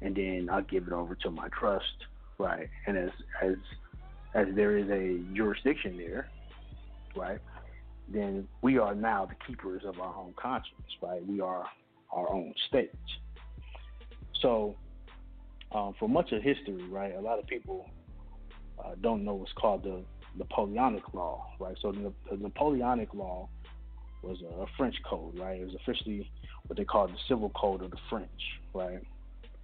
[0.00, 1.84] And then I'll give it over to my trust,
[2.38, 2.68] right?
[2.86, 3.10] And as
[3.42, 3.54] as
[4.34, 6.28] as there is a jurisdiction there,
[7.16, 7.38] right?
[8.08, 11.24] Then we are now the keepers of our own conscience, right?
[11.26, 11.64] We are
[12.12, 12.90] our own state.
[14.40, 14.76] So,
[15.72, 17.88] um, for much of history, right, a lot of people
[18.78, 20.02] uh, don't know what's called the
[20.36, 21.76] Napoleonic Law, right?
[21.80, 23.48] So the, the Napoleonic Law
[24.22, 25.60] was a, French code, right?
[25.60, 26.30] It was officially
[26.66, 28.28] what they called the Civil Code of the French,
[28.72, 29.00] right?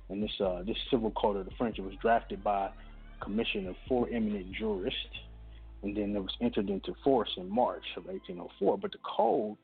[0.09, 3.77] And this uh, this Civil Code of the French was drafted by a commission of
[3.87, 4.99] four eminent jurists,
[5.83, 8.79] and then it was entered into force in March of 1804.
[8.79, 9.57] But the code,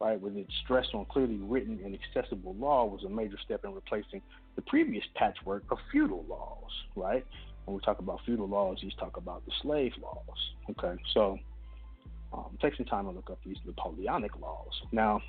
[0.00, 3.74] right, with its stress on clearly written and accessible law, was a major step in
[3.74, 4.20] replacing
[4.56, 7.24] the previous patchwork of feudal laws, right?
[7.64, 10.70] When we talk about feudal laws, he's talk about the slave laws.
[10.70, 11.38] Okay, so
[12.32, 14.72] um, take some time to look up these Napoleonic laws.
[14.92, 15.20] Now,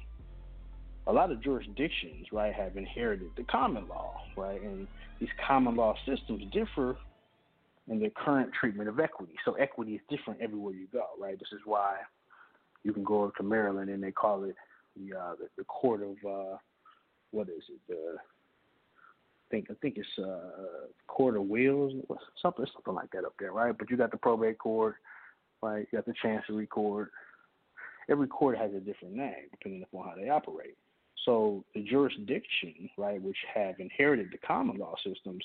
[1.08, 4.88] a lot of jurisdictions, right, have inherited the common law, right, and
[5.20, 6.98] these common law systems differ
[7.88, 9.36] in their current treatment of equity.
[9.46, 11.38] So equity is different everywhere you go, right?
[11.38, 11.98] This is why
[12.84, 14.56] you can go over to Maryland and they call it
[14.96, 16.58] the uh, the, the court of uh,
[17.32, 17.80] what is it?
[17.88, 21.94] The I think I think it's uh, court of wills,
[22.42, 23.78] something something like that up there, right?
[23.78, 24.96] But you got the probate court,
[25.62, 25.88] right?
[25.92, 27.12] You got the chancery court.
[28.10, 30.78] Every court has a different name depending upon how they operate.
[31.26, 35.44] So the jurisdiction, right, which have inherited the common law systems,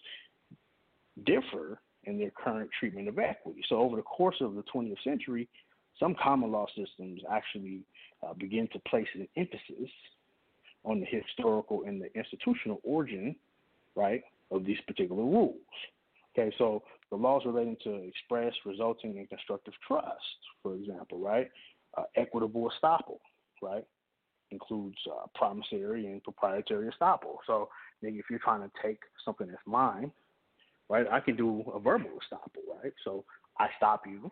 [1.25, 3.62] differ in their current treatment of equity.
[3.68, 5.48] So over the course of the 20th century,
[5.98, 7.82] some common law systems actually
[8.22, 9.90] uh, begin to place an emphasis
[10.85, 13.36] on the historical and the institutional origin,
[13.94, 15.56] right, of these particular rules.
[16.32, 20.16] Okay, so the laws relating to express, resulting, and constructive trust,
[20.62, 21.51] for example, right,
[21.98, 23.18] uh, equitable estoppel,
[23.62, 23.85] right,
[24.51, 27.36] includes uh, promissory and proprietary estoppel.
[27.47, 27.68] So,
[28.02, 30.10] if you're trying to take something that's mine,
[30.91, 32.93] right, I can do a verbal estoppel, right?
[33.05, 33.25] So
[33.59, 34.31] I stop you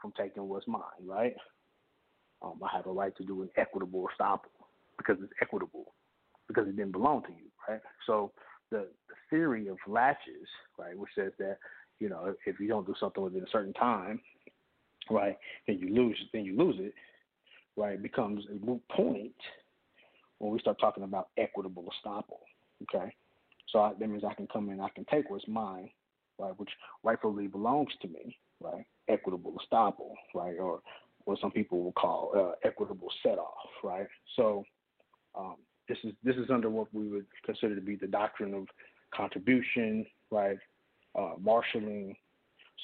[0.00, 1.34] from taking what's mine, right?
[2.42, 4.52] Um, I have a right to do an equitable estoppel
[4.96, 5.92] because it's equitable,
[6.46, 7.80] because it didn't belong to you, right?
[8.06, 8.32] So
[8.70, 10.46] the, the theory of laches,
[10.78, 11.58] right, which says that
[11.98, 14.20] you know if you don't do something within a certain time,
[15.10, 15.36] right,
[15.66, 16.94] then you lose, then you lose it,
[17.76, 19.34] right, becomes a moot point
[20.38, 22.38] when we start talking about equitable estoppel.
[22.82, 23.12] Okay,
[23.68, 25.90] so I, that means I can come in, I can take what's mine,
[26.38, 26.70] right, which
[27.02, 30.80] rightfully belongs to me, right, equitable estoppel, right, or
[31.24, 34.06] what some people will call uh, equitable set off, right.
[34.36, 34.64] So
[35.36, 35.56] um,
[35.88, 38.66] this is this is under what we would consider to be the doctrine of
[39.14, 40.58] contribution, right,
[41.18, 42.14] uh, marshaling,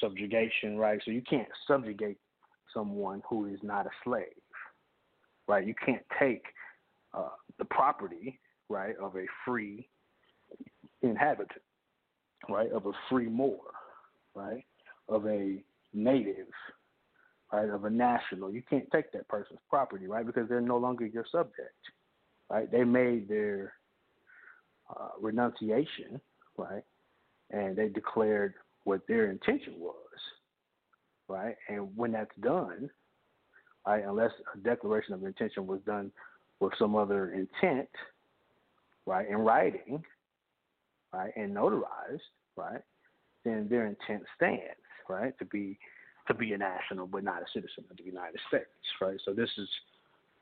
[0.01, 1.01] subjugation, right.
[1.05, 2.19] So you can't subjugate
[2.75, 4.25] someone who is not a slave,
[5.49, 5.67] right?
[5.67, 6.45] You can't take
[7.13, 8.39] uh, the property,
[8.69, 9.89] right, of a free
[11.03, 11.63] inhabitant,
[12.49, 13.61] right, of a free Moor,
[14.35, 14.65] right,
[15.09, 15.63] of a
[15.93, 16.47] native,
[17.53, 18.53] right, of a national.
[18.53, 21.75] You can't take that person's property, right, because they're no longer your subject,
[22.49, 22.71] right?
[22.71, 23.75] They made their
[24.89, 26.21] uh, renunciation,
[26.57, 26.85] right,
[27.51, 28.55] and they declared
[28.85, 29.95] what their intention was,
[31.29, 32.91] right, and when that's done,
[33.87, 36.11] right, unless a declaration of intention was done
[36.61, 37.89] with some other intent,
[39.07, 40.03] right, in writing,
[41.13, 42.21] right, and notarized,
[42.57, 42.81] right,
[43.45, 44.63] then their intent stands,
[45.09, 45.79] right, to be
[46.29, 48.67] to be a national but not a citizen of the United States,
[49.01, 49.19] right.
[49.25, 49.69] So this is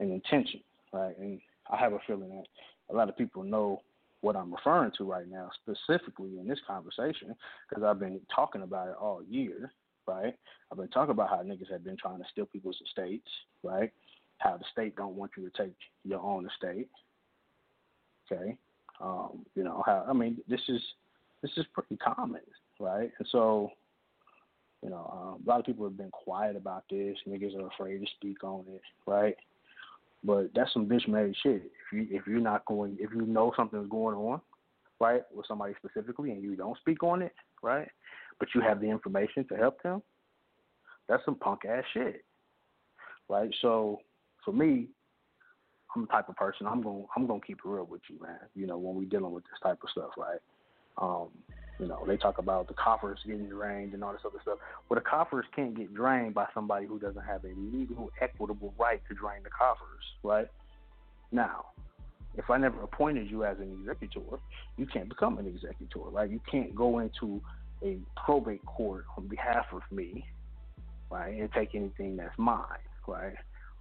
[0.01, 0.61] an intention,
[0.93, 1.41] right, and
[1.71, 2.45] I have a feeling that
[2.91, 3.83] a lot of people know
[4.21, 7.35] what I'm referring to right now, specifically in this conversation,
[7.69, 9.73] because I've been talking about it all year,
[10.07, 10.35] right?
[10.71, 13.31] I've been talking about how niggas have been trying to steal people's estates,
[13.63, 13.93] right?
[14.39, 15.75] How the state don't want you to take
[16.05, 16.89] your own estate,
[18.31, 18.59] Okay,
[19.01, 20.81] um, you know how I mean this is
[21.43, 22.41] this is pretty common,
[22.81, 23.11] right?
[23.19, 23.71] And so,
[24.83, 27.17] you know, um, a lot of people have been quiet about this.
[27.29, 29.37] Niggas are afraid to speak on it, right?
[30.25, 31.63] But that's some bitch made shit.
[31.63, 34.41] If you if you're not going, if you know something's going on,
[35.01, 37.89] right, with somebody specifically, and you don't speak on it, right,
[38.39, 40.03] but you have the information to help them,
[41.09, 42.25] that's some punk ass shit,
[43.29, 43.51] right?
[43.63, 44.01] So
[44.45, 44.89] for me,
[45.95, 48.39] I'm the type of person I'm going I'm to keep it real with you, man.
[48.55, 50.41] You know, when we dealing with this type of stuff, right?
[50.99, 51.29] Um,
[51.79, 54.59] you know, they talk about the coffers getting drained and all this other stuff.
[54.89, 59.01] Well, the coffers can't get drained by somebody who doesn't have a legal, equitable right
[59.09, 60.49] to drain the coffers, right?
[61.31, 61.67] Now,
[62.37, 64.39] if I never appointed you as an executor,
[64.77, 66.29] you can't become an executor, right?
[66.29, 67.41] You can't go into
[67.83, 70.25] a probate court on behalf of me,
[71.11, 72.65] right, and take anything that's mine,
[73.07, 73.35] right?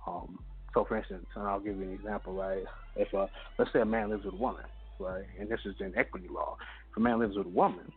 [0.05, 0.39] Um,
[0.77, 2.63] so, for instance, and I'll give you an example, right?
[2.95, 3.25] If uh,
[3.57, 4.61] let's say a man lives with a woman,
[4.99, 6.55] right, and this is in equity law.
[6.91, 7.91] If a man lives with a woman,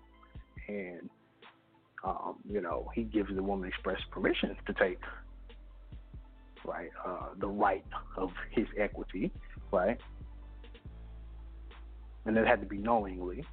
[0.67, 1.11] and
[2.03, 4.99] um, you know he gives the woman express permission to take,
[6.65, 7.85] right, uh, the right
[8.17, 9.31] of his equity,
[9.71, 9.99] right,
[12.25, 13.45] and it had to be knowingly,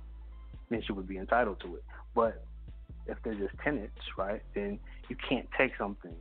[0.69, 1.83] then she would be entitled to it.
[2.15, 2.45] But
[3.07, 4.79] if they're just tenants, right, then
[5.09, 6.15] you can't take something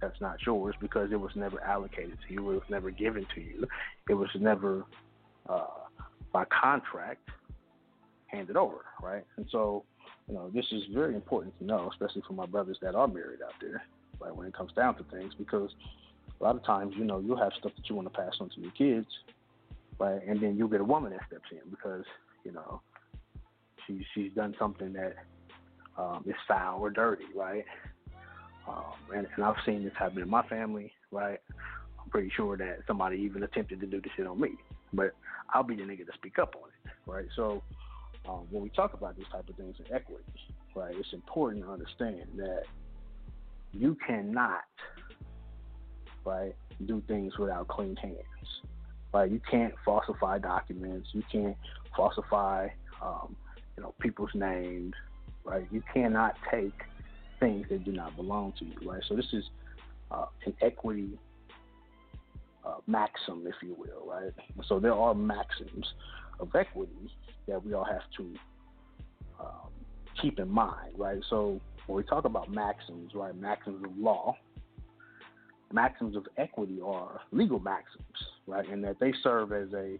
[0.00, 2.50] that's not yours because it was never allocated to you.
[2.50, 3.66] It was never given to you.
[4.08, 4.84] It was never
[5.48, 5.66] uh,
[6.32, 7.28] by contract
[8.26, 9.24] handed over, right?
[9.36, 9.84] And so,
[10.28, 13.40] you know, this is very important to know, especially for my brothers that are married
[13.44, 13.82] out there,
[14.20, 14.34] right?
[14.34, 15.70] When it comes down to things, because
[16.40, 18.48] a lot of times, you know, you'll have stuff that you want to pass on
[18.50, 19.08] to your kids,
[19.98, 20.20] right?
[20.26, 22.04] And then you'll get a woman that steps in because,
[22.44, 22.80] you know,
[23.86, 25.16] she she's done something that
[25.98, 27.64] um, is foul or dirty, right?
[28.70, 31.40] Um, and, and I've seen this happen in my family, right?
[32.00, 34.50] I'm pretty sure that somebody even attempted to do this shit on me,
[34.92, 35.12] but
[35.52, 37.26] I'll be the nigga to speak up on it, right?
[37.34, 37.62] So
[38.28, 40.22] um, when we talk about these type of things in equity,
[40.74, 42.62] right, it's important to understand that
[43.72, 44.62] you cannot,
[46.24, 46.54] right,
[46.86, 48.16] do things without clean hands,
[49.12, 49.30] right?
[49.30, 51.08] You can't falsify documents.
[51.12, 51.56] You can't
[51.96, 52.68] falsify,
[53.02, 53.34] um,
[53.76, 54.94] you know, people's names,
[55.44, 55.66] right?
[55.72, 56.74] You cannot take
[57.40, 59.02] things that do not belong to you, right?
[59.08, 59.44] So this is
[60.10, 61.18] uh, an equity
[62.64, 64.32] uh, maxim, if you will, right?
[64.68, 65.86] So there are maxims
[66.38, 66.92] of equity
[67.48, 68.34] that we all have to
[69.40, 69.70] um,
[70.20, 71.20] keep in mind, right?
[71.30, 74.36] So when we talk about maxims, right, maxims of law,
[75.72, 78.04] maxims of equity are legal maxims,
[78.46, 79.96] right, and that they serve as a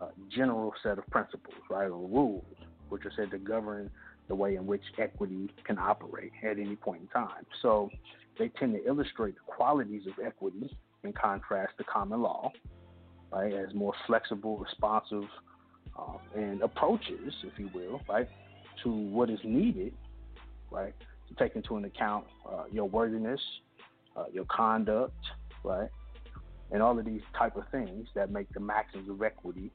[0.00, 2.44] uh, general set of principles, right, or rules,
[2.88, 3.90] which are said to govern
[4.28, 7.44] the way in which equity can operate at any point in time.
[7.62, 7.90] So
[8.38, 12.50] they tend to illustrate the qualities of equity in contrast to common law,
[13.32, 15.24] right, as more flexible, responsive,
[15.98, 18.28] um, and approaches, if you will, right,
[18.82, 19.92] to what is needed,
[20.70, 20.94] right,
[21.28, 23.40] to take into account uh, your worthiness,
[24.16, 25.14] uh, your conduct,
[25.62, 25.90] right,
[26.72, 29.70] and all of these type of things that make the maxims of equity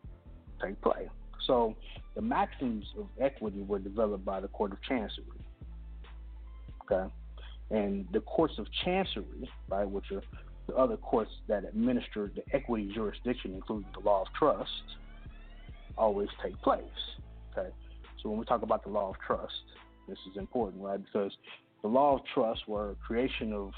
[0.62, 1.08] take place.
[1.46, 1.76] So
[2.16, 5.26] the maxims of equity were developed by the Court of Chancery.
[6.84, 7.12] Okay.
[7.72, 10.24] And the courts of chancery, right, which are
[10.68, 14.72] the other courts that administer the equity jurisdiction, including the law of trust,
[15.98, 16.84] always take place.
[17.52, 17.70] Okay.
[18.22, 19.54] So when we talk about the law of trust,
[20.08, 21.00] this is important, right?
[21.04, 21.32] Because
[21.82, 23.72] the law of trust were creation of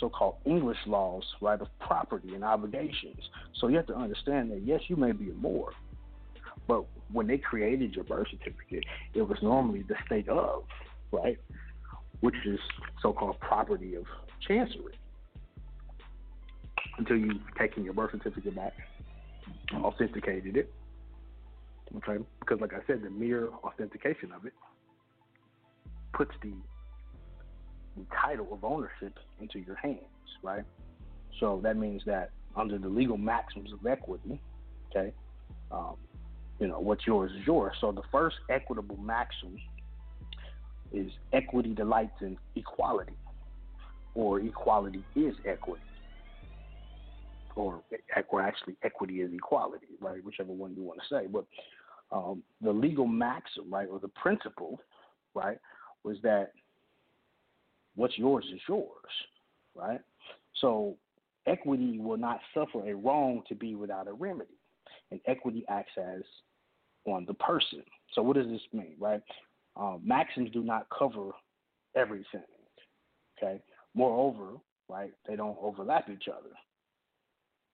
[0.00, 3.20] so-called English laws, right, of property and obligations.
[3.60, 5.72] So you have to understand that yes, you may be a Moor,
[6.66, 8.84] but when they created your birth certificate,
[9.14, 10.64] it was normally the state of,
[11.12, 11.38] right?
[12.20, 12.58] Which is
[13.02, 14.04] so called property of
[14.46, 14.94] chancery.
[16.98, 18.72] Until you've taken your birth certificate back,
[19.74, 20.72] authenticated it.
[21.96, 22.22] Okay?
[22.40, 24.54] Because like I said, the mere authentication of it
[26.12, 26.52] puts the,
[27.96, 30.00] the title of ownership into your hands,
[30.42, 30.64] right?
[31.38, 34.40] So that means that under the legal maxims of equity,
[34.90, 35.12] okay,
[35.70, 35.96] um,
[36.58, 37.74] you know, what's yours is yours.
[37.80, 39.58] So the first equitable maxim
[40.92, 43.16] is equity delights in equality,
[44.14, 45.82] or equality is equity,
[47.54, 47.82] or,
[48.14, 50.24] actually equity is equality, right?
[50.24, 51.26] Whichever one you want to say.
[51.26, 51.44] But
[52.12, 54.80] um, the legal maxim, right, or the principle,
[55.34, 55.58] right,
[56.04, 56.52] was that
[57.96, 58.86] what's yours is yours,
[59.74, 60.00] right?
[60.60, 60.96] So
[61.46, 64.56] equity will not suffer a wrong to be without a remedy
[65.10, 66.22] and equity acts as
[67.06, 67.82] on the person.
[68.12, 69.22] So what does this mean, right?
[69.76, 71.30] Um, maxims do not cover
[71.94, 72.42] everything.
[73.38, 73.60] Okay.
[73.94, 74.58] Moreover,
[74.88, 76.50] right, they don't overlap each other.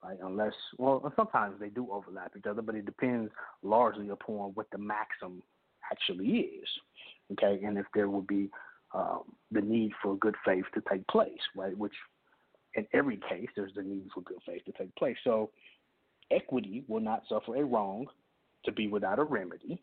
[0.03, 0.19] right?
[0.23, 3.31] Unless, well, sometimes they do overlap each other, but it depends
[3.63, 5.43] largely upon what the maxim
[5.91, 6.69] actually is,
[7.33, 7.65] okay?
[7.65, 8.51] And if there would be
[8.95, 11.77] um, the need for good faith to take place, right?
[11.77, 11.95] Which
[12.75, 15.17] in every case, there's the need for good faith to take place.
[15.25, 15.51] So
[16.31, 18.07] equity will not suffer a wrong
[18.65, 19.83] to be without a remedy,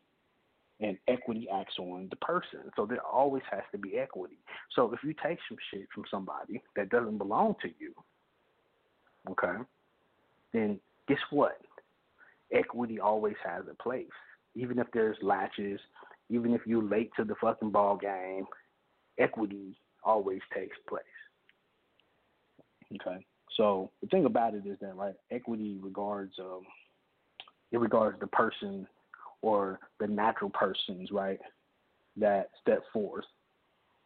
[0.81, 2.72] and equity acts on the person.
[2.76, 4.39] So there always has to be equity.
[4.76, 7.93] So if you take some shit from somebody that doesn't belong to you,
[9.30, 9.61] okay,
[10.53, 11.60] then guess what?
[12.53, 14.07] Equity always has a place.
[14.56, 15.80] Even if there's laches,
[16.30, 18.45] even if you're late to the fucking ball game,
[19.18, 21.03] equity always takes place.
[22.95, 23.26] Okay.
[23.57, 26.61] So the thing about it is that right, equity regards um
[27.72, 28.88] it regards the person
[29.41, 31.40] or the natural persons, right,
[32.18, 33.26] that step forth,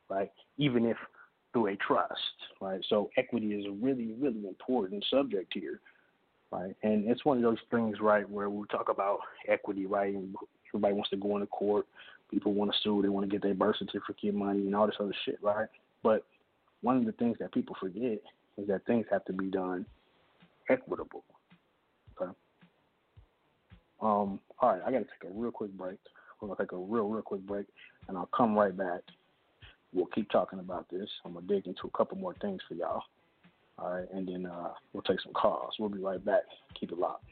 [0.09, 0.97] right, even if
[1.51, 2.13] through a trust,
[2.61, 2.83] right.
[2.89, 5.79] So equity is a really, really important subject here,
[6.51, 10.35] right, and it's one of those things, right, where we talk about equity, right, and
[10.69, 11.85] everybody wants to go into court,
[12.29, 14.95] people want to sue, they want to get their birth certificate money and all this
[14.99, 15.67] other shit, right,
[16.03, 16.25] but
[16.81, 18.19] one of the things that people forget
[18.57, 19.85] is that things have to be done
[20.69, 21.23] equitable.
[22.21, 22.31] Okay.
[24.03, 25.97] Um, all right, I got to take a real quick break.
[26.41, 27.67] We're gonna take a real, real quick break,
[28.09, 28.99] and I'll come right back.
[29.93, 31.07] We'll keep talking about this.
[31.23, 33.03] I'm gonna dig into a couple more things for y'all.
[33.79, 35.75] All right, and then uh, we'll take some calls.
[35.79, 36.41] We'll be right back.
[36.77, 37.23] Keep it locked.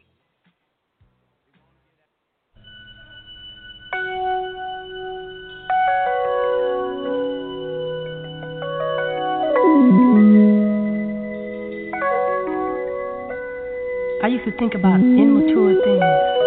[14.23, 16.40] I used to think about immature things.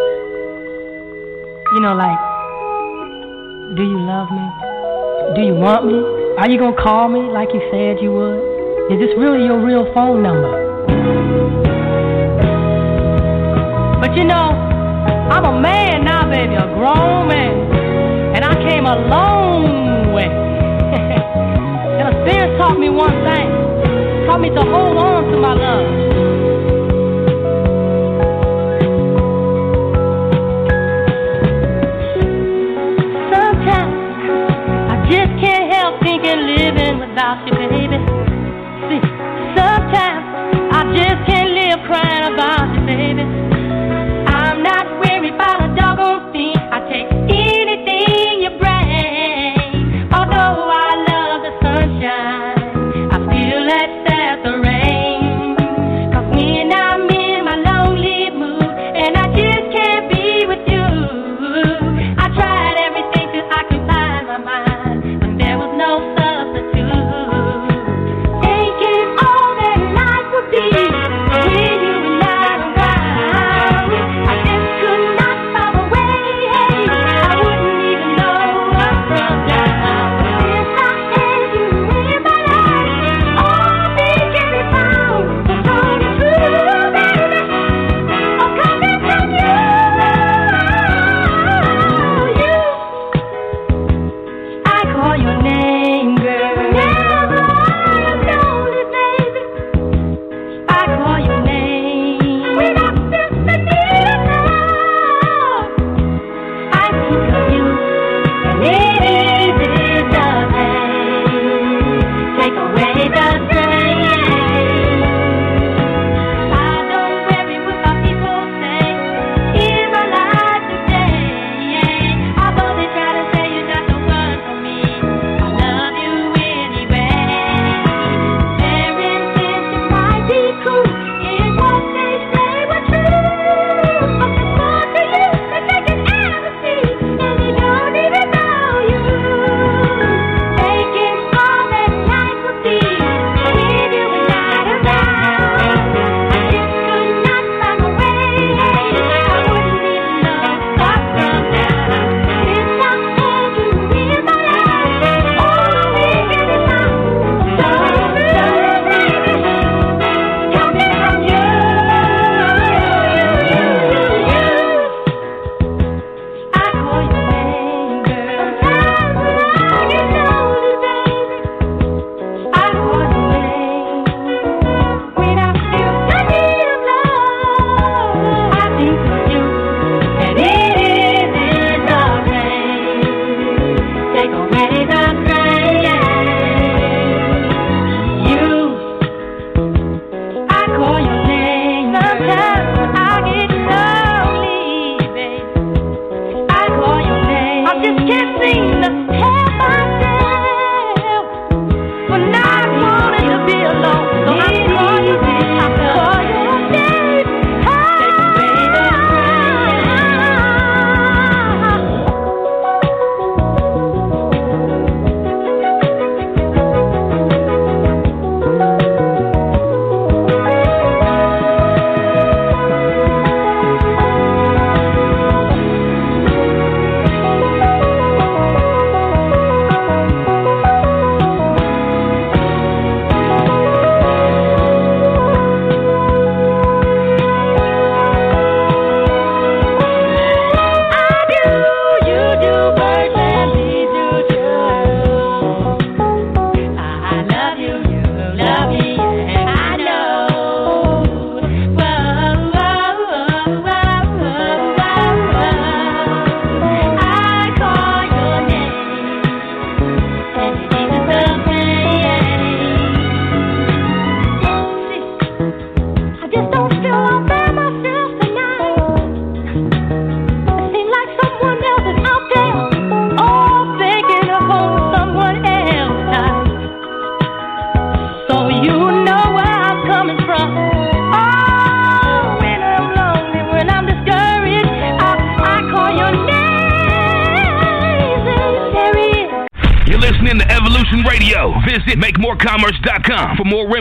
[1.74, 2.14] You know, like,
[3.74, 4.46] do you love me?
[5.34, 5.98] Do you want me?
[6.38, 8.94] Are you gonna call me like you said you would?
[8.94, 10.54] Is this really your real phone number?
[13.98, 14.54] But you know,
[15.34, 18.38] I'm a man now, baby, a grown man.
[18.38, 20.30] And I came a long way.
[20.30, 23.50] and experience taught me one thing.
[24.30, 26.23] Taught me to hold on to my love.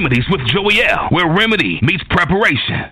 [0.03, 2.91] Remedies with Joey L, where remedy meets preparation.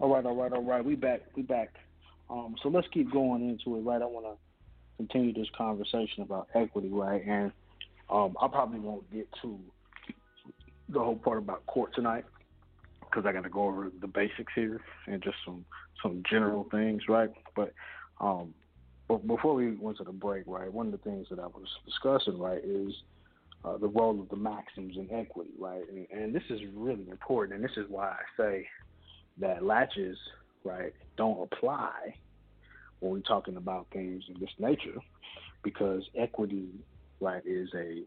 [0.00, 0.82] All right, all right, all right.
[0.82, 1.20] We back.
[1.36, 1.74] We back.
[2.30, 4.00] Um, so let's keep going into it, right?
[4.00, 4.32] I want to
[4.96, 7.22] continue this conversation about equity, right?
[7.26, 7.37] And
[8.58, 9.56] probably won't get to
[10.88, 12.24] the whole part about court tonight
[13.00, 15.64] because I got to go over the basics here and just some
[16.02, 17.30] some general things, right?
[17.54, 17.72] But
[18.20, 18.52] um,
[19.06, 21.68] but before we went to the break, right, one of the things that I was
[21.86, 22.92] discussing, right, is
[23.64, 25.84] uh, the role of the maxims in equity, right?
[25.88, 28.66] And, and this is really important, and this is why I say
[29.38, 30.18] that laches,
[30.64, 32.16] right, don't apply
[32.98, 34.98] when we're talking about things of this nature,
[35.62, 36.66] because equity,
[37.20, 38.02] right, is a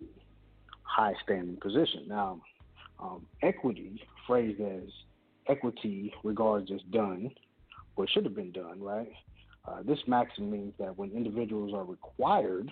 [0.91, 2.05] high standing position.
[2.07, 2.41] Now,
[2.99, 4.89] um, equity, phrased as
[5.47, 7.31] equity regards as done,
[7.95, 9.11] or should have been done, right?
[9.67, 12.69] Uh, this maxim means that when individuals are required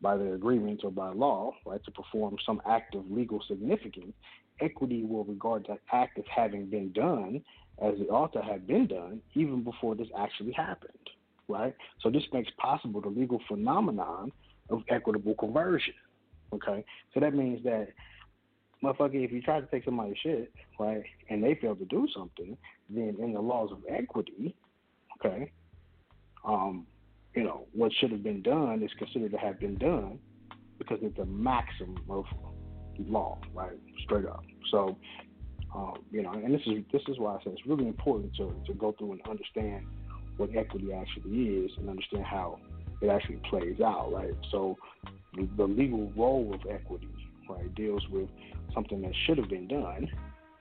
[0.00, 4.12] by their agreements or by law, right, to perform some act of legal significance,
[4.60, 7.42] equity will regard that act as having been done
[7.80, 10.92] as it ought to have been done even before this actually happened,
[11.48, 11.74] right?
[12.00, 14.32] So this makes possible the legal phenomenon
[14.70, 15.94] of equitable conversion,
[16.52, 16.84] okay?
[17.14, 17.88] So that means that,
[18.82, 22.56] motherfucker, if you try to take somebody's shit, right, and they fail to do something,
[22.90, 24.56] then in the laws of equity,
[25.18, 25.50] okay,
[26.44, 26.86] um,
[27.34, 30.18] you know, what should have been done is considered to have been done
[30.78, 32.24] because it's a maxim of
[32.98, 33.78] law, right?
[34.04, 34.42] Straight up.
[34.70, 34.98] So,
[35.74, 38.54] um, you know, and this is this is why I say it's really important to,
[38.66, 39.86] to go through and understand
[40.36, 42.58] what equity actually is and understand how
[43.02, 44.34] it actually plays out, right?
[44.50, 44.78] So,
[45.34, 47.08] the, the legal role of equity,
[47.48, 48.28] right, deals with
[48.74, 50.08] something that should have been done.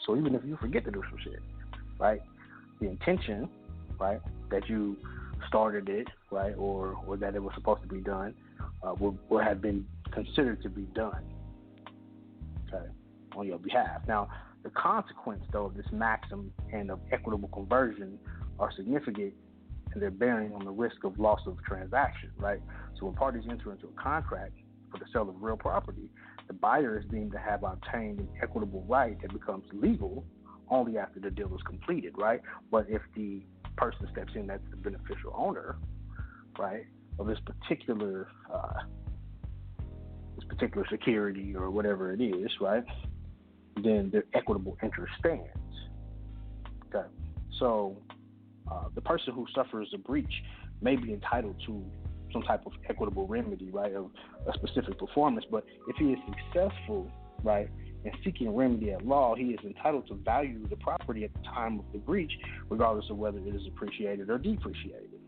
[0.05, 1.39] So even if you forget to do some shit,
[1.99, 2.21] right,
[2.79, 3.49] the intention,
[3.99, 4.19] right,
[4.49, 4.97] that you
[5.47, 8.33] started it, right, or or that it was supposed to be done,
[8.83, 11.23] uh, will, have been considered to be done,
[12.67, 12.87] okay,
[13.35, 14.01] on your behalf.
[14.07, 14.29] Now,
[14.63, 18.19] the consequence, though, of this maxim and of equitable conversion
[18.59, 19.33] are significant
[19.93, 22.59] and they're bearing on the risk of loss of transaction, right?
[22.99, 24.53] So when parties enter into a contract
[24.91, 26.09] for the sale of real property,
[26.47, 30.25] the buyer is deemed to have obtained an equitable right that becomes legal
[30.69, 32.41] only after the deal is completed, right?
[32.71, 33.41] But if the
[33.77, 35.77] person steps in that's the beneficial owner,
[36.57, 36.85] right,
[37.19, 38.83] of this particular uh,
[40.35, 42.83] this particular security or whatever it is, right,
[43.83, 45.47] then their equitable interest stands.
[46.93, 47.07] Okay,
[47.59, 47.97] so
[48.71, 50.31] uh, the person who suffers a breach
[50.81, 51.83] may be entitled to
[52.31, 54.09] some type of equitable remedy, right, of
[54.47, 55.45] a specific performance.
[55.51, 57.11] But if he is successful,
[57.43, 57.69] right,
[58.03, 61.79] in seeking remedy at law, he is entitled to value the property at the time
[61.79, 62.31] of the breach,
[62.69, 65.19] regardless of whether it is appreciated or depreciated.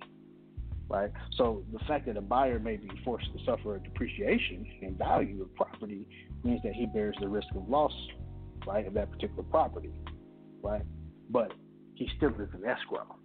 [0.89, 1.11] Right?
[1.37, 5.41] So the fact that a buyer may be forced to suffer a depreciation in value
[5.41, 6.07] of property
[6.43, 7.93] means that he bears the risk of loss,
[8.67, 9.91] right, of that particular property.
[10.61, 10.83] Right?
[11.29, 11.53] But
[11.95, 13.15] he still is an escrow.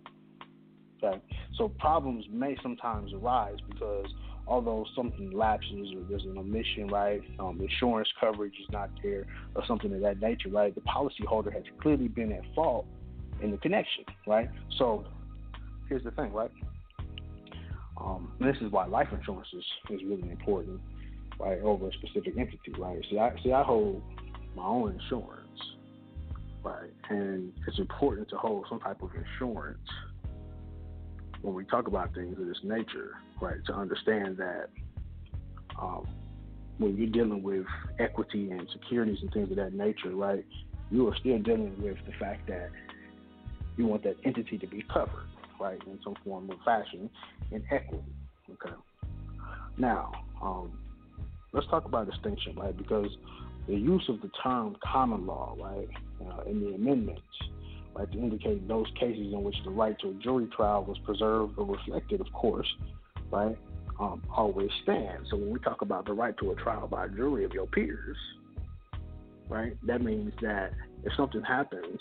[1.03, 1.21] Okay,
[1.57, 4.07] so problems may sometimes arise because
[4.49, 9.63] although something lapses or there's an omission, right, um, insurance coverage is not there or
[9.67, 12.87] something of that nature, right, the policyholder has clearly been at fault
[13.43, 14.51] in the connection, right?
[14.79, 15.05] So
[15.89, 16.51] here's the thing, right?
[18.01, 20.81] Um, this is why life insurance is, is really important,
[21.39, 22.99] right, over a specific entity, right?
[23.11, 24.03] See, I see, I hold
[24.57, 25.61] my own insurance,
[26.63, 29.79] right, and it's important to hold some type of insurance
[31.43, 33.59] when we talk about things of this nature, right?
[33.67, 34.69] To understand that
[35.81, 36.07] um,
[36.79, 37.67] when you're dealing with
[37.99, 40.45] equity and securities and things of that nature, right,
[40.91, 42.71] you are still dealing with the fact that
[43.77, 45.29] you want that entity to be covered,
[45.61, 47.09] right, in some form or fashion
[47.53, 48.05] in equity.
[48.51, 48.75] Okay.
[49.77, 50.11] Now,
[50.43, 50.77] um,
[51.53, 52.77] let's talk about distinction, right?
[52.77, 53.09] Because
[53.69, 55.89] the use of the term common law, right,
[56.27, 57.23] uh, in the amendments,
[57.95, 61.59] right, to indicate those cases in which the right to a jury trial was preserved
[61.59, 62.69] or reflected, of course,
[63.31, 63.57] right,
[64.01, 65.29] um, always stands.
[65.31, 67.67] So when we talk about the right to a trial by a jury of your
[67.67, 68.17] peers,
[69.49, 70.73] right, that means that
[71.05, 72.01] if something happens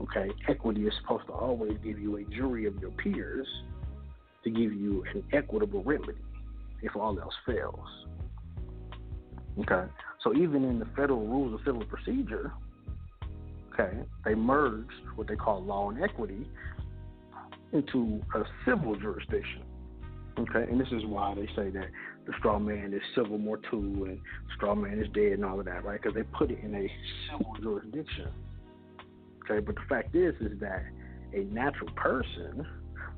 [0.00, 3.48] Okay, equity is supposed to always give you a jury of your peers
[4.44, 6.18] to give you an equitable remedy
[6.82, 8.06] if all else fails.
[9.58, 9.90] Okay,
[10.22, 12.52] so even in the federal rules of civil procedure,
[13.78, 16.46] okay, they merged what they call law and equity
[17.72, 19.62] into a civil jurisdiction.
[20.38, 21.88] Okay, and this is why they say that
[22.26, 24.20] the straw man is civil more too, and
[24.56, 26.00] straw man is dead, and all of that, right?
[26.00, 26.90] Because they put it in a
[27.30, 28.28] civil jurisdiction.
[29.44, 30.84] Okay, but the fact is, is that
[31.34, 32.66] a natural person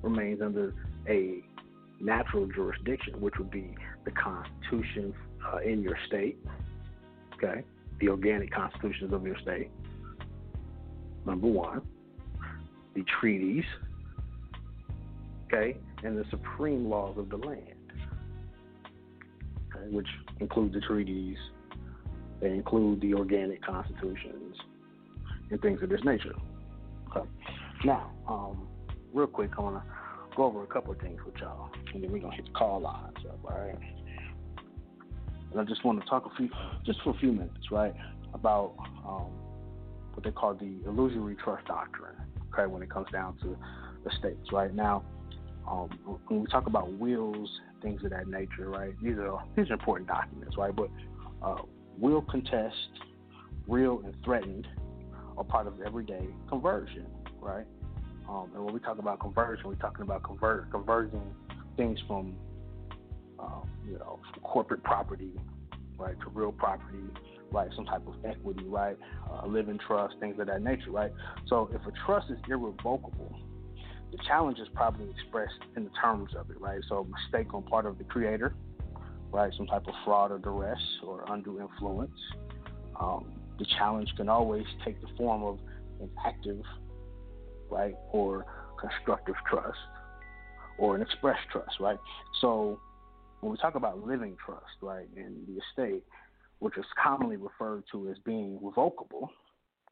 [0.02, 0.74] remains under
[1.08, 1.42] a
[2.00, 3.74] natural jurisdiction, which would be
[4.04, 5.12] the constitution
[5.46, 6.38] uh, in your state.
[7.34, 7.62] Okay,
[8.00, 9.70] the organic constitutions of your state.
[11.26, 11.82] Number one,
[12.94, 13.64] the treaties.
[15.52, 17.74] Okay, and the supreme laws of the land,
[19.74, 20.06] okay, which
[20.38, 21.36] include the treaties.
[22.40, 24.56] They include the organic constitutions
[25.50, 26.34] and things of this nature.
[27.10, 27.28] Okay.
[27.84, 28.68] Now, um,
[29.12, 29.82] real quick, I want to
[30.36, 32.80] go over a couple of things with y'all, and then we're gonna hit the call
[32.80, 33.78] lines up, all right?
[35.50, 36.48] And I just want to talk a few,
[36.86, 37.94] just for a few minutes, right,
[38.32, 38.74] about
[39.04, 39.32] um,
[40.20, 42.14] what they call the illusory trust doctrine.
[42.52, 43.56] Okay, when it comes down to
[44.04, 45.02] the states, right now,
[45.68, 45.88] um,
[46.26, 47.48] when we talk about wills,
[47.80, 48.92] things of that nature, right?
[49.02, 50.74] These are these are important documents, right?
[50.74, 50.90] But
[51.42, 51.62] uh,
[51.98, 52.74] will contest,
[53.66, 54.66] real and threatened
[55.36, 57.06] are part of everyday conversion,
[57.40, 57.66] right?
[58.28, 61.22] Um, and when we talk about conversion, we're talking about convert converting
[61.76, 62.34] things from
[63.38, 65.32] um, you know from corporate property,
[65.96, 66.98] right, to real property,
[67.52, 68.96] right, some type of equity, right,
[69.30, 71.12] a uh, living trust, things of that nature, right.
[71.48, 73.36] So if a trust is irrevocable,
[74.12, 76.80] the challenge is probably expressed in the terms of it, right.
[76.88, 78.54] So mistake on part of the creator,
[79.32, 82.18] right, some type of fraud or duress or undue influence.
[82.98, 85.58] Um, the challenge can always take the form of
[86.00, 86.62] an active,
[87.70, 88.46] right, or
[88.80, 89.78] constructive trust,
[90.78, 91.98] or an express trust, right?
[92.40, 92.80] So
[93.40, 96.02] when we talk about living trust, right, in the estate,
[96.60, 99.28] which is commonly referred to as being revocable,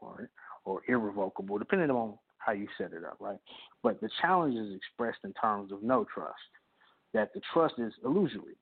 [0.00, 0.28] right,
[0.64, 3.38] or irrevocable, depending on how you set it up, right?
[3.82, 6.34] But the challenge is expressed in terms of no trust,
[7.12, 8.56] that the trust is illusory,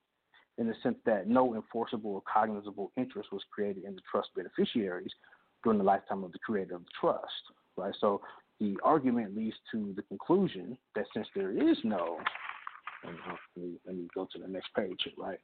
[0.57, 5.11] in the sense that no enforceable or cognizable interest was created in the trust beneficiaries
[5.63, 7.31] during the lifetime of the creator of the trust.
[7.75, 7.93] Right.
[7.99, 8.21] So
[8.59, 12.17] the argument leads to the conclusion that since there is no,
[13.03, 13.13] let
[13.55, 15.39] me, let me go to the next page, right?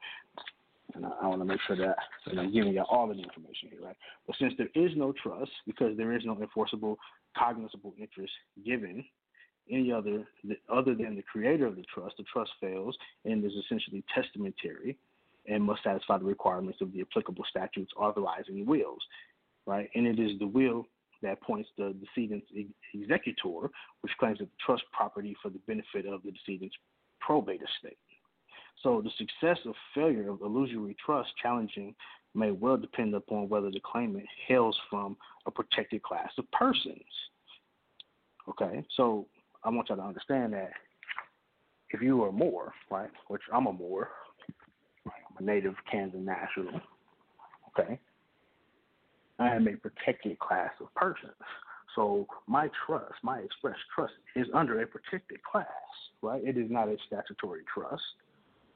[0.96, 1.96] And I, I want to make sure that
[2.28, 3.98] and I'm giving you all of the information here, right?
[4.28, 6.98] But since there is no trust, because there is no enforceable,
[7.38, 8.34] cognizable interest
[8.66, 9.04] given
[9.72, 10.26] any other
[10.72, 14.98] other than the creator of the trust, the trust fails and is essentially testamentary
[15.48, 19.02] and must satisfy the requirements of the applicable statutes authorizing wills,
[19.66, 19.90] right?
[19.96, 20.86] And it is the will
[21.22, 22.48] that appoints the decedent's
[22.94, 23.70] executor,
[24.02, 26.76] which claims the trust property for the benefit of the decedent's
[27.20, 27.98] probate estate.
[28.82, 31.96] So the success or failure of illusory trust challenging
[32.36, 37.04] may well depend upon whether the claimant hails from a protected class of persons.
[38.50, 39.26] Okay, so
[39.64, 40.72] I want y'all to understand that
[41.92, 44.10] if you are Moor, right, which I'm a Moor,
[45.06, 46.82] right, I'm a native Kansas national,
[47.70, 48.00] okay,
[49.40, 51.34] I am a protected class of persons.
[51.96, 55.68] So my trust, my express trust, is under a protected class,
[56.22, 56.44] right?
[56.44, 58.04] It is not a statutory trust,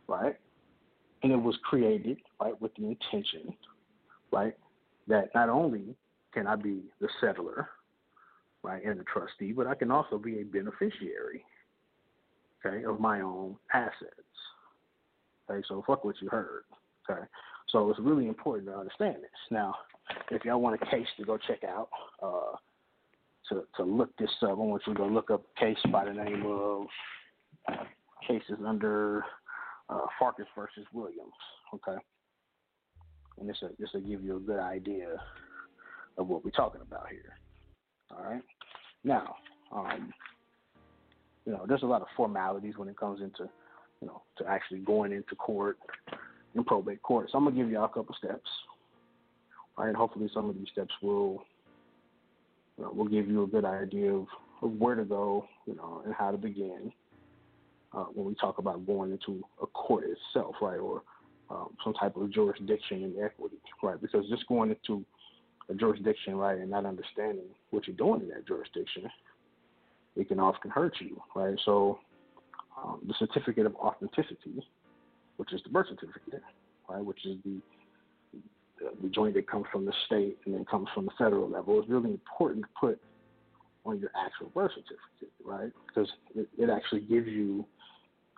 [0.08, 0.36] right?
[1.24, 3.54] And it was created, right, with the intention,
[4.32, 4.54] right,
[5.08, 5.96] that not only
[6.34, 7.68] can I be the settlor,
[8.64, 11.44] right, and the trustee, but I can also be a beneficiary,
[12.66, 14.14] okay, of my own assets.
[15.50, 16.64] Okay, so fuck what you heard.
[17.10, 17.22] Okay,
[17.70, 19.32] so it's really important to understand this.
[19.50, 19.76] Now,
[20.30, 21.90] if y'all want a case to go check out,
[22.22, 22.56] uh,
[23.50, 26.06] to to look this up, I want you to go look up a case by
[26.06, 26.88] the name of
[28.28, 29.24] cases under
[29.90, 31.34] uh, Farkas versus Williams.
[31.74, 31.98] Okay,
[33.40, 35.22] and this will, this will give you a good idea
[36.18, 37.34] of what we're talking about here.
[38.12, 38.44] All right.
[39.04, 39.36] Now,
[39.72, 40.12] um,
[41.46, 43.50] you know, there's a lot of formalities when it comes into,
[44.02, 45.78] you know, to actually going into court
[46.56, 47.30] in probate court.
[47.32, 48.50] So I'm gonna give y'all a couple steps.
[49.78, 51.44] All right, hopefully some of these steps will,
[52.78, 54.26] you know, will give you a good idea of,
[54.62, 56.92] of where to go, you know, and how to begin
[57.94, 61.04] uh, when we talk about going into a court itself, right, or
[61.50, 64.02] um, some type of jurisdiction and equity, right?
[64.02, 65.06] Because just going into
[65.70, 69.04] a jurisdiction, right, and not understanding what you're doing in that jurisdiction,
[70.16, 71.58] it can often hurt you, right?
[71.66, 72.00] So
[72.78, 74.66] um, the certificate of authenticity,
[75.38, 76.44] which is the birth certificate,
[76.90, 77.62] right, which is the
[79.02, 81.90] the joint that comes from the state and then comes from the federal level, is
[81.90, 83.02] really important to put
[83.86, 85.72] on your actual birth certificate, right?
[85.88, 87.66] Because it, it actually gives you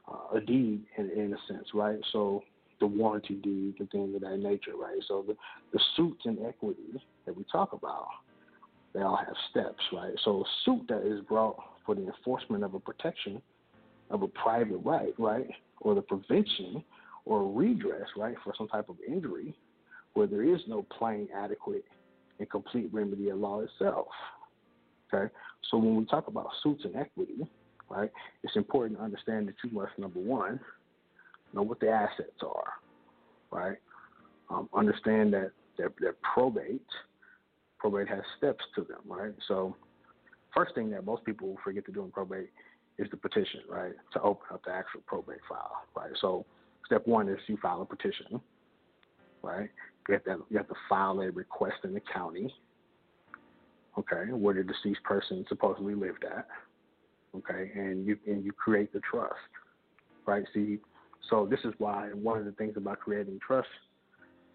[0.09, 1.99] uh, a deed in, in a sense, right?
[2.11, 2.43] So
[2.79, 4.99] the warranty deed and things of that nature, right?
[5.07, 5.35] So the,
[5.73, 8.07] the suits and equity that we talk about,
[8.93, 10.13] they all have steps, right?
[10.23, 13.41] So a suit that is brought for the enforcement of a protection
[14.09, 15.49] of a private right, right,
[15.81, 16.83] or the prevention
[17.25, 19.55] or redress, right, for some type of injury
[20.13, 21.85] where there is no plain, adequate,
[22.39, 24.07] and complete remedy of law itself.
[25.13, 25.31] Okay?
[25.69, 27.47] So when we talk about suits and equity,
[27.89, 28.11] right,
[28.43, 30.59] it's important to understand that you must, number one,
[31.53, 32.73] know what the assets are,
[33.51, 33.77] right?
[34.49, 36.85] Um, understand that they're, they're probate.
[37.77, 39.33] Probate has steps to them, right?
[39.47, 39.75] So,
[40.53, 42.49] first thing that most people forget to do in probate
[42.97, 43.93] is the petition, right?
[44.13, 46.11] To open up the actual probate file, right?
[46.19, 46.45] So,
[46.85, 48.41] step one is you file a petition,
[49.41, 49.69] right?
[50.07, 52.53] You have to, you have to file a request in the county,
[53.97, 56.47] okay, where the deceased person supposedly lived at,
[57.35, 59.33] okay, and you and you create the trust,
[60.25, 60.43] right?
[60.53, 60.79] See,
[61.29, 63.67] so this is why one of the things about creating trust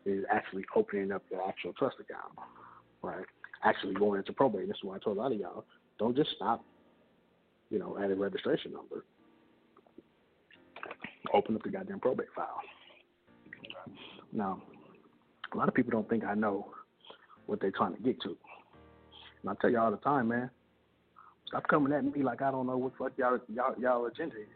[0.05, 2.33] is actually opening up the actual trust account,
[3.03, 3.25] right?
[3.63, 4.69] Actually going into probate.
[4.69, 5.65] This is why I told a lot of y'all,
[5.99, 6.65] don't just stop,
[7.71, 9.05] you know, at a registration number.
[11.33, 12.61] Open up the goddamn probate file.
[14.33, 14.63] Now,
[15.53, 16.69] a lot of people don't think I know
[17.47, 18.37] what they're trying to get to.
[19.43, 20.51] And I tell you all the time, man,
[21.55, 24.49] stop coming at me like I don't know what fuck y'all y'all y'all agenda is.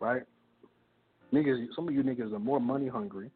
[0.00, 0.22] Right?
[1.32, 3.30] Niggas some of you niggas are more money hungry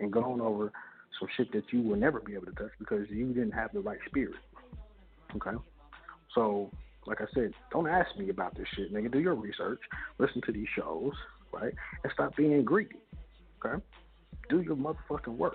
[0.00, 0.72] and going over
[1.20, 3.80] some shit that you will never be able to touch because you didn't have the
[3.80, 4.34] right spirit.
[5.36, 5.56] Okay?
[6.34, 6.70] So,
[7.06, 9.12] like I said, don't ask me about this shit, nigga.
[9.12, 9.80] Do your research,
[10.18, 11.12] listen to these shows,
[11.52, 11.72] right?
[12.02, 12.96] And stop being greedy.
[13.64, 13.80] Okay?
[14.48, 15.54] Do your motherfucking work.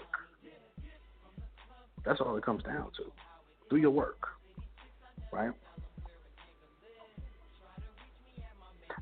[2.06, 3.12] That's all it comes down to.
[3.70, 4.28] Do your work.
[5.34, 5.52] Right?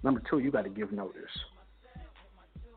[0.06, 1.24] Number two, you got to give notice.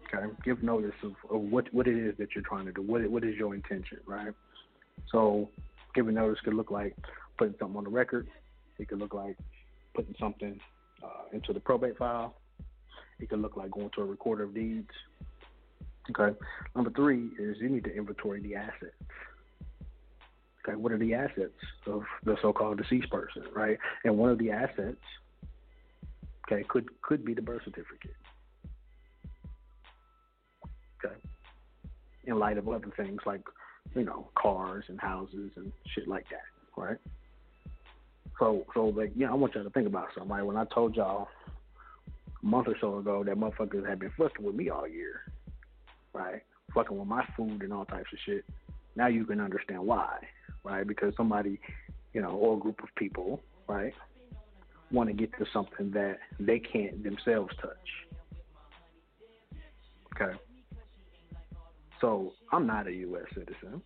[0.06, 2.80] Okay, give notice of, of what what it is that you're trying to do.
[2.80, 4.32] What what is your intention, right?
[5.12, 5.50] So,
[5.94, 6.96] giving notice could look like
[7.36, 8.28] putting something on the record.
[8.78, 9.36] It could look like
[9.94, 10.59] putting something
[11.05, 12.34] uh, into the probate file.
[13.20, 14.88] It could look like going to a recorder of deeds.
[16.10, 16.34] Okay.
[16.74, 18.94] Number three is you need to inventory the assets.
[20.66, 21.52] Okay, what are the assets
[21.86, 23.76] of the so-called deceased person, right?
[24.05, 24.96] And one of the assets,
[26.50, 28.16] okay, could could be the birth certificate.
[31.04, 31.14] Okay.
[32.24, 33.42] In light of other things like,
[33.94, 36.98] you know, cars and houses and shit like that, right?
[38.38, 40.46] So, so like, yeah, I want y'all to think about something.
[40.46, 41.28] When I told y'all
[42.42, 45.22] a month or so ago that motherfuckers had been fucking with me all year,
[46.12, 46.42] right?
[46.74, 48.44] Fucking with my food and all types of shit.
[48.96, 50.18] Now you can understand why,
[50.64, 50.86] right?
[50.86, 51.60] Because somebody,
[52.12, 53.94] you know, or a group of people, right,
[54.90, 57.77] want to get to something that they can't themselves touch.
[60.15, 60.36] Okay.
[62.01, 63.24] So I'm not a U.S.
[63.35, 63.82] citizen.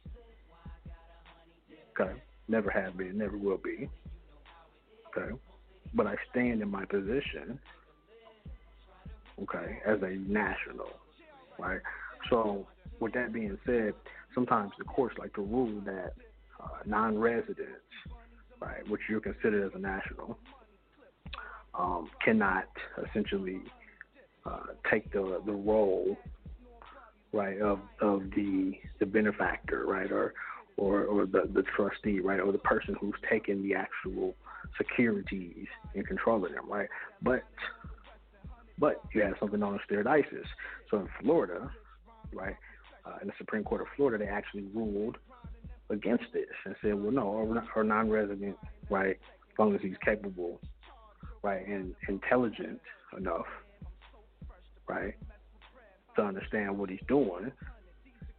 [1.98, 2.12] Okay.
[2.48, 3.88] Never have been, never will be.
[5.16, 5.34] Okay.
[5.94, 7.58] But I stand in my position,
[9.42, 10.88] okay, as a national,
[11.58, 11.80] right?
[12.30, 12.66] So,
[13.00, 13.94] with that being said,
[14.34, 16.14] sometimes the courts like to rule that
[16.62, 17.58] uh, non-residents,
[18.60, 20.38] right, which you're considered as a national,
[21.74, 22.68] um, cannot
[23.08, 23.60] essentially
[24.44, 26.16] uh, take the the role,
[27.32, 30.34] right, of of the the benefactor, right, or
[30.76, 34.34] or or the the trustee, right, or the person who's taking the actual
[34.76, 36.88] securities and controlling them, right.
[37.22, 37.42] But
[38.78, 40.46] But you have something known as ISIS.
[40.90, 41.70] So in Florida,
[42.32, 42.56] right,
[43.06, 45.18] uh, in the Supreme Court of Florida, they actually ruled
[45.90, 48.56] against this and said, well, no, our, non-resident,
[48.90, 49.16] right,
[49.52, 50.60] as long as he's capable,
[51.42, 52.80] right, and intelligent
[53.16, 53.46] enough,
[54.88, 55.14] right,
[56.16, 57.50] to understand what he's doing,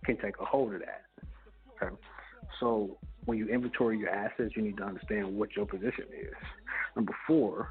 [0.06, 1.04] can take a hold of that.
[1.82, 1.96] Okay.
[2.60, 6.34] So when you inventory your assets, you need to understand what your position is.
[6.96, 7.70] Number four,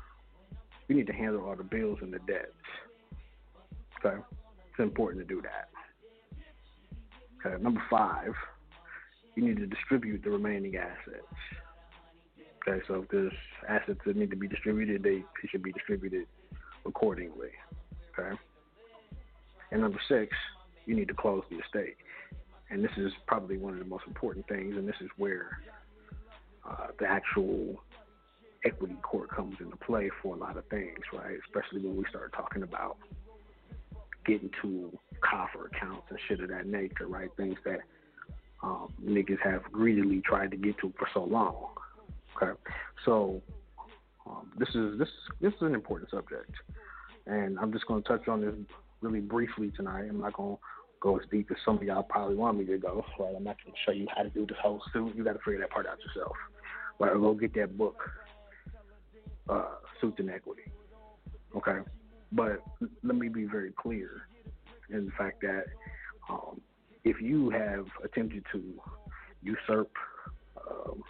[0.88, 2.52] you need to handle all the bills and the debts.
[4.04, 4.16] Okay.
[4.70, 5.68] It's important to do that.
[7.44, 7.62] Okay.
[7.62, 8.32] Number five,
[9.36, 11.26] you need to distribute the remaining assets.
[12.66, 13.32] Okay, so if there's
[13.68, 16.26] assets that need to be distributed, they, should be distributed
[16.86, 17.51] accordingly.
[18.18, 18.36] Okay.
[19.72, 20.36] And number six,
[20.86, 21.97] you need to close the estate.
[22.70, 25.59] And this is probably one of the most important things, and this is where
[26.68, 27.82] uh, the actual
[28.64, 31.36] equity court comes into play for a lot of things, right?
[31.47, 32.97] Especially when we start talking about
[34.24, 37.28] getting to coffer accounts and shit of that nature, right?
[37.36, 37.80] Things that
[38.62, 41.70] um, niggas have greedily tried to get to for so long.
[42.36, 42.52] Okay,
[43.04, 43.42] so
[44.26, 45.09] um, this is this
[45.40, 46.50] this is an important subject,
[47.26, 48.54] and I'm just going to touch on this
[49.00, 50.06] really briefly tonight.
[50.09, 50.62] I'm not going to
[51.00, 53.04] go as deep as some of y'all probably want me to go.
[53.18, 55.14] Right, I'm not going to show you how to do this whole suit.
[55.14, 56.36] You got to figure that part out yourself.
[56.98, 58.00] But or go get that book,
[59.48, 60.62] uh, Suits and Equity.
[61.56, 61.78] Okay,
[62.32, 62.62] but
[63.02, 64.28] let me be very clear
[64.90, 65.64] in the fact that
[66.30, 66.60] um,
[67.04, 68.62] if you have attempted to
[69.42, 69.90] usurp,
[70.70, 71.02] um,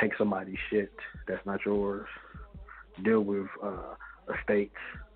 [0.00, 0.92] take somebody's shit
[1.28, 2.06] that's not yours,
[3.04, 3.94] deal with uh,
[4.38, 4.74] estates,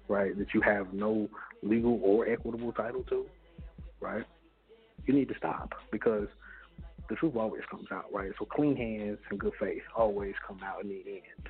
[0.08, 1.28] right, that you have no
[1.62, 3.26] legal or equitable title to,
[4.00, 4.24] right,
[5.06, 6.28] you need to stop because
[7.08, 8.30] the truth always comes out, right?
[8.38, 11.48] So clean hands and good faith always come out in the end,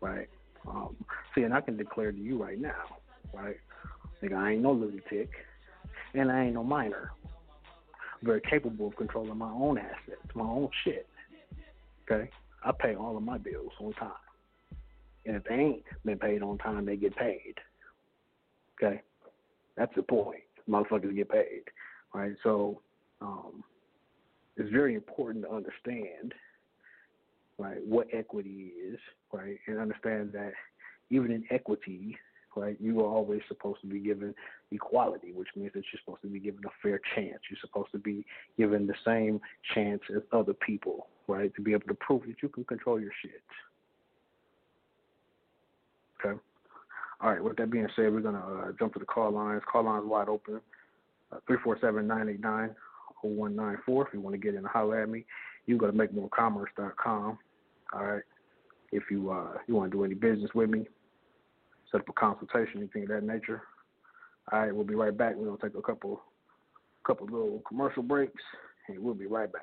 [0.00, 0.28] right?
[0.68, 0.96] Um,
[1.34, 2.98] see, and I can declare to you right now,
[3.32, 3.56] right?
[4.22, 5.30] Nigga, I ain't no lunatic
[6.14, 7.12] and I ain't no minor.
[8.20, 11.06] I'm very capable of controlling my own assets, my own shit.
[12.10, 12.30] Okay?
[12.64, 14.12] I pay all of my bills on time.
[15.26, 17.54] And if they ain't been paid on time, they get paid.
[18.82, 19.02] Okay?
[19.76, 20.42] That's the point.
[20.68, 21.62] Motherfuckers get paid.
[22.14, 22.32] Right?
[22.42, 22.80] So
[23.20, 23.62] um,
[24.56, 26.34] it's very important to understand
[27.58, 28.98] right what equity is,
[29.32, 30.52] right, and understand that
[31.10, 32.16] even in equity,
[32.56, 32.76] right?
[32.80, 34.34] You are always supposed to be given
[34.70, 37.40] equality, which means that you're supposed to be given a fair chance.
[37.50, 38.24] You're supposed to be
[38.58, 39.40] given the same
[39.74, 41.54] chance as other people, right?
[41.54, 43.42] To be able to prove that you can control your shit.
[46.24, 46.38] Okay.
[47.20, 47.42] All right.
[47.42, 49.62] With that being said, we're gonna uh, jump to the call lines.
[49.70, 50.60] Call lines wide open.
[51.32, 52.74] Uh, three four seven nine eight nine
[53.22, 54.06] zero one nine four.
[54.06, 55.24] If you want to get in and holler at me,
[55.66, 57.38] you go to makemorecommerce.com.
[57.92, 58.22] All right.
[58.92, 60.86] If you uh, you want to do any business with me,
[61.90, 63.62] set up a consultation, anything of that nature.
[64.52, 65.34] All right, we'll be right back.
[65.36, 66.22] We're gonna take a couple,
[67.04, 68.42] couple little commercial breaks,
[68.88, 69.62] and we'll be right back.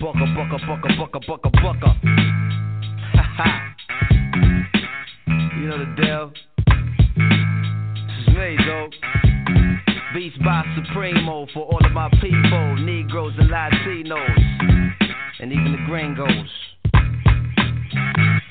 [0.00, 1.90] Bucka, bucka, bucka, bucka, bucka, bucka.
[3.12, 3.74] Ha ha.
[5.56, 6.49] You know the deal.
[8.40, 8.94] Dog.
[10.14, 14.38] Beats by Supremo for all of my people, Negroes and Latinos,
[15.40, 16.48] and even the gringos.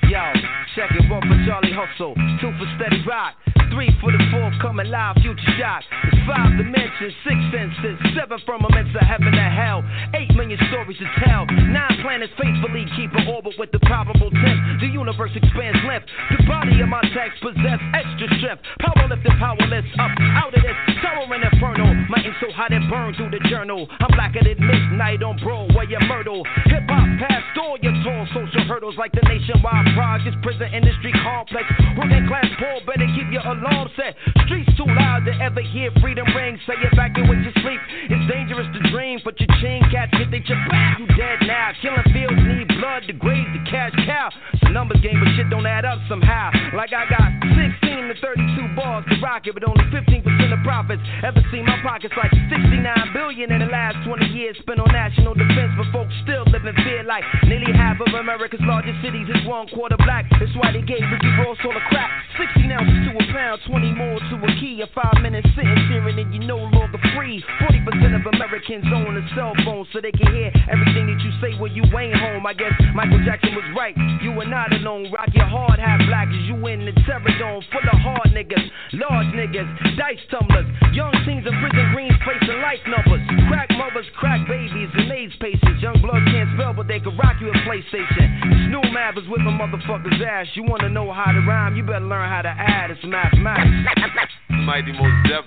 [0.04, 0.32] Yo,
[0.76, 3.34] check it, one for Charlie Hustle, two for Steady Rock.
[3.70, 5.84] Three for the fourth, coming live, future shot.
[6.10, 9.86] It's five dimensions, six senses, seven firmaments of heaven and hell.
[10.18, 11.46] Eight million stories to tell.
[11.46, 14.82] Nine planets faithfully keep an orbit with the probable tenth.
[14.82, 16.10] The universe expands length.
[16.34, 18.66] The body of my text possess extra strength.
[18.82, 21.94] Powerlifting, powerless, up out of this towering inferno.
[22.10, 23.86] My ink so hot it burned through the journal.
[24.02, 26.42] I'm blacker than midnight on Broadway and Myrtle.
[26.74, 31.70] Hip hop past all your tall social hurdles like the nationwide projects, prison industry complex.
[31.98, 34.16] Working class poor better keep your alarm set.
[34.48, 36.60] Streets too loud to ever hear freedom ring.
[36.66, 37.80] Say it back in when you sleep.
[38.10, 41.00] It's dangerous to dream, but your chain cats hit they your back.
[41.00, 41.72] You dead now.
[41.82, 44.32] Killing fields need blood to grade the cash cow.
[44.54, 46.52] It's a numbers game, but shit don't add up somehow.
[46.74, 50.24] Like I got 16 to 32 bars to rock it, but only 15%
[50.54, 51.02] of profits.
[51.26, 55.34] Ever seen my pockets like 69 billion in the last 20 years spent on national
[55.34, 59.66] defense, but folks still live fear like nearly half of America's largest cities is one
[59.74, 60.30] quarter black.
[60.38, 62.10] That's why they gave Ricky Ross all the crap.
[62.38, 64.82] 16 ounces to a pound, 20 more to a key.
[64.82, 67.44] A five minutes sitting, staring, and you no longer free.
[67.62, 71.58] 40% of Americans own a cell phone so they can hear everything that you say
[71.60, 72.46] when you ain't home.
[72.46, 73.96] I guess Michael Jackson was right.
[74.22, 75.12] You are not alone.
[75.12, 78.66] Rock your hard hat black as you in the terror dome full of hard niggas,
[78.94, 79.68] large niggas,
[79.98, 85.12] dice tumblers, young teens in prison greens facing life numbers, crack mothers, crack babies, and
[85.12, 85.82] AIDS patients.
[85.82, 88.70] Young blood can't spell, but they can rock you a PlayStation.
[88.70, 90.48] Snoop Mav with whipping motherfuckers' ass.
[90.54, 91.76] You wanna know how to rhyme?
[91.76, 92.92] You better learn how to add.
[92.92, 93.04] It's
[93.40, 94.34] mathematics.
[94.50, 95.46] Mighty Mos Def.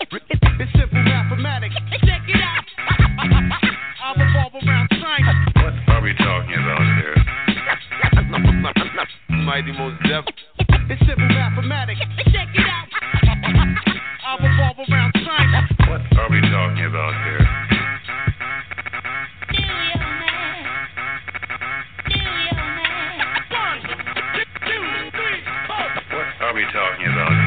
[0.59, 1.74] It's simple mathematics.
[2.05, 2.64] Check it out.
[4.02, 5.32] I'll revolve around China.
[5.56, 7.16] What are we talking about here?
[9.31, 9.93] Mighty Mos.
[10.90, 12.01] It's simple mathematics.
[12.32, 12.89] Check it out.
[14.27, 15.69] I'll revolve around China.
[15.89, 17.47] What are we talking about here?
[26.10, 27.32] What are we talking about here?
[27.32, 27.41] Yo, it's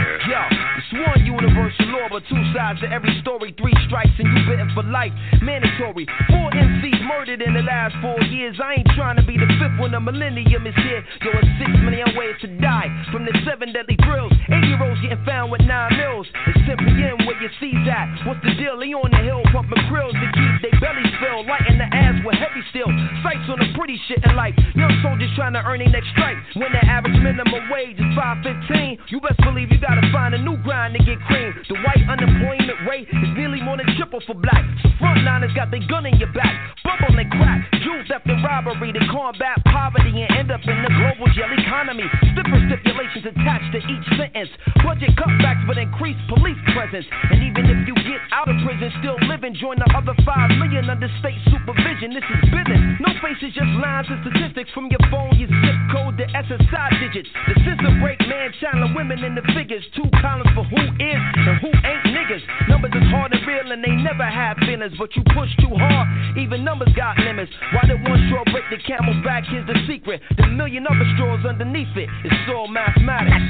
[1.03, 3.53] one universal law, but two sides to every story.
[3.57, 5.11] Three strikes and you bitten for life.
[5.41, 6.05] Mandatory.
[6.29, 8.55] Four MCs murdered in the last four years.
[8.61, 11.03] I ain't trying to be the fifth when the millennium is here.
[11.23, 14.33] Yo, it's six million ways to die from the seven deadly drills.
[14.51, 16.27] Eight year olds getting found with nine mils.
[16.47, 18.05] It's simply in where you see that.
[18.27, 18.77] What's the deal?
[18.77, 21.49] They on the hill pumping krills to keep their bellies filled.
[21.49, 22.89] Lighting the ass with heavy steel.
[23.25, 24.53] Sights on the pretty shit in life.
[24.75, 26.37] Young soldiers trying to earn their next strike.
[26.53, 30.57] When the average minimum wage is 515, you best believe you gotta find a new
[30.61, 31.53] grind to get cream.
[31.69, 34.63] The white unemployment rate is nearly more than triple for black.
[34.83, 36.53] So frontliners got their gun in your back.
[36.83, 40.91] Bubble and crack, jewel theft and robbery to combat poverty and end up in the
[40.93, 42.05] global jail economy.
[42.33, 44.51] Stiffer stipulations attached to each sentence.
[44.83, 47.05] Budget cutbacks but increased police presence.
[47.31, 50.89] And even if you get out of prison, still living, join the other five million
[50.89, 52.13] under state supervision.
[52.13, 52.81] This is business.
[52.99, 57.29] No faces, just lines and statistics from your phone, your zip code, the SSI digits.
[57.47, 59.83] The system break man, child, and women in the figures.
[59.95, 62.43] Two columns for who is and who ain't niggas.
[62.69, 66.37] Numbers is hard and real and they never have feelings, but you push too hard.
[66.37, 67.51] Even numbers got limits.
[67.73, 69.43] Why did one straw break the camel's back?
[69.45, 70.21] Here's the secret.
[70.37, 72.09] The million other straws underneath it.
[72.23, 73.45] It's all mathematics.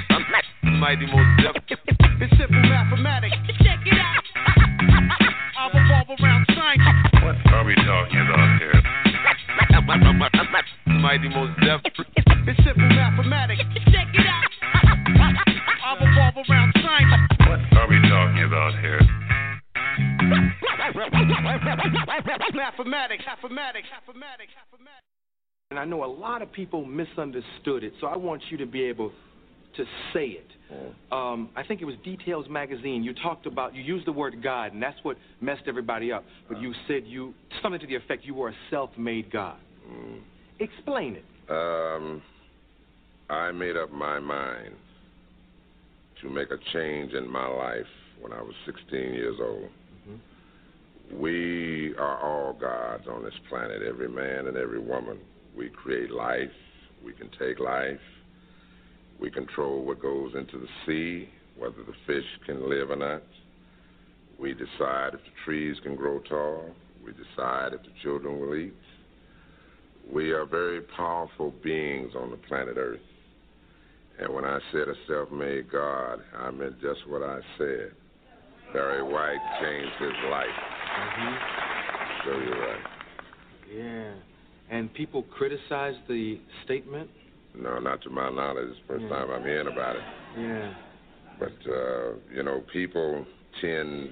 [0.64, 1.80] Mighty Mos Def.
[2.22, 2.40] It's
[26.56, 29.11] people misunderstood it, so I want you to be able
[29.77, 30.48] to say it.
[31.11, 33.03] Um, I think it was Details Magazine.
[33.03, 36.24] You talked about, you used the word God, and that's what messed everybody up.
[36.50, 39.58] But you said you, something to the effect you were a self made God.
[39.88, 40.22] Mm.
[40.59, 41.25] Explain it.
[41.50, 42.22] Um,
[43.30, 44.74] I made up my mind
[46.22, 47.85] to make a change in my life
[48.19, 49.69] when I was 16 years old.
[51.14, 55.19] We are all gods on this planet, every man and every woman.
[55.58, 56.51] We create life,
[57.03, 58.00] we can take life,
[59.19, 63.24] we control what goes into the sea, whether the fish can live or not.
[64.38, 66.72] We decide if the trees can grow tall,
[67.06, 68.74] we decide if the children will eat.
[70.11, 73.00] We are very powerful beings on the planet Earth.
[74.19, 77.92] And when I said a self made God, I meant just what I said.
[78.74, 80.48] Barry White changed his life.
[81.00, 81.35] Mm-hmm.
[82.25, 82.84] So you're right.
[83.74, 84.35] Yeah.
[84.69, 87.10] And people criticize the statement?
[87.56, 88.69] No, not to my knowledge.
[88.69, 90.02] It's the first time I'm hearing about it.
[90.38, 90.74] Yeah.
[91.40, 93.26] But, uh, you know, people
[93.61, 94.10] tend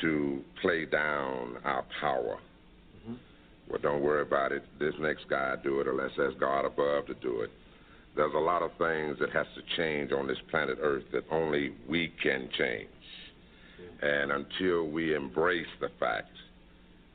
[0.00, 2.38] to play down our power.
[3.68, 4.64] Well, don't worry about it.
[4.80, 7.50] This next guy do it, or let's ask God above to do it.
[8.16, 11.72] There's a lot of things that has to change on this planet Earth that only
[11.88, 12.88] we can change.
[14.02, 16.32] And until we embrace the fact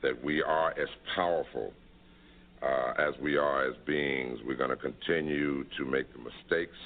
[0.02, 1.74] that we are as powerful
[2.62, 6.78] uh, as we are as beings, we're going to continue to make the mistakes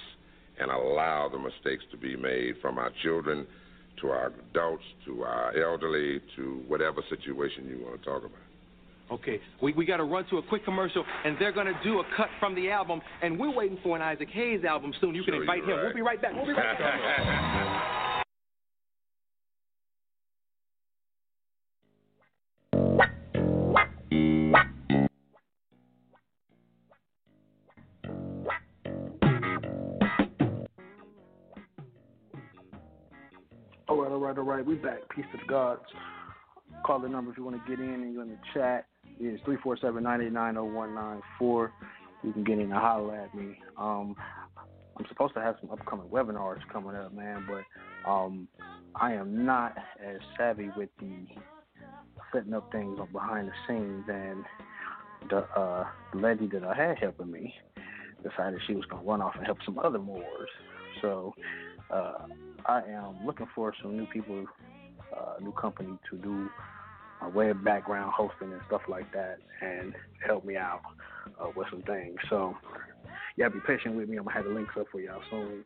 [0.60, 3.46] and allow the mistakes to be made from our children
[4.02, 8.32] to our adults to our elderly to whatever situation you want to talk about.
[9.12, 12.00] Okay, we, we got to run to a quick commercial, and they're going to do
[12.00, 15.16] a cut from the album, and we're waiting for an Isaac Hayes album soon.
[15.16, 15.78] You can invite him.
[15.82, 16.34] We'll be right back.
[16.36, 18.06] We'll be right back.
[34.10, 34.66] all right, all right.
[34.66, 35.00] We back.
[35.16, 35.82] Peace to the gods.
[36.86, 38.86] Call the number if you want to get in and you're in the chat.
[39.20, 41.72] It is 347-989-0194.
[42.24, 43.60] You can get in and holler at me.
[43.78, 44.16] Um,
[44.98, 48.48] I'm supposed to have some upcoming webinars coming up, man, but um,
[48.96, 51.28] I am not as savvy with the
[52.34, 54.44] setting up things behind the scenes, and
[55.30, 57.54] the uh, lady that I had helping me
[58.24, 60.50] decided she was gonna run off and help some other Moors.
[61.02, 61.34] So
[61.92, 62.26] uh,
[62.66, 64.45] I am looking for some new people,
[65.16, 66.50] uh, new company to do
[67.22, 69.93] uh, web background hosting and stuff like that, and
[70.26, 70.82] help me out
[71.40, 72.18] uh, with some things.
[72.30, 72.56] So
[73.38, 74.18] yeah, be patient with me.
[74.18, 75.64] I'm gonna have the links up for y'all soon,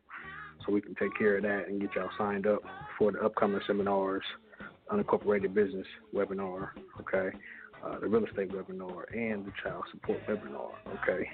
[0.65, 2.61] so we can take care of that and get y'all signed up
[2.97, 4.23] for the upcoming seminars,
[4.91, 6.69] unincorporated business webinar,
[7.01, 7.35] okay,
[7.83, 10.71] uh, the real estate webinar, and the child support webinar,
[11.01, 11.27] okay.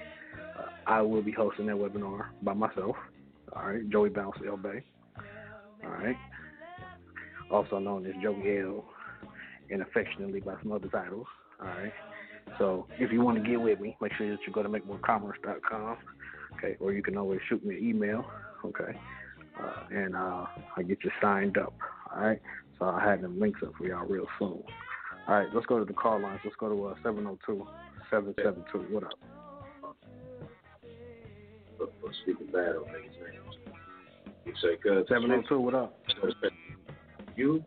[0.58, 2.96] Uh, I will be hosting that webinar by myself.
[3.54, 4.82] All right, Joey Bounce L Bay.
[5.84, 6.16] All right,
[7.50, 8.84] also known as Joey L,
[9.70, 11.26] and affectionately by some other titles.
[11.60, 11.92] All right.
[12.58, 15.96] So if you want to get with me, make sure that you go to makemorecommerce.com,
[16.56, 18.24] okay, or you can always shoot me an email,
[18.64, 18.98] okay,
[19.60, 20.46] uh, and uh,
[20.76, 21.74] I'll get you signed up.
[22.14, 22.40] All right.
[22.80, 24.62] So I'll have them links up for y'all real soon.
[25.28, 26.40] All right, let's go to the call lines.
[26.44, 27.66] Let's go to uh, 702
[28.10, 28.92] 772.
[28.92, 29.12] What up?
[32.00, 33.56] For speaking bad on niggas' names.
[34.44, 35.06] You say, cuz.
[35.08, 35.94] 702, what up?
[37.36, 37.64] You?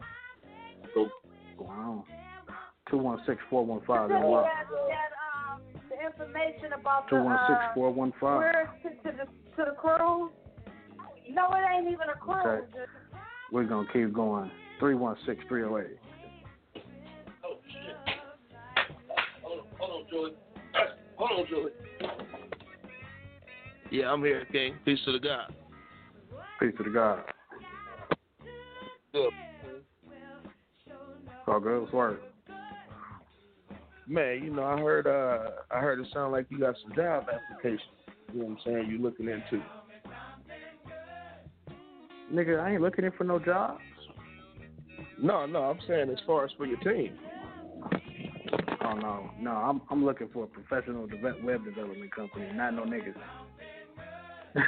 [0.93, 1.09] Go.
[1.57, 2.05] Wow.
[2.89, 4.09] 216 415.
[4.09, 4.43] Send me Wow.
[4.43, 8.21] that, that, um, the information about the 216 uh, 415.
[8.83, 9.25] to, to the
[9.55, 10.31] to the cruise.
[11.29, 12.45] No, it ain't even a cruise.
[12.45, 12.85] Okay.
[13.51, 14.51] We're going to keep going.
[14.79, 15.97] 316 308.
[17.45, 17.95] Oh, shit.
[19.43, 20.33] Hold on, hold on, Joey.
[21.15, 21.71] Hold on, Joey.
[23.93, 24.73] Yeah, I'm here, King.
[24.85, 25.53] Peace to the God.
[26.59, 27.19] Peace to the God.
[29.13, 29.29] Good.
[31.47, 31.81] All good.
[31.81, 32.19] What's word?
[34.07, 37.27] Man, you know, I heard uh I heard it sound like you got some job
[37.31, 37.81] applications.
[38.33, 38.89] You know what I'm saying?
[38.89, 39.61] You looking into.
[42.33, 43.79] Nigga, I ain't looking in for no jobs.
[45.21, 47.15] No, no, I'm saying as far as for your team.
[48.83, 51.07] Oh no, no, I'm I'm looking for a professional
[51.43, 53.13] web development company, not no niggas.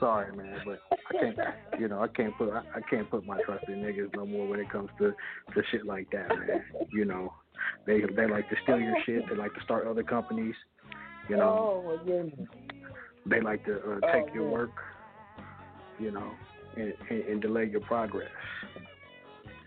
[0.00, 0.80] Sorry, man, but
[1.10, 1.38] I can't.
[1.78, 4.46] You know, I can't put I, I can't put my trust in niggas no more
[4.48, 5.10] when it comes to
[5.54, 6.64] to shit like that, man.
[6.92, 7.34] You know,
[7.86, 9.28] they they like to steal your shit.
[9.28, 10.54] They like to start other companies.
[11.28, 12.00] You know, Oh
[13.26, 14.52] they like to uh, Oh, take your man.
[14.52, 14.70] work.
[15.98, 16.32] You know,
[16.76, 18.30] and, and, and delay your progress.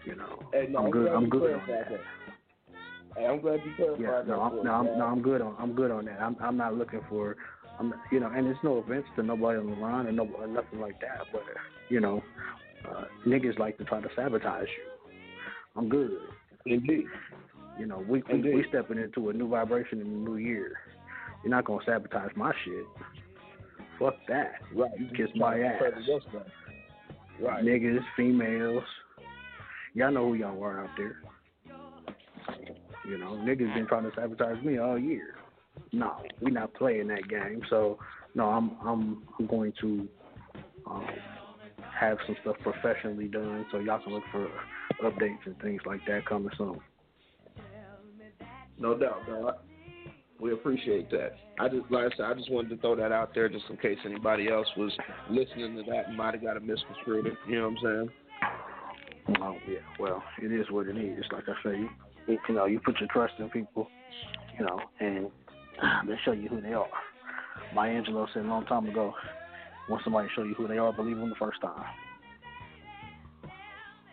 [0.06, 1.12] You know, Hey, no, I'm good.
[1.12, 1.90] I'm good on that.
[1.92, 2.00] that.
[3.16, 5.74] Hey, I'm glad you clarified Yeah, no, I'm, no, I'm, no, I'm good on, I'm
[5.74, 6.20] good on that.
[6.20, 7.36] I'm, I'm not looking for,
[7.80, 10.48] I'm, you know, and it's no offense to nobody on the line or no, or
[10.48, 11.44] nothing like that, but
[11.90, 12.24] you know,
[12.90, 15.10] uh, niggas like to try to sabotage you.
[15.76, 16.12] I'm good.
[16.66, 17.06] Indeed.
[17.80, 18.56] You know, we we, Indeed.
[18.56, 20.74] we stepping into a new vibration in the new year.
[21.44, 22.86] You're not gonna sabotage my shit.
[24.00, 24.54] Fuck that.
[24.76, 24.92] Right.
[24.98, 25.76] You kiss my ass.
[25.80, 26.44] Further your stuff.
[27.42, 27.64] Right.
[27.64, 28.84] Niggas, females.
[29.94, 31.18] Y'all know who y'all are out there.
[33.06, 35.36] You know, niggas been trying to sabotage me all year.
[35.92, 37.62] No, we not playing that game.
[37.70, 37.98] So
[38.36, 40.08] no, I'm I'm I'm going to
[40.90, 41.08] um,
[42.00, 44.48] have some stuff professionally done so y'all can look for
[45.04, 46.80] updates and things like that coming soon.
[48.80, 49.56] No doubt, dog.
[50.40, 51.36] We appreciate that.
[51.60, 53.78] I just, like I said, I just wanted to throw that out there just in
[53.78, 54.92] case anybody else was
[55.30, 57.28] listening to that and might have got a misconstrued.
[57.48, 58.10] You know what I'm
[59.30, 59.38] saying?
[59.40, 61.24] Oh yeah, well, it is what it is.
[61.32, 61.88] Like I say,
[62.28, 63.88] you, know, you put your trust in people,
[64.58, 65.26] you know, and
[65.82, 66.88] um, they show you who they are.
[67.74, 69.14] Maya Angelou said a long time ago,
[69.88, 71.84] when somebody show you who they are, believe them the first time.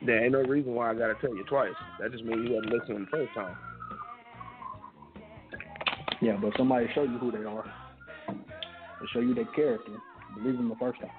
[0.05, 1.75] There ain't no reason why I gotta tell you twice.
[2.01, 3.57] That just means you wasn't listening the first time.
[6.23, 7.65] Yeah, but somebody show you who they are,
[8.29, 9.93] they show you their character,
[10.37, 11.11] believe them the first time.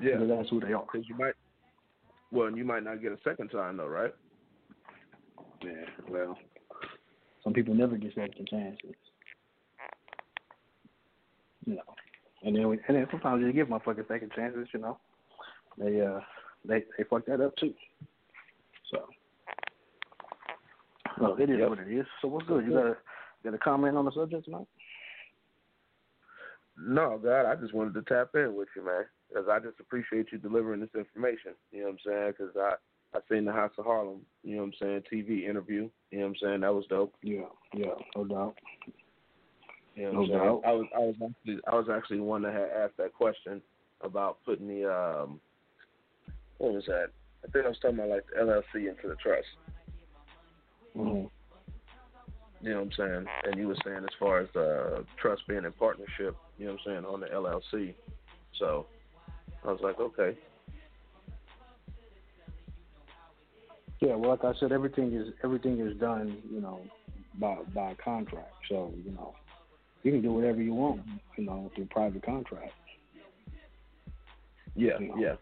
[0.00, 0.18] Yeah.
[0.18, 0.84] Because that's who they are.
[0.90, 1.34] Because you might,
[2.30, 4.12] well, and you might not get a second time though, right?
[5.62, 6.36] Yeah, well,
[7.42, 8.94] some people never get second chances.
[11.64, 11.94] You know,
[12.44, 14.68] and then we, and then sometimes you give motherfuckers second chances.
[14.72, 14.98] You know,
[15.78, 16.20] they uh
[16.64, 17.74] they they fuck that up too.
[18.92, 18.98] So,
[21.20, 22.06] well, it is what it is.
[22.22, 22.64] So what's good?
[22.66, 22.96] You got a
[23.44, 24.66] got a comment on the subject tonight?
[26.78, 30.26] No, God, I just wanted to tap in with you, man, because I just appreciate
[30.30, 31.54] you delivering this information.
[31.72, 32.34] You know what I'm saying?
[32.38, 32.74] Because I
[33.14, 35.88] I seen the House of Harlem, you know what I'm saying, TV interview.
[36.10, 36.60] You know what I'm saying?
[36.60, 37.14] That was dope.
[37.22, 38.54] Yeah, yeah, no doubt.
[39.94, 40.62] You know No I'm doubt.
[40.66, 43.62] I was I was actually I was actually one that had asked that question
[44.02, 45.40] about putting the um
[46.58, 47.08] what was that?
[47.46, 49.46] I think I was talking about like the LLC into the trust.
[50.96, 51.26] Mm-hmm.
[52.62, 53.26] You know what I'm saying?
[53.44, 56.80] And you were saying as far as uh trust being in partnership, you know what
[56.86, 57.94] I'm saying, on the LLC.
[58.58, 58.86] So
[59.64, 60.36] I was like, okay.
[64.00, 66.80] Yeah, well, like I said, everything is everything is done, you know,
[67.38, 68.52] by by contract.
[68.68, 69.34] So you know,
[70.02, 71.00] you can do whatever you want,
[71.36, 72.72] you know, through private contract.
[74.74, 75.14] Yeah, You know.
[75.18, 75.34] yeah.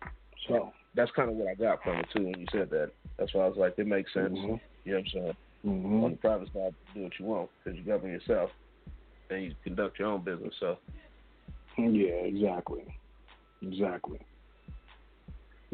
[0.49, 2.92] So That's kind of what I got from it too when you said that.
[3.18, 4.39] That's why I was like, it makes sense.
[4.39, 4.60] Mhm.
[4.84, 5.36] You know what I'm saying?
[5.65, 6.05] Mhm.
[6.05, 8.50] On the private side, do what you want because you govern yourself
[9.31, 10.55] and you conduct your own business.
[10.60, 10.78] So
[11.76, 12.84] yeah, exactly,
[13.62, 14.20] exactly.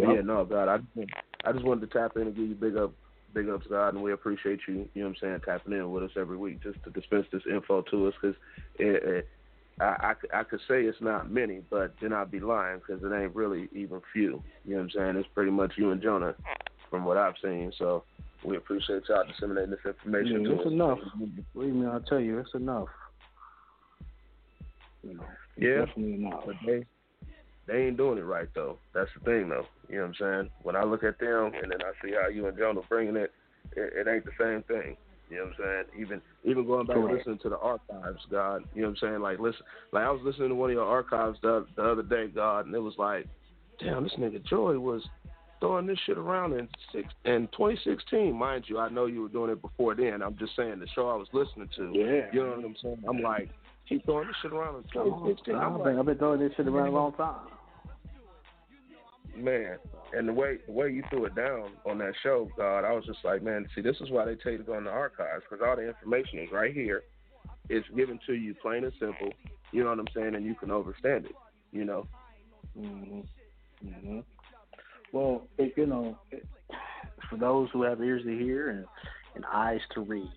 [0.00, 0.08] Yep.
[0.16, 1.10] yeah, no, God, I just,
[1.44, 2.92] I just wanted to tap in and give you big up,
[3.34, 4.88] big ups, God, and we appreciate you.
[4.94, 7.42] You know what I'm saying, tapping in with us every week just to dispense this
[7.50, 8.36] info to us because
[8.78, 9.28] it, it,
[9.80, 13.02] I, I could- I could say it's not many, but then I'd be lying because
[13.02, 14.42] it ain't really even few.
[14.64, 15.16] You know what I'm saying?
[15.16, 16.34] It's pretty much you and Jonah,
[16.90, 17.72] from what I've seen.
[17.78, 18.04] So
[18.44, 20.72] we appreciate y'all disseminating this information Yeah, it's us.
[20.72, 20.98] enough.
[21.54, 22.88] Believe me, I'll tell you, it's enough.
[25.02, 25.24] You know,
[25.56, 26.42] it's Yeah, definitely enough.
[26.46, 26.84] but they
[27.70, 28.78] they ain't doing it right though.
[28.94, 29.66] That's the thing though.
[29.88, 30.50] You know what I'm saying?
[30.62, 33.32] When I look at them and then I see how you and Jonah bringing it,
[33.76, 34.96] it, it ain't the same thing.
[35.30, 36.02] You know what I'm saying?
[36.02, 38.64] Even even going back and listening to the archives, God.
[38.74, 39.22] You know what I'm saying?
[39.22, 42.26] Like listen, like I was listening to one of your archives the the other day,
[42.26, 43.26] God, and it was like,
[43.78, 45.02] damn, this nigga Joy was
[45.60, 48.78] throwing this shit around in six in 2016, mind you.
[48.78, 50.22] I know you were doing it before then.
[50.22, 51.92] I'm just saying the show I was listening to.
[51.94, 52.26] Yeah.
[52.32, 53.04] You know what I'm saying?
[53.08, 53.50] I'm like,
[53.84, 55.54] he throwing this shit around in 2016.
[55.54, 57.36] I'm I've like, I've been throwing this shit around a long time.
[59.36, 59.78] Man,
[60.16, 63.04] and the way the way you threw it down on that show, God, I was
[63.06, 65.44] just like, man, see, this is why they tell you to go in the archives
[65.48, 67.02] because all the information is right here.
[67.68, 69.30] It's given to you plain and simple.
[69.72, 71.32] You know what I'm saying, and you can understand it.
[71.72, 72.06] You know.
[72.76, 73.20] hmm
[73.82, 74.20] hmm
[75.12, 76.44] Well, it, you know, it,
[77.28, 78.84] for those who have ears to hear and,
[79.36, 80.28] and eyes to read,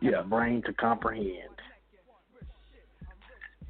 [0.00, 0.20] Yeah.
[0.20, 1.28] a brain to comprehend.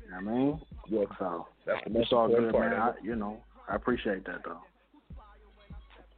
[0.04, 0.60] You know what I mean?
[0.88, 1.04] Yeah.
[1.18, 2.70] So That's the most all important good, part.
[2.70, 2.80] man.
[2.80, 4.60] I, you know, I appreciate that though.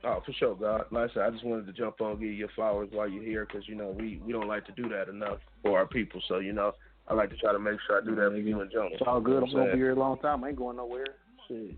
[0.03, 0.87] Oh, for sure, God.
[0.91, 3.23] Like I said, I just wanted to jump on, give you your flowers while you're
[3.23, 6.23] here, because you know we we don't like to do that enough for our people.
[6.27, 6.73] So you know,
[7.09, 8.91] I like to try to make sure I do that for you and Jonah.
[8.93, 9.43] It's all good.
[9.43, 10.45] I'm You know what gonna be here a long time.
[10.45, 11.05] I ain't going nowhere.
[11.49, 11.77] Shit.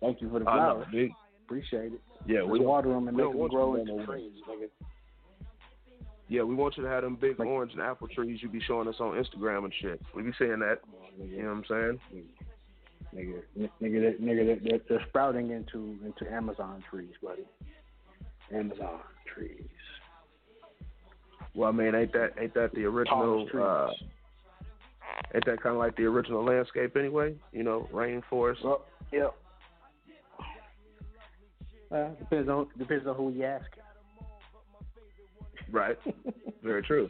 [0.00, 1.10] Thank you for the oh, know, flowers.
[1.44, 2.00] Appreciate it.
[2.26, 4.68] Yeah, we water them and make them grow into trees, nigga.
[6.30, 8.86] Yeah, we want you to have them big orange and apple trees you be showing
[8.86, 10.00] us on Instagram and shit.
[10.14, 10.78] We be saying that.
[11.18, 12.00] You know what I'm saying?
[13.12, 17.42] Nigga, nigga, that, nigga, that, they're sprouting into into Amazon trees, buddy.
[18.54, 19.00] Amazon
[19.34, 19.64] trees.
[21.52, 23.48] Well, I mean, ain't that ain't that the original?
[23.52, 23.90] Uh,
[25.34, 27.34] ain't that kind of like the original landscape anyway?
[27.52, 28.62] You know, rainforest.
[28.62, 29.34] Well, yep.
[31.90, 33.66] Uh, depends on depends on who you ask.
[35.70, 35.96] Right.
[36.62, 37.08] Very true.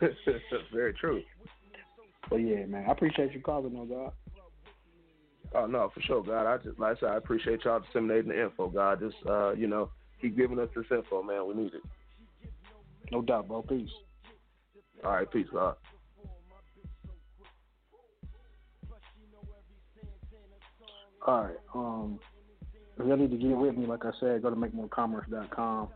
[0.72, 1.22] Very true.
[2.28, 4.12] But yeah, man, I appreciate you calling, though, God.
[5.54, 6.46] Oh no, for sure, God.
[6.46, 9.00] I just like I said, I appreciate y'all disseminating the info, God.
[9.00, 11.46] Just uh, you know, keep giving us this info, man.
[11.46, 11.82] We need it.
[13.12, 13.62] No doubt, bro.
[13.62, 13.88] Peace.
[15.04, 15.76] All right, peace, God.
[21.26, 21.56] All right.
[21.74, 22.18] Um,
[22.98, 25.88] if y'all need to get with me, like I said, go to makemorecommerce.com.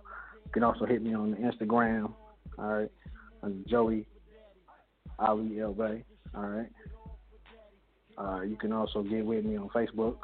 [0.51, 2.13] You can also hit me on the Instagram.
[2.59, 2.91] All right,
[3.41, 4.05] under Joey
[5.17, 6.03] Ali El Bay.
[6.35, 6.69] All right.
[8.19, 10.17] Uh, you can also get with me on Facebook.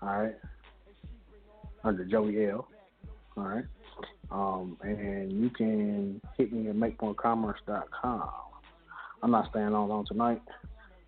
[0.00, 0.36] All right,
[1.84, 2.66] under Joey L.
[3.36, 3.64] All right.
[4.30, 8.30] Um, and you can hit me at makepointcommerce.com.
[9.22, 10.40] I'm not staying on long tonight.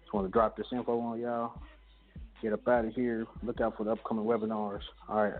[0.02, 1.54] Just want to drop this info on y'all
[2.40, 3.26] get up out of here.
[3.42, 4.82] Look out for the upcoming webinars.
[5.08, 5.34] All right.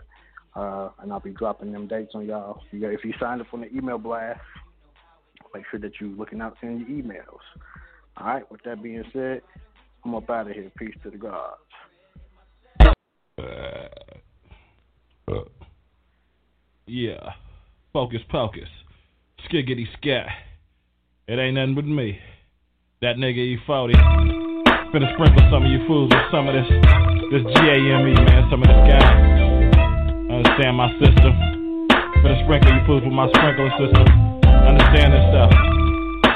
[0.55, 2.61] Uh, and I'll be dropping them dates on y'all.
[2.73, 4.41] If you signed up on the email blast,
[5.55, 7.41] make sure that you're looking out in your emails.
[8.17, 8.51] All right.
[8.51, 9.43] With that being said,
[10.05, 10.71] I'm up out of here.
[10.77, 11.61] Peace to the gods.
[13.39, 15.35] Uh,
[16.87, 17.31] yeah.
[17.93, 18.69] Focus, pocus.
[19.49, 20.27] Skiggity scat.
[21.29, 22.19] It ain't nothing but me.
[23.03, 23.95] That nigga E40.
[24.93, 26.69] Finna sprinkle some of you fools with some of this,
[27.31, 29.40] this G-A-M-E, man, some of this guy.
[30.61, 31.33] Understand my system.
[32.21, 34.05] Finna sprinkle you fools with my sprinkler system.
[34.45, 35.51] Understand this stuff.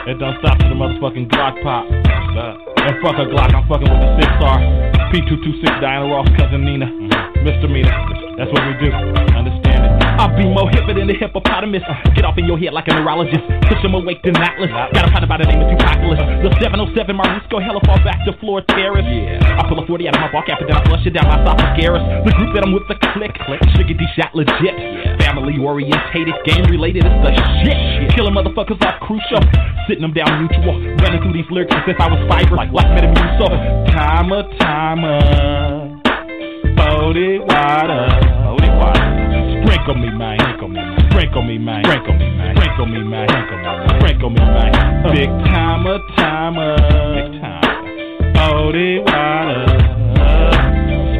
[0.09, 1.85] It don't stop to the motherfucking Glock pop.
[1.85, 5.13] And fuck a Glock, I'm fucking with the 6R.
[5.13, 6.87] P226 Diana Ross, cousin Nina.
[6.87, 7.45] Mm-hmm.
[7.45, 8.24] Misdemeanor.
[8.37, 8.91] That's what we do.
[8.91, 10.05] Understand it.
[10.19, 11.83] I'll be more hipper than the hippopotamus.
[11.87, 11.95] Uh.
[12.15, 13.43] Get off in your head like a neurologist.
[13.67, 14.71] Push him awake than Atlas.
[14.71, 16.19] Got a partner by the name of Tupaculus.
[16.43, 19.07] The 707 Marisco hella fall back to floor terrace.
[19.07, 19.43] Yeah.
[19.59, 21.43] I pull a 40 out of my cap and then I flush it down my
[21.43, 22.03] esophagus.
[22.27, 23.35] The group that I'm with, the click.
[23.75, 24.75] Sugar D shot legit.
[24.75, 25.19] Yeah.
[25.19, 27.31] Family orientated, game related, it's the
[27.63, 27.77] shit.
[28.15, 29.43] Killing motherfuckers off crucial.
[29.87, 30.79] Sitting them down mutual.
[31.03, 32.55] Running through these lyrics as if I was fiber.
[32.55, 33.35] Like, like Metamucil.
[33.39, 33.47] So,
[33.95, 35.94] Timer, timer.
[36.77, 38.09] Body water.
[38.45, 39.15] Body water.
[39.89, 40.39] on me, man.
[40.39, 41.11] Drink on me, man.
[41.11, 41.83] Drink on me, man.
[41.85, 42.55] Drink on me, man.
[42.55, 43.27] Drink on me, man.
[43.27, 44.01] Drink on me, man.
[44.01, 44.73] Drink on me, man.
[45.15, 46.77] Big timer, timer.
[47.15, 47.75] Big timer.
[48.37, 48.73] Oh,
[49.05, 49.85] water.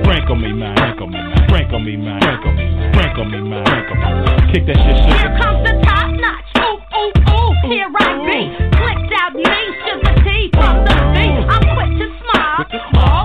[0.05, 0.77] Drink on me, man.
[0.77, 1.49] Drink on me, man.
[1.49, 2.21] Drink on me, man.
[2.21, 2.93] Drink on me, man.
[2.93, 3.65] Drink on me, man.
[3.65, 4.53] Drink on me, man.
[4.53, 5.17] Kick that shit, shit.
[5.19, 6.45] Here comes the top notch.
[6.61, 7.53] Ooh, ooh, ooh.
[7.69, 8.41] Here I be.
[8.77, 9.45] Clicked out me,
[9.85, 11.49] sugar tea from the beat.
[11.49, 12.65] I'm quick to smile.
[12.65, 13.24] Always down for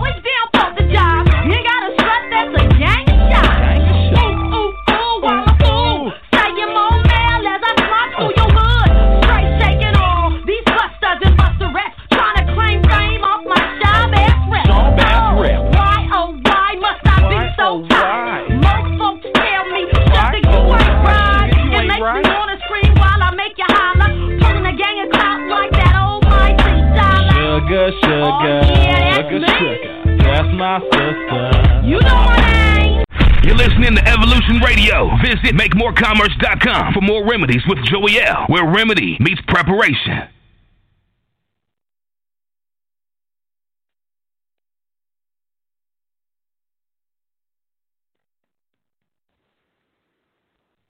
[30.70, 31.88] my sister.
[31.88, 33.04] You know my name.
[33.44, 35.10] You're listening to Evolution Radio.
[35.24, 40.30] Visit MakeMoreCommerce.com for more remedies with Joey L, where remedy meets preparation.